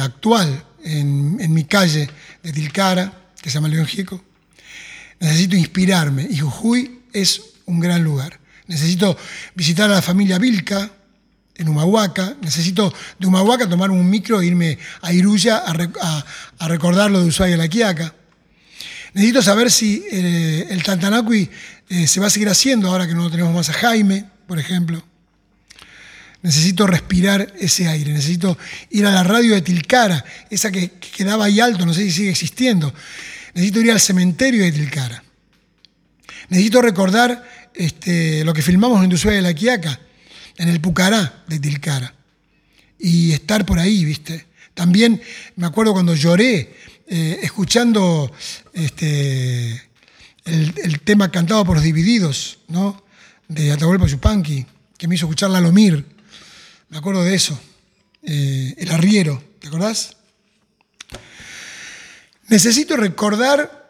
actual 0.00 0.64
en, 0.84 1.38
en, 1.40 1.52
mi 1.52 1.64
calle 1.64 2.08
de 2.44 2.52
Tilcara, 2.52 3.12
que 3.42 3.50
se 3.50 3.54
llama 3.54 3.66
León 3.66 3.86
Gieco. 3.86 4.27
Necesito 5.20 5.56
inspirarme 5.56 6.26
y 6.30 6.38
Jujuy 6.38 7.00
es 7.12 7.42
un 7.66 7.80
gran 7.80 8.02
lugar. 8.04 8.38
Necesito 8.66 9.16
visitar 9.54 9.90
a 9.90 9.94
la 9.94 10.02
familia 10.02 10.38
Vilca 10.38 10.90
en 11.56 11.68
Humahuaca. 11.68 12.36
Necesito 12.40 12.92
de 13.18 13.26
Humahuaca 13.26 13.68
tomar 13.68 13.90
un 13.90 14.08
micro 14.08 14.40
e 14.40 14.46
irme 14.46 14.78
a 15.02 15.12
Iruya 15.12 15.64
a, 15.66 16.68
recordar 16.68 17.10
lo 17.10 17.20
de 17.20 17.28
Ushuaia 17.28 17.56
La 17.56 17.68
Quiaca. 17.68 18.14
Necesito 19.14 19.42
saber 19.42 19.70
si 19.70 20.04
eh, 20.10 20.66
el 20.70 20.82
Tantanacui 20.82 21.50
eh, 21.88 22.06
se 22.06 22.20
va 22.20 22.26
a 22.26 22.30
seguir 22.30 22.48
haciendo 22.48 22.88
ahora 22.88 23.06
que 23.06 23.14
no 23.14 23.30
tenemos 23.30 23.54
más 23.54 23.68
a 23.70 23.72
Jaime, 23.72 24.26
por 24.46 24.58
ejemplo. 24.58 25.02
Necesito 26.42 26.86
respirar 26.86 27.52
ese 27.58 27.88
aire, 27.88 28.12
necesito 28.12 28.56
ir 28.90 29.06
a 29.06 29.10
la 29.10 29.24
radio 29.24 29.54
de 29.54 29.62
Tilcara, 29.62 30.24
esa 30.50 30.70
que, 30.70 30.90
que 30.90 31.10
quedaba 31.10 31.46
ahí 31.46 31.58
alto, 31.58 31.84
no 31.84 31.92
sé 31.92 32.02
si 32.02 32.12
sigue 32.12 32.30
existiendo. 32.30 32.94
Necesito 33.58 33.80
ir 33.80 33.90
al 33.90 33.98
cementerio 33.98 34.62
de 34.62 34.70
Tilcara. 34.70 35.24
Necesito 36.48 36.80
recordar 36.80 37.44
este, 37.74 38.44
lo 38.44 38.54
que 38.54 38.62
filmamos 38.62 39.02
en 39.02 39.12
Ushuaia 39.12 39.38
de 39.38 39.42
la 39.42 39.52
Quiaca, 39.52 39.98
en 40.58 40.68
el 40.68 40.80
Pucará 40.80 41.42
de 41.48 41.58
Tilcara. 41.58 42.14
Y 43.00 43.32
estar 43.32 43.66
por 43.66 43.80
ahí, 43.80 44.04
¿viste? 44.04 44.46
También 44.74 45.20
me 45.56 45.66
acuerdo 45.66 45.92
cuando 45.92 46.14
lloré 46.14 46.72
eh, 47.08 47.40
escuchando 47.42 48.30
este, 48.74 49.82
el, 50.44 51.00
tema 51.00 51.32
cantado 51.32 51.64
por 51.64 51.78
los 51.78 51.84
Divididos, 51.84 52.60
¿no? 52.68 53.02
De 53.48 53.72
Atahualpa 53.72 54.06
Yupanqui, 54.06 54.66
que 54.96 55.08
me 55.08 55.16
hizo 55.16 55.26
escuchar 55.26 55.50
Lalomir. 55.50 56.06
Me 56.90 56.98
acuerdo 56.98 57.24
de 57.24 57.34
eso. 57.34 57.60
Eh, 58.22 58.76
el 58.78 58.92
arriero, 58.92 59.42
¿te 59.58 59.66
acordás? 59.66 60.17
Necesito 62.48 62.96
recordar 62.96 63.86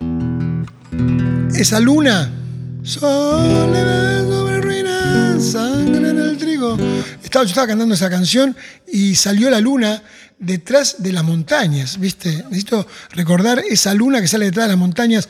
esa 1.55 1.79
luna. 1.79 2.35
Soledad 2.83 4.27
sobre 4.29 4.61
ruinas, 4.61 5.45
sangre 5.45 6.11
en 6.11 6.19
el 6.19 6.37
trigo. 6.37 6.77
Estaba, 7.23 7.45
yo 7.45 7.51
estaba 7.51 7.69
cantando 7.69 7.95
esa 7.95 8.11
canción 8.11 8.57
y 8.91 9.15
salió 9.15 9.49
la 9.49 9.61
luna 9.61 10.03
detrás 10.41 10.97
de 10.99 11.13
las 11.13 11.23
montañas, 11.23 12.01
¿viste? 12.01 12.45
Necesito 12.51 12.85
recordar 13.13 13.63
esa 13.69 13.95
luna 13.95 14.21
que 14.21 14.27
sale 14.27 14.47
detrás 14.47 14.67
de 14.67 14.73
las 14.73 14.79
montañas 14.79 15.29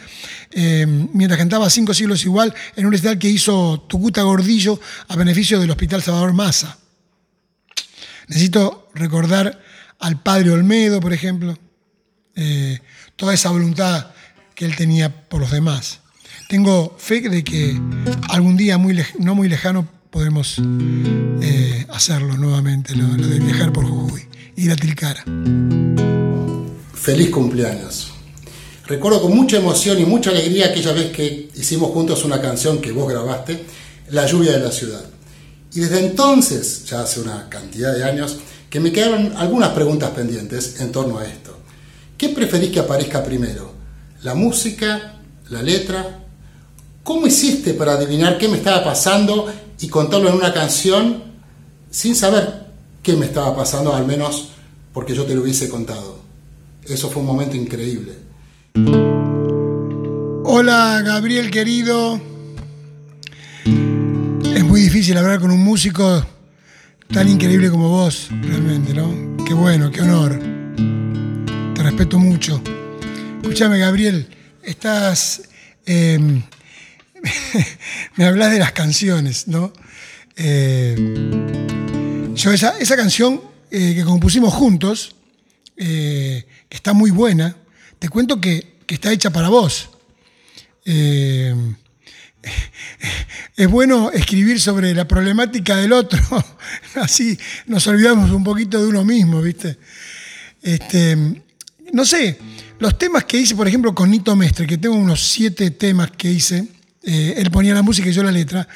eh, 0.53 0.87
mientras 0.87 1.39
cantaba 1.39 1.69
Cinco 1.69 1.93
siglos 1.93 2.25
igual 2.25 2.55
en 2.77 2.87
un 2.87 2.93
recital 2.93 3.19
que 3.19 3.29
hizo 3.29 3.85
Tucuta 3.89 4.23
Gordillo 4.23 4.81
a 5.07 5.17
beneficio 5.17 5.61
del 5.61 5.71
Hospital 5.71 6.03
Salvador 6.03 6.33
Massa. 6.33 6.79
Necesito 8.29 8.89
recordar 8.95 9.61
al 9.99 10.23
padre 10.23 10.51
Olmedo, 10.51 11.01
por 11.01 11.13
ejemplo, 11.13 11.59
eh, 12.35 12.79
toda 13.19 13.35
esa 13.35 13.51
voluntad 13.51 14.07
que 14.55 14.65
él 14.65 14.75
tenía 14.77 15.29
por 15.29 15.41
los 15.41 15.51
demás. 15.51 16.01
Tengo 16.49 16.97
fe 16.99 17.21
de 17.29 17.45
que 17.45 17.79
algún 18.31 18.57
día 18.57 18.79
muy 18.79 18.99
no 19.19 19.35
muy 19.35 19.51
lejano 19.51 19.87
podremos 20.11 20.57
eh, 21.43 21.87
hacerlo 21.91 22.39
nuevamente, 22.39 22.97
lo, 22.97 23.07
lo 23.07 23.27
de 23.27 23.41
viajar 23.41 23.73
por 23.73 23.85
Jujuy 23.85 24.29
ir 24.57 24.73
a 24.73 24.77
Tilcara. 24.77 25.25
Feliz 26.95 27.31
cumpleaños. 27.31 28.13
Recuerdo 28.87 29.23
con 29.23 29.37
mucha 29.37 29.59
emoción 29.59 30.01
y 30.01 30.05
mucha 30.05 30.31
alegría 30.31 30.67
aquella 30.67 30.93
vez 30.93 31.13
que 31.13 31.51
hicimos 31.55 31.91
juntos 31.91 32.25
una 32.25 32.41
canción 32.41 32.81
que 32.81 32.93
vos 32.93 33.09
grabaste, 33.09 33.65
La 34.11 34.27
lluvia 34.27 34.53
de 34.53 34.61
la 34.61 34.73
ciudad. 34.73 35.05
Y 35.75 35.81
desde 35.81 36.07
entonces, 36.07 36.87
ya 36.87 37.03
hace 37.03 37.21
una 37.21 37.49
cantidad 37.51 37.95
de 37.95 38.03
años, 38.03 38.39
que 38.71 38.81
me 38.81 38.91
quedaron 38.91 39.35
algunas 39.37 39.71
preguntas 39.71 40.11
pendientes 40.11 40.81
en 40.81 40.91
torno 40.91 41.19
a 41.19 41.27
esto. 41.27 41.58
¿Qué 42.19 42.31
preferís 42.31 42.71
que 42.71 42.81
aparezca 42.81 43.23
primero? 43.23 43.73
¿La 44.25 44.35
música? 44.35 45.15
¿La 45.51 45.63
letra? 45.63 46.19
¿Cómo 47.05 47.29
hiciste 47.29 47.75
para 47.75 47.93
adivinar 47.93 48.37
qué 48.37 48.49
me 48.49 48.57
estaba 48.57 48.83
pasando 48.83 49.47
y 49.79 49.87
contarlo 49.87 50.29
en 50.29 50.35
una 50.35 50.53
canción 50.53 51.23
sin 51.89 52.17
saber 52.17 52.67
qué 53.05 53.15
me 53.15 53.27
estaba 53.27 53.55
pasando, 53.55 53.95
al 53.95 54.05
menos 54.05 54.49
porque 54.93 55.15
yo 55.15 55.25
te 55.27 55.35
lo 55.37 55.43
hubiese 55.43 55.69
contado. 55.69 56.19
Eso 56.85 57.09
fue 57.09 57.23
un 57.23 57.29
momento 57.29 57.55
increíble. 57.57 58.15
Hola 60.45 61.01
Gabriel 61.05 61.53
querido. 61.53 62.21
Es 63.65 64.65
muy 64.65 64.81
difícil 64.81 65.17
hablar 65.17 65.39
con 65.39 65.53
un 65.53 65.63
músico 65.63 66.27
tan 67.13 67.29
increíble 67.29 67.71
como 67.71 67.89
vos, 67.89 68.29
realmente, 68.43 68.93
¿no? 68.93 69.37
Qué 69.47 69.55
bueno, 69.55 69.89
qué 69.93 70.01
honor. 70.01 70.58
Respeto 71.99 72.21
mucho. 72.21 72.63
Escúchame, 73.43 73.77
Gabriel, 73.81 74.29
estás... 74.63 75.43
Eh, 75.85 76.17
me 78.15 78.25
hablas 78.25 78.53
de 78.53 78.61
las 78.61 78.71
canciones, 78.71 79.49
¿no? 79.49 79.73
Eh, 80.37 80.95
yo 82.37 82.53
esa, 82.53 82.79
esa 82.79 82.97
canción 82.97 83.43
eh, 83.73 83.97
que 83.97 84.05
compusimos 84.05 84.55
juntos, 84.55 85.17
eh, 85.77 86.47
que 86.69 86.77
está 86.77 86.93
muy 86.93 87.11
buena, 87.11 87.57
te 87.99 88.09
cuento 88.09 88.41
que, 88.41 88.77
que 88.87 88.95
está 88.95 89.11
hecha 89.11 89.31
para 89.31 89.49
vos. 89.49 89.91
Eh, 90.85 91.53
es 93.57 93.69
bueno 93.69 94.13
escribir 94.13 94.61
sobre 94.61 94.95
la 94.95 95.09
problemática 95.09 95.75
del 95.75 95.93
otro, 95.93 96.21
así 96.95 97.37
nos 97.67 97.85
olvidamos 97.89 98.31
un 98.31 98.45
poquito 98.45 98.81
de 98.81 98.87
uno 98.87 99.05
mismo, 99.05 99.43
¿viste? 99.43 99.81
Este, 100.63 101.43
no 101.93 102.05
sé, 102.05 102.39
los 102.79 102.97
temas 102.99 103.25
que 103.25 103.39
hice, 103.39 103.55
por 103.55 103.67
ejemplo, 103.67 103.95
con 103.95 104.11
Nito 104.11 104.35
Mestre, 104.37 104.67
que 104.67 104.79
tengo 104.79 104.95
unos 104.95 105.29
siete 105.29 105.71
temas 105.71 106.11
que 106.13 106.31
hice, 106.31 106.67
eh, 107.03 107.35
él 107.37 107.51
ponía 107.51 107.75
la 107.75 107.83
música 107.83 108.09
y 108.09 108.13
yo 108.13 108.23
la 108.23 108.33
letra, 108.33 108.69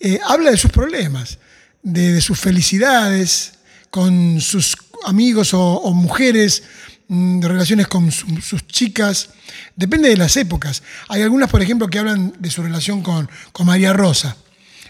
eh, 0.00 0.18
habla 0.26 0.50
de 0.50 0.56
sus 0.56 0.70
problemas 0.70 1.38
de, 1.82 2.20
sus 2.20 2.38
felicidades 2.38 3.52
con 3.90 4.40
sus 4.40 4.76
amigos 5.04 5.54
o, 5.54 5.92
mujeres, 5.92 6.64
mm, 7.08 7.40
de 7.40 7.48
relaciones 7.48 7.86
con 7.86 8.10
su, 8.10 8.26
sus 8.40 8.66
chicas, 8.66 9.30
depende 9.76 10.08
de 10.08 10.16
las 10.16 10.36
épocas. 10.36 10.82
Hay 11.08 11.22
algunas, 11.22 11.48
por 11.48 11.62
ejemplo, 11.62 11.88
que 11.88 11.98
hablan 11.98 12.34
de 12.38 12.50
su 12.50 12.62
relación 12.62 13.02
con, 13.02 13.30
con 13.52 13.66
María 13.66 13.92
Rosa, 13.92 14.36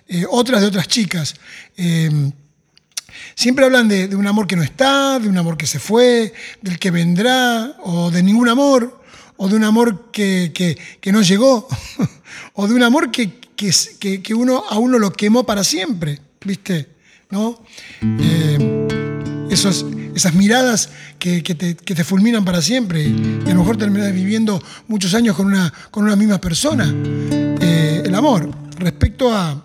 eh, 0.08 0.24
otras 0.30 0.62
de 0.62 0.68
otras 0.68 0.88
chicas. 0.88 1.34
Siempre 3.34 3.64
hablan 3.64 3.88
de, 3.88 4.14
un 4.14 4.26
amor 4.26 4.46
que 4.46 4.56
no 4.56 4.62
está, 4.62 5.18
de 5.18 5.28
un 5.28 5.38
amor 5.38 5.56
que 5.56 5.66
se 5.66 5.78
fue, 5.78 6.32
del 6.62 6.78
que 6.78 6.90
vendrá, 6.90 7.76
o 7.82 8.10
de 8.10 8.22
ningún 8.22 8.48
amor, 8.48 9.02
o 9.36 9.48
de 9.48 9.56
un 9.56 9.64
amor 9.64 10.10
que, 10.10 10.52
que, 10.54 10.78
que 11.00 11.12
no 11.12 11.22
llegó, 11.22 11.68
o 12.54 12.66
de 12.68 12.74
un 12.74 12.82
amor 12.82 13.10
que, 13.10 13.40
que, 13.56 14.34
uno, 14.34 14.64
a 14.68 14.78
uno 14.78 14.98
lo 14.98 15.12
quemó 15.12 15.44
para 15.44 15.64
siempre. 15.64 16.20
¿viste? 16.46 16.88
¿No? 17.30 17.60
Eh, 18.02 19.48
esos, 19.50 19.84
esas 20.14 20.34
miradas 20.34 20.90
que, 21.18 21.42
que, 21.42 21.54
te, 21.54 21.76
que, 21.76 21.94
te, 21.94 22.04
fulminan 22.04 22.44
para 22.44 22.62
siempre 22.62 23.02
y 23.02 23.42
a 23.46 23.52
lo 23.52 23.60
mejor 23.60 23.76
terminas 23.76 24.12
viviendo 24.12 24.62
muchos 24.86 25.14
años 25.14 25.34
con 25.36 25.46
una, 25.46 25.72
con 25.90 26.04
una 26.04 26.16
misma 26.16 26.40
persona. 26.40 26.92
Eh, 27.60 28.02
el 28.04 28.14
amor, 28.14 28.50
respecto 28.78 29.34
a... 29.34 29.64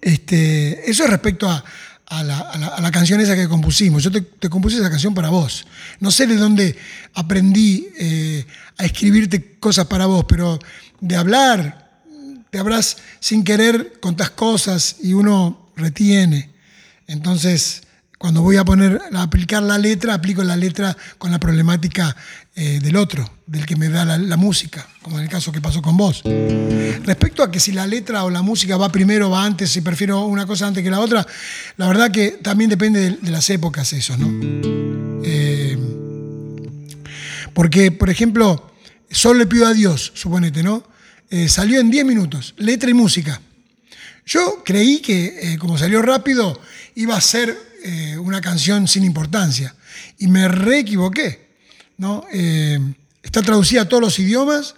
Este, 0.00 0.90
eso 0.90 1.04
es 1.04 1.10
respecto 1.10 1.48
a, 1.48 1.64
a, 2.18 2.22
la, 2.22 2.38
a, 2.38 2.58
la, 2.58 2.66
a, 2.68 2.80
la, 2.80 2.90
canción 2.90 3.20
esa 3.20 3.34
que 3.34 3.48
compusimos. 3.48 4.02
Yo 4.02 4.10
te, 4.10 4.48
compuse 4.48 4.78
esa 4.78 4.90
canción 4.90 5.14
para 5.14 5.28
vos. 5.28 5.66
No 6.00 6.10
sé 6.10 6.26
de 6.26 6.36
dónde 6.36 6.76
aprendí 7.14 7.88
eh, 7.98 8.44
a 8.78 8.84
escribirte 8.84 9.56
cosas 9.58 9.86
para 9.86 10.06
vos, 10.06 10.24
pero 10.28 10.58
de 11.00 11.16
hablar, 11.16 12.02
te 12.50 12.58
habrás 12.58 12.98
sin 13.20 13.44
querer 13.44 13.98
contás 14.00 14.30
cosas 14.30 14.96
y 15.02 15.12
uno 15.12 15.70
retiene. 15.76 16.50
Entonces, 17.06 17.83
cuando 18.24 18.40
voy 18.40 18.56
a 18.56 18.64
poner, 18.64 19.02
a 19.12 19.20
aplicar 19.20 19.62
la 19.62 19.76
letra, 19.76 20.14
aplico 20.14 20.42
la 20.42 20.56
letra 20.56 20.96
con 21.18 21.30
la 21.30 21.38
problemática 21.38 22.16
eh, 22.56 22.80
del 22.82 22.96
otro, 22.96 23.30
del 23.46 23.66
que 23.66 23.76
me 23.76 23.90
da 23.90 24.16
la, 24.16 24.36
música, 24.38 24.88
como 25.02 25.18
en 25.18 25.24
el 25.24 25.28
caso 25.28 25.52
que 25.52 25.60
pasó 25.60 25.82
con 25.82 25.98
vos. 25.98 26.22
Respecto 27.04 27.42
a 27.42 27.50
que 27.50 27.60
si 27.60 27.72
la 27.72 27.86
letra 27.86 28.24
o 28.24 28.30
la 28.30 28.40
música 28.40 28.78
va 28.78 28.88
primero 28.88 29.28
o 29.28 29.32
va 29.32 29.44
antes, 29.44 29.70
si 29.70 29.82
prefiero 29.82 30.24
una 30.24 30.46
cosa 30.46 30.66
antes 30.66 30.82
que 30.82 30.88
la 30.88 31.00
otra, 31.00 31.26
la 31.76 31.86
verdad 31.86 32.10
que 32.10 32.38
también 32.40 32.70
depende 32.70 33.10
de, 33.10 33.30
las 33.30 33.50
épocas 33.50 33.92
eso, 33.92 34.16
¿no? 34.16 34.30
Eh, 35.22 35.76
porque, 37.52 37.92
por 37.92 38.08
ejemplo, 38.08 38.72
solo 39.10 39.40
le 39.40 39.46
pido 39.46 39.66
a 39.66 39.74
Dios, 39.74 40.12
suponete, 40.14 40.62
¿no? 40.62 40.82
Eh, 41.28 41.50
salió 41.50 41.78
en 41.78 41.90
10 41.90 42.06
minutos, 42.06 42.54
letra 42.56 42.88
y 42.88 42.94
música. 42.94 43.38
Yo 44.24 44.62
creí 44.64 45.00
que, 45.00 45.58
como 45.60 45.76
salió 45.76 46.00
rápido, 46.00 46.58
iba 46.94 47.14
a 47.14 47.20
ser 47.20 47.73
eh, 47.84 48.18
una 48.18 48.40
canción 48.40 48.88
sin 48.88 49.04
importancia. 49.04 49.74
Y 50.18 50.26
me 50.26 50.48
re 50.48 50.80
equivoqué. 50.80 51.44
¿no? 51.98 52.26
Está 53.22 53.40
traducida 53.42 53.82
a 53.82 53.88
todos 53.88 54.02
los 54.02 54.18
idiomas 54.18 54.74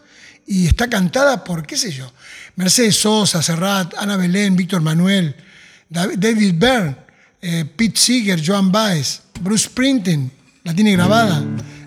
y 0.47 0.67
está 0.67 0.89
cantada 0.89 1.43
por, 1.43 1.67
qué 1.67 1.77
sé 1.77 1.91
yo, 1.91 2.11
Mercedes 2.55 2.97
Sosa, 2.97 3.43
Serrat, 3.43 3.95
Ana 3.99 4.17
Belén, 4.17 4.57
Víctor 4.57 4.81
Manuel, 4.81 5.35
David 5.89 6.55
Byrne, 6.55 6.97
eh, 7.43 7.65
Pete 7.65 7.99
Seeger, 7.99 8.41
Joan 8.45 8.71
Baez, 8.71 9.23
Bruce 9.41 9.65
Springsteen, 9.65 10.31
la 10.65 10.75
tiene 10.75 10.93
grabada, 10.93 11.45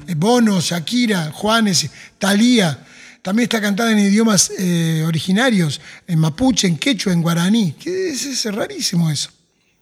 eh, 0.07 0.13
Bono, 0.15 0.59
Shakira, 0.59 1.31
Juanes, 1.31 1.89
Thalía. 2.17 2.85
También 3.21 3.45
está 3.45 3.59
cantada 3.59 3.91
en 3.91 3.99
idiomas 3.99 4.51
eh, 4.57 5.03
originarios, 5.05 5.81
en 6.07 6.19
mapuche, 6.19 6.67
en 6.67 6.77
quechua, 6.77 7.13
en 7.13 7.21
guaraní. 7.21 7.75
Es, 7.83 8.25
es 8.25 8.45
rarísimo 8.53 9.09
eso. 9.09 9.29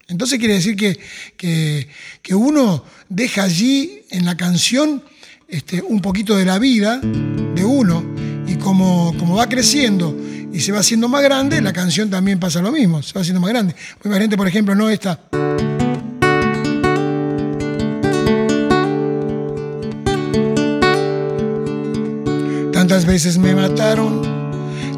Entonces 0.10 0.39
quiere 0.39 0.53
decir 0.53 0.78
que, 0.78 0.97
que, 2.22 2.36
uno 2.36 2.84
deja 3.10 3.43
allí 3.43 4.03
en 4.10 4.26
la 4.26 4.38
canción 4.38 5.03
este, 5.49 5.82
un 5.82 6.01
poquito 6.01 6.38
de 6.38 6.45
la 6.45 6.60
vida 6.60 6.99
de 7.01 7.66
uno 7.66 8.05
y 8.47 8.55
como, 8.55 9.14
como 9.20 9.36
va 9.36 9.49
creciendo 9.49 10.18
y 10.53 10.62
se 10.62 10.72
va 10.72 10.80
haciendo 10.80 11.10
más 11.10 11.22
grande, 11.24 11.62
la 11.62 11.74
canción 11.74 12.10
también 12.10 12.39
pasa 12.39 12.62
lo 12.62 12.72
mismo, 12.72 13.03
se 13.03 13.14
va 13.14 13.22
haciendo 13.22 13.41
más 13.41 13.49
grande. 13.49 13.76
Muy 14.01 14.18
gente, 14.18 14.38
por 14.38 14.47
ejemplo, 14.47 14.76
no 14.76 14.89
esta. 14.89 15.20
Tantas 22.72 23.05
veces 23.05 23.38
me 23.38 23.53
mataron, 23.53 24.22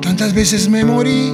tantas 0.02 0.34
veces 0.36 0.70
me 0.70 0.86
morí, 0.86 1.34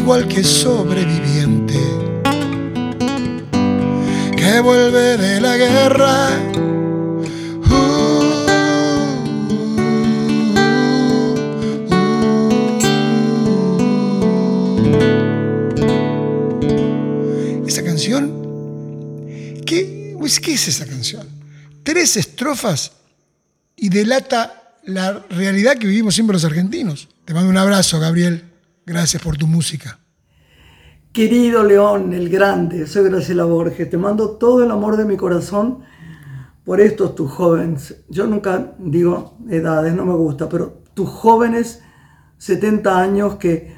igual 0.00 0.26
que 0.26 0.42
sobreviviente 0.42 1.78
que 4.36 4.60
vuelve 4.60 5.16
de 5.16 5.40
la 5.40 5.56
guerra 5.56 6.50
Pues, 20.30 20.38
¿qué 20.38 20.52
es 20.52 20.68
esa 20.68 20.86
canción? 20.86 21.26
Tres 21.82 22.16
estrofas 22.16 22.92
y 23.74 23.88
delata 23.88 24.76
la 24.84 25.26
realidad 25.28 25.76
que 25.76 25.88
vivimos 25.88 26.14
siempre 26.14 26.34
los 26.34 26.44
argentinos. 26.44 27.08
Te 27.24 27.34
mando 27.34 27.50
un 27.50 27.56
abrazo, 27.56 27.98
Gabriel. 27.98 28.49
Gracias 28.86 29.22
por 29.22 29.36
tu 29.36 29.46
música. 29.46 29.98
Querido 31.12 31.64
León, 31.64 32.12
el 32.12 32.28
grande, 32.28 32.86
soy 32.86 33.04
Graciela 33.04 33.44
Borges. 33.44 33.90
Te 33.90 33.96
mando 33.96 34.36
todo 34.36 34.64
el 34.64 34.70
amor 34.70 34.96
de 34.96 35.04
mi 35.04 35.16
corazón 35.16 35.80
por 36.64 36.80
estos 36.80 37.14
tus 37.14 37.30
jóvenes. 37.30 38.04
Yo 38.08 38.26
nunca 38.26 38.74
digo 38.78 39.36
edades, 39.48 39.94
no 39.94 40.06
me 40.06 40.14
gusta, 40.14 40.48
pero 40.48 40.82
tus 40.94 41.08
jóvenes 41.08 41.82
70 42.38 43.00
años 43.00 43.36
que 43.36 43.74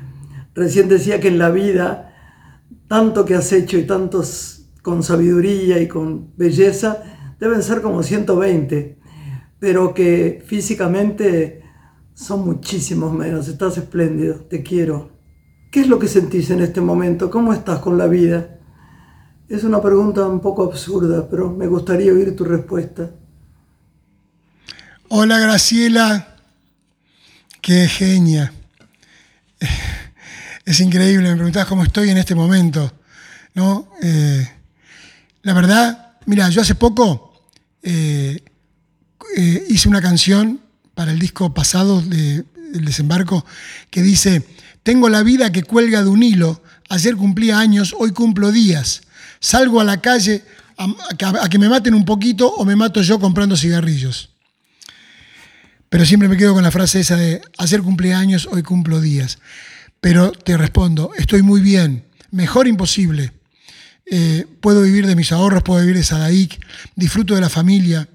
recién 0.54 0.88
decía 0.88 1.20
que 1.20 1.28
en 1.28 1.38
la 1.38 1.50
vida 1.50 2.12
tanto 2.86 3.24
que 3.24 3.34
has 3.34 3.50
hecho 3.52 3.78
y 3.78 3.86
tantos 3.86 4.66
con 4.82 5.02
sabiduría 5.02 5.80
y 5.80 5.88
con 5.88 6.36
belleza 6.36 7.02
deben 7.40 7.62
ser 7.62 7.80
como 7.80 8.02
120, 8.02 8.98
pero 9.58 9.94
que 9.94 10.42
físicamente 10.46 11.61
son 12.22 12.44
muchísimos 12.44 13.12
menos. 13.12 13.48
Estás 13.48 13.76
espléndido, 13.78 14.36
te 14.48 14.62
quiero. 14.62 15.10
¿Qué 15.70 15.80
es 15.80 15.88
lo 15.88 15.98
que 15.98 16.08
sentís 16.08 16.50
en 16.50 16.60
este 16.60 16.80
momento? 16.80 17.30
¿Cómo 17.30 17.52
estás 17.52 17.80
con 17.80 17.98
la 17.98 18.06
vida? 18.06 18.58
Es 19.48 19.64
una 19.64 19.82
pregunta 19.82 20.26
un 20.26 20.40
poco 20.40 20.64
absurda, 20.64 21.28
pero 21.28 21.50
me 21.50 21.66
gustaría 21.66 22.12
oír 22.12 22.36
tu 22.36 22.44
respuesta. 22.44 23.10
Hola 25.08 25.38
Graciela, 25.38 26.36
qué 27.60 27.88
genia. 27.88 28.52
Es 30.64 30.78
increíble, 30.78 31.28
me 31.28 31.34
preguntás 31.34 31.66
cómo 31.66 31.82
estoy 31.82 32.10
en 32.10 32.18
este 32.18 32.34
momento. 32.34 32.92
¿no? 33.54 33.88
Eh, 34.02 34.48
la 35.42 35.54
verdad, 35.54 36.16
mira, 36.26 36.48
yo 36.48 36.62
hace 36.62 36.74
poco 36.74 37.50
eh, 37.82 38.42
eh, 39.36 39.66
hice 39.68 39.88
una 39.88 40.00
canción 40.00 40.60
para 40.94 41.12
el 41.12 41.18
disco 41.18 41.54
pasado 41.54 42.00
de, 42.02 42.44
del 42.72 42.84
desembarco 42.84 43.44
que 43.90 44.02
dice, 44.02 44.46
tengo 44.82 45.08
la 45.08 45.22
vida 45.22 45.52
que 45.52 45.62
cuelga 45.62 46.02
de 46.02 46.08
un 46.08 46.22
hilo, 46.22 46.62
ayer 46.88 47.16
cumplía 47.16 47.58
años, 47.58 47.94
hoy 47.98 48.12
cumplo 48.12 48.50
días, 48.50 49.02
salgo 49.40 49.80
a 49.80 49.84
la 49.84 50.00
calle 50.00 50.42
a, 50.76 51.48
que 51.48 51.58
me 51.58 51.68
maten 51.68 51.94
un 51.94 52.04
poquito 52.04 52.48
o 52.48 52.64
me 52.64 52.76
mato 52.76 53.02
yo 53.02 53.20
comprando 53.20 53.56
cigarrillos. 53.56 54.30
Pero 55.88 56.06
siempre 56.06 56.28
me 56.28 56.36
quedo 56.36 56.54
con 56.54 56.62
la 56.62 56.70
frase 56.70 57.00
esa 57.00 57.16
de, 57.16 57.42
ayer 57.58 57.82
cumpleaños, 57.82 58.48
hoy 58.50 58.62
cumplo 58.62 59.00
días. 59.00 59.38
Pero 60.00 60.32
te 60.32 60.56
respondo, 60.56 61.12
estoy 61.16 61.42
muy 61.42 61.60
bien, 61.60 62.06
mejor 62.30 62.66
imposible. 62.66 63.32
Eh, 64.06 64.46
puedo 64.60 64.82
vivir 64.82 65.06
de 65.06 65.14
mis 65.14 65.32
ahorros, 65.32 65.62
puedo 65.62 65.80
vivir 65.80 65.96
de 65.96 66.02
Sadaic, 66.02 66.58
disfruto 66.96 67.34
de 67.34 67.42
la 67.42 67.50
familia. 67.50 68.08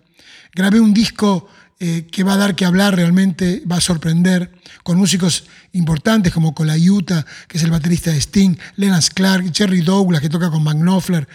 Grabé 0.53 0.79
un 0.79 0.93
disco 0.93 1.47
eh, 1.79 2.07
que 2.11 2.23
va 2.23 2.33
a 2.33 2.37
dar 2.37 2.55
que 2.55 2.65
hablar 2.65 2.95
realmente, 2.95 3.61
va 3.69 3.77
a 3.77 3.81
sorprender, 3.81 4.51
con 4.83 4.97
músicos 4.97 5.45
importantes 5.73 6.33
como 6.33 6.53
Colayuta, 6.53 7.25
que 7.47 7.57
es 7.57 7.63
el 7.63 7.71
baterista 7.71 8.11
de 8.11 8.17
Sting, 8.17 8.55
Lennox 8.77 9.09
Clark, 9.09 9.51
Jerry 9.53 9.81
Douglas, 9.81 10.21
que 10.21 10.29
toca 10.29 10.49
con 10.49 10.63
Van 10.63 10.79
Knopfler, 10.79 11.27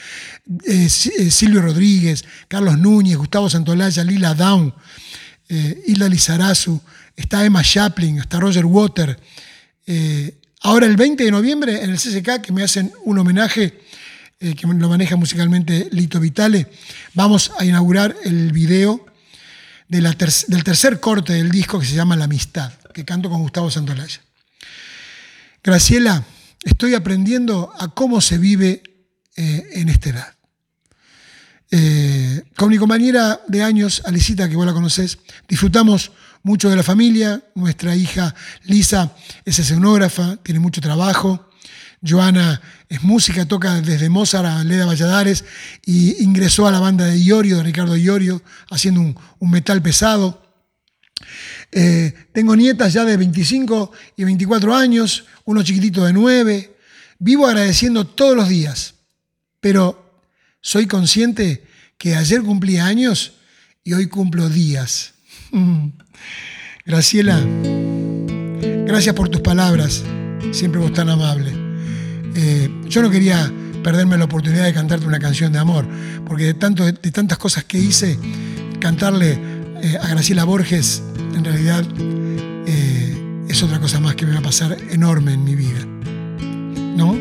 eh, 0.65 0.89
Silvio 0.89 1.63
Rodríguez, 1.63 2.25
Carlos 2.49 2.79
Núñez, 2.79 3.17
Gustavo 3.17 3.49
Santolaya, 3.49 4.05
Lila 4.05 4.35
Down, 4.35 4.75
Hilda 5.87 6.09
Lizarazu, 6.09 6.81
está 7.15 7.45
Emma 7.45 7.63
Chaplin, 7.63 8.19
está 8.19 8.41
Roger 8.41 8.65
Water. 8.65 9.21
ahora 10.63 10.87
el 10.87 10.97
20 10.97 11.25
de 11.25 11.31
noviembre 11.31 11.85
en 11.85 11.91
el 11.91 11.99
CCK, 11.99 12.41
que 12.41 12.53
me 12.53 12.63
hacen 12.63 12.91
un 13.05 13.19
homenaje 13.19 13.83
eh, 14.43 14.57
que 14.57 14.67
lo 14.67 14.89
maneja 14.89 15.15
musicalmente 15.15 15.87
Lito 15.93 16.19
Vitale, 16.19 16.67
vamos 17.15 17.53
a 17.61 17.65
inaugurar 17.65 18.17
el 18.25 18.51
video 18.51 19.07
del 20.01 20.65
tercer 20.65 21.01
corte 21.01 21.35
del 21.35 21.51
disco 21.51 21.79
que 21.79 21.85
se 21.85 21.95
llama 21.95 22.17
La 22.17 22.25
Amistad, 22.25 22.73
que 22.95 23.05
canto 23.05 23.29
con 23.29 23.43
Gustavo 23.43 23.71
Santolaya. 23.71 24.23
Graciela, 25.63 26.25
estoy 26.63 26.95
aprendiendo 26.95 27.71
a 27.79 27.89
cómo 27.89 28.23
se 28.23 28.39
vive 28.39 28.83
eh, 29.37 29.69
en 29.73 29.91
esta 29.91 30.09
edad. 30.09 30.35
Eh, 31.71 32.43
con 32.57 32.71
mi 32.71 32.79
compañera 32.79 33.43
de 33.49 33.63
años, 33.63 34.01
Alicita, 34.07 34.49
que 34.49 34.57
vos 34.57 34.65
la 34.65 34.73
conocés, 34.73 35.19
disfrutamos 35.47 36.13
mucho 36.43 36.71
de 36.71 36.77
la 36.77 36.83
familia. 36.83 37.43
Nuestra 37.55 37.95
hija 37.95 38.35
Lisa 38.65 39.15
es 39.45 39.59
escenógrafa, 39.59 40.39
tiene 40.43 40.59
mucho 40.59 40.81
trabajo. 40.81 41.51
Joana 42.05 42.61
es 42.89 43.03
música, 43.03 43.47
toca 43.47 43.81
desde 43.81 44.09
Mozart 44.09 44.47
a 44.47 44.65
Leda 44.65 44.87
Valladares 44.87 45.45
y 45.87 46.23
ingresó 46.23 46.67
a 46.67 46.73
la 46.73 46.81
banda 46.81 47.07
de 47.07 47.19
Iorio, 47.19 47.59
de 47.59 47.63
Ricardo 47.63 47.97
Iorio, 47.97 48.43
haciendo 48.71 49.01
un, 49.01 49.51
metal 49.51 49.81
pesado. 49.83 50.43
Eh, 51.71 52.13
tengo 52.33 52.57
nietas 52.57 52.93
ya 52.93 53.05
de 53.05 53.17
25 53.17 53.93
y 54.17 54.25
24 54.25 54.75
años, 54.75 55.25
uno 55.45 55.63
chiquitito 55.63 56.05
de 56.05 56.13
9. 56.13 56.77
Vivo 57.19 57.47
agradeciendo 57.47 58.07
todos 58.07 58.37
los 58.37 58.49
días, 58.49 58.95
pero 59.61 60.21
soy 60.61 60.87
consciente 60.87 61.65
que 61.97 62.17
ayer 62.17 62.43
cumplí 62.43 62.79
años 62.79 63.35
y 63.85 63.93
hoy 63.93 64.09
cumplo 64.09 64.49
días. 64.49 65.15
Graciela, 66.85 67.41
gracias 68.85 69.15
por 69.15 69.29
tus 69.29 69.41
palabras, 69.41 70.03
siempre 70.51 70.81
vos 70.81 70.93
tan 70.93 71.09
amable. 71.09 71.62
Eh, 72.35 72.71
yo 72.89 73.03
no 73.03 73.11
quería 73.11 73.51
perderme 73.83 74.17
la 74.17 74.25
oportunidad 74.25 74.65
de 74.65 74.73
cantarte 74.73 75.07
una 75.07 75.19
canción 75.19 75.53
de 75.53 75.59
amor, 75.59 75.87
porque 76.27 76.45
de, 76.45 76.55
tanto, 76.55 76.85
de, 76.85 76.93
tantas 76.93 77.39
cosas 77.39 77.65
que 77.65 77.79
hice, 77.79 78.19
cantarle 78.81 79.39
eh, 79.83 79.99
a 80.01 80.09
Graciela 80.09 80.45
Borges 80.45 81.03
en 81.35 81.45
realidad 81.45 81.85
eh, 82.67 83.47
es 83.49 83.63
otra 83.63 83.81
cosa 83.81 84.01
más 84.01 84.15
que 84.15 84.27
me 84.27 84.33
va 84.33 84.39
a 84.39 84.43
pasar 84.43 84.77
enorme 84.91 85.35
en 85.35 85.45
mi 85.45 85.55
vida. 85.55 85.87
¿No? 86.97 87.17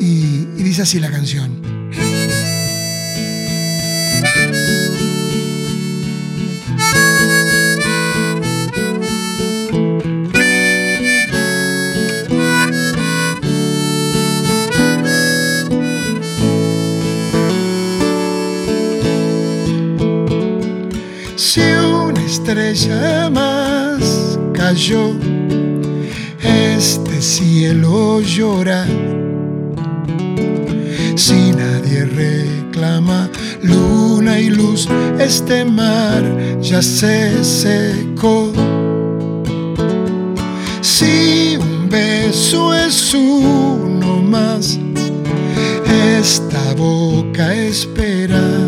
y 0.00 0.62
dice 0.62 0.82
así 0.82 1.00
la 1.00 1.10
canción. 1.10 1.67
De 22.54 22.74
llamas 22.74 24.38
cayó, 24.54 25.12
este 26.42 27.20
cielo 27.20 28.20
llora. 28.22 28.86
Si 31.14 31.52
nadie 31.52 32.06
reclama 32.06 33.28
luna 33.62 34.40
y 34.40 34.48
luz, 34.48 34.88
este 35.18 35.64
mar 35.66 36.24
ya 36.60 36.80
se 36.80 37.44
secó. 37.44 38.50
Si 40.80 41.58
un 41.60 41.88
beso 41.90 42.72
es 42.72 43.12
uno 43.12 44.22
más, 44.22 44.78
esta 46.18 46.74
boca 46.74 47.54
espera. 47.54 48.67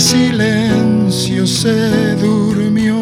Silencio 0.00 1.46
se 1.46 2.16
durmió. 2.16 2.96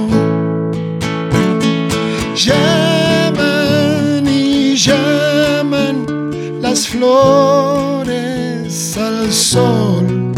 Llaman 2.35 4.27
y 4.27 4.75
llaman 4.77 6.05
las 6.61 6.89
flores 6.89 8.09
al 8.97 9.33
sol. 9.33 10.33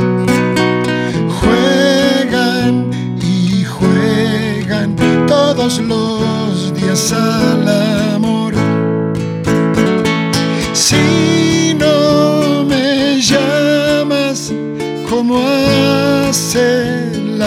Juegan 1.41 2.91
y 3.23 3.65
juegan 3.65 4.95
todos 5.27 5.81
los 5.81 6.75
días 6.75 7.13
al 7.13 7.69
amor. 7.69 8.10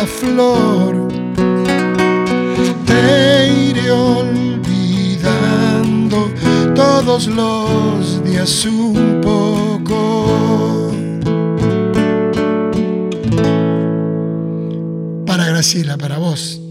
Flor, 0.07 1.07
te 2.85 3.47
iré 3.69 3.91
olvidando 3.91 5.23
todos 6.75 7.27
los 7.27 8.23
días 8.23 8.65
un 8.65 9.21
poco. 9.21 10.91
Para 15.25 15.45
Graciela, 15.45 15.97
para 15.97 16.17
vos. 16.17 16.62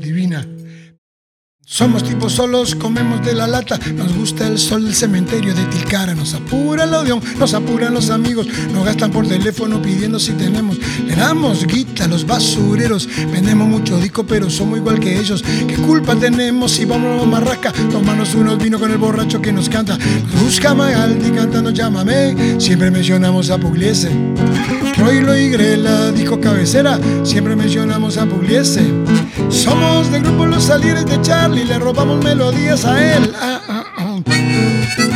Somos 1.73 2.05
tipos 2.05 2.35
solos, 2.35 2.75
comemos 2.75 3.25
de 3.25 3.33
la 3.33 3.47
lata, 3.47 3.81
nos 3.97 4.15
gusta 4.15 4.47
el 4.47 4.59
sol 4.59 4.85
del 4.85 4.95
cementerio 4.95 5.55
de 5.55 5.65
Tilcara, 5.65 6.15
nos 6.15 6.35
apura 6.35 6.85
el 6.85 6.93
odión, 6.93 7.19
nos 7.39 7.55
apuran 7.55 7.95
los 7.95 8.11
amigos, 8.11 8.47
nos 8.75 8.85
gastan 8.85 9.11
por 9.11 9.27
teléfono 9.27 9.81
pidiendo 9.81 10.21
si 10.21 10.33
tenemos, 10.33 10.77
le 11.07 11.17
damos 11.17 11.67
guita 11.67 12.05
a 12.05 12.09
los 12.09 12.27
basureros, 12.27 13.09
vendemos 13.33 13.67
mucho 13.67 13.99
disco 13.99 14.23
pero 14.27 14.51
somos 14.51 14.81
igual 14.81 15.01
que 15.01 15.19
ellos, 15.19 15.43
¿qué 15.67 15.77
culpa 15.77 16.15
tenemos 16.15 16.73
si 16.73 16.85
vamos 16.85 17.23
a 17.23 17.25
Marraca? 17.27 17.73
Tomarnos 17.91 18.35
unos 18.35 18.59
vinos 18.59 18.79
con 18.79 18.91
el 18.91 18.99
borracho 18.99 19.41
que 19.41 19.51
nos 19.51 19.71
canta, 19.71 19.97
busca 20.43 20.75
Magaldi 20.75 21.31
cantando 21.31 21.71
llámame, 21.71 22.61
siempre 22.61 22.91
mencionamos 22.91 23.49
a 23.49 23.57
Pugliese, 23.57 24.11
Troilo 25.03 25.37
y 25.37 25.49
Grela 25.49 26.13
dijo 26.13 26.41
cabecera, 26.41 26.97
siempre 27.25 27.57
mencionamos 27.57 28.19
a 28.19 28.25
Pugliese, 28.25 28.87
somos 29.49 30.13
del 30.13 30.23
grupo 30.23 30.47
Los 30.47 30.63
Salieres 30.63 31.07
de 31.07 31.21
Charlie, 31.23 31.65
le 31.65 31.81
robamos 31.81 32.23
melodías 32.23 32.85
a 32.85 33.17
él. 33.17 33.35
Ah, 33.35 33.61
ah, 33.69 33.85
ah. 33.99 35.12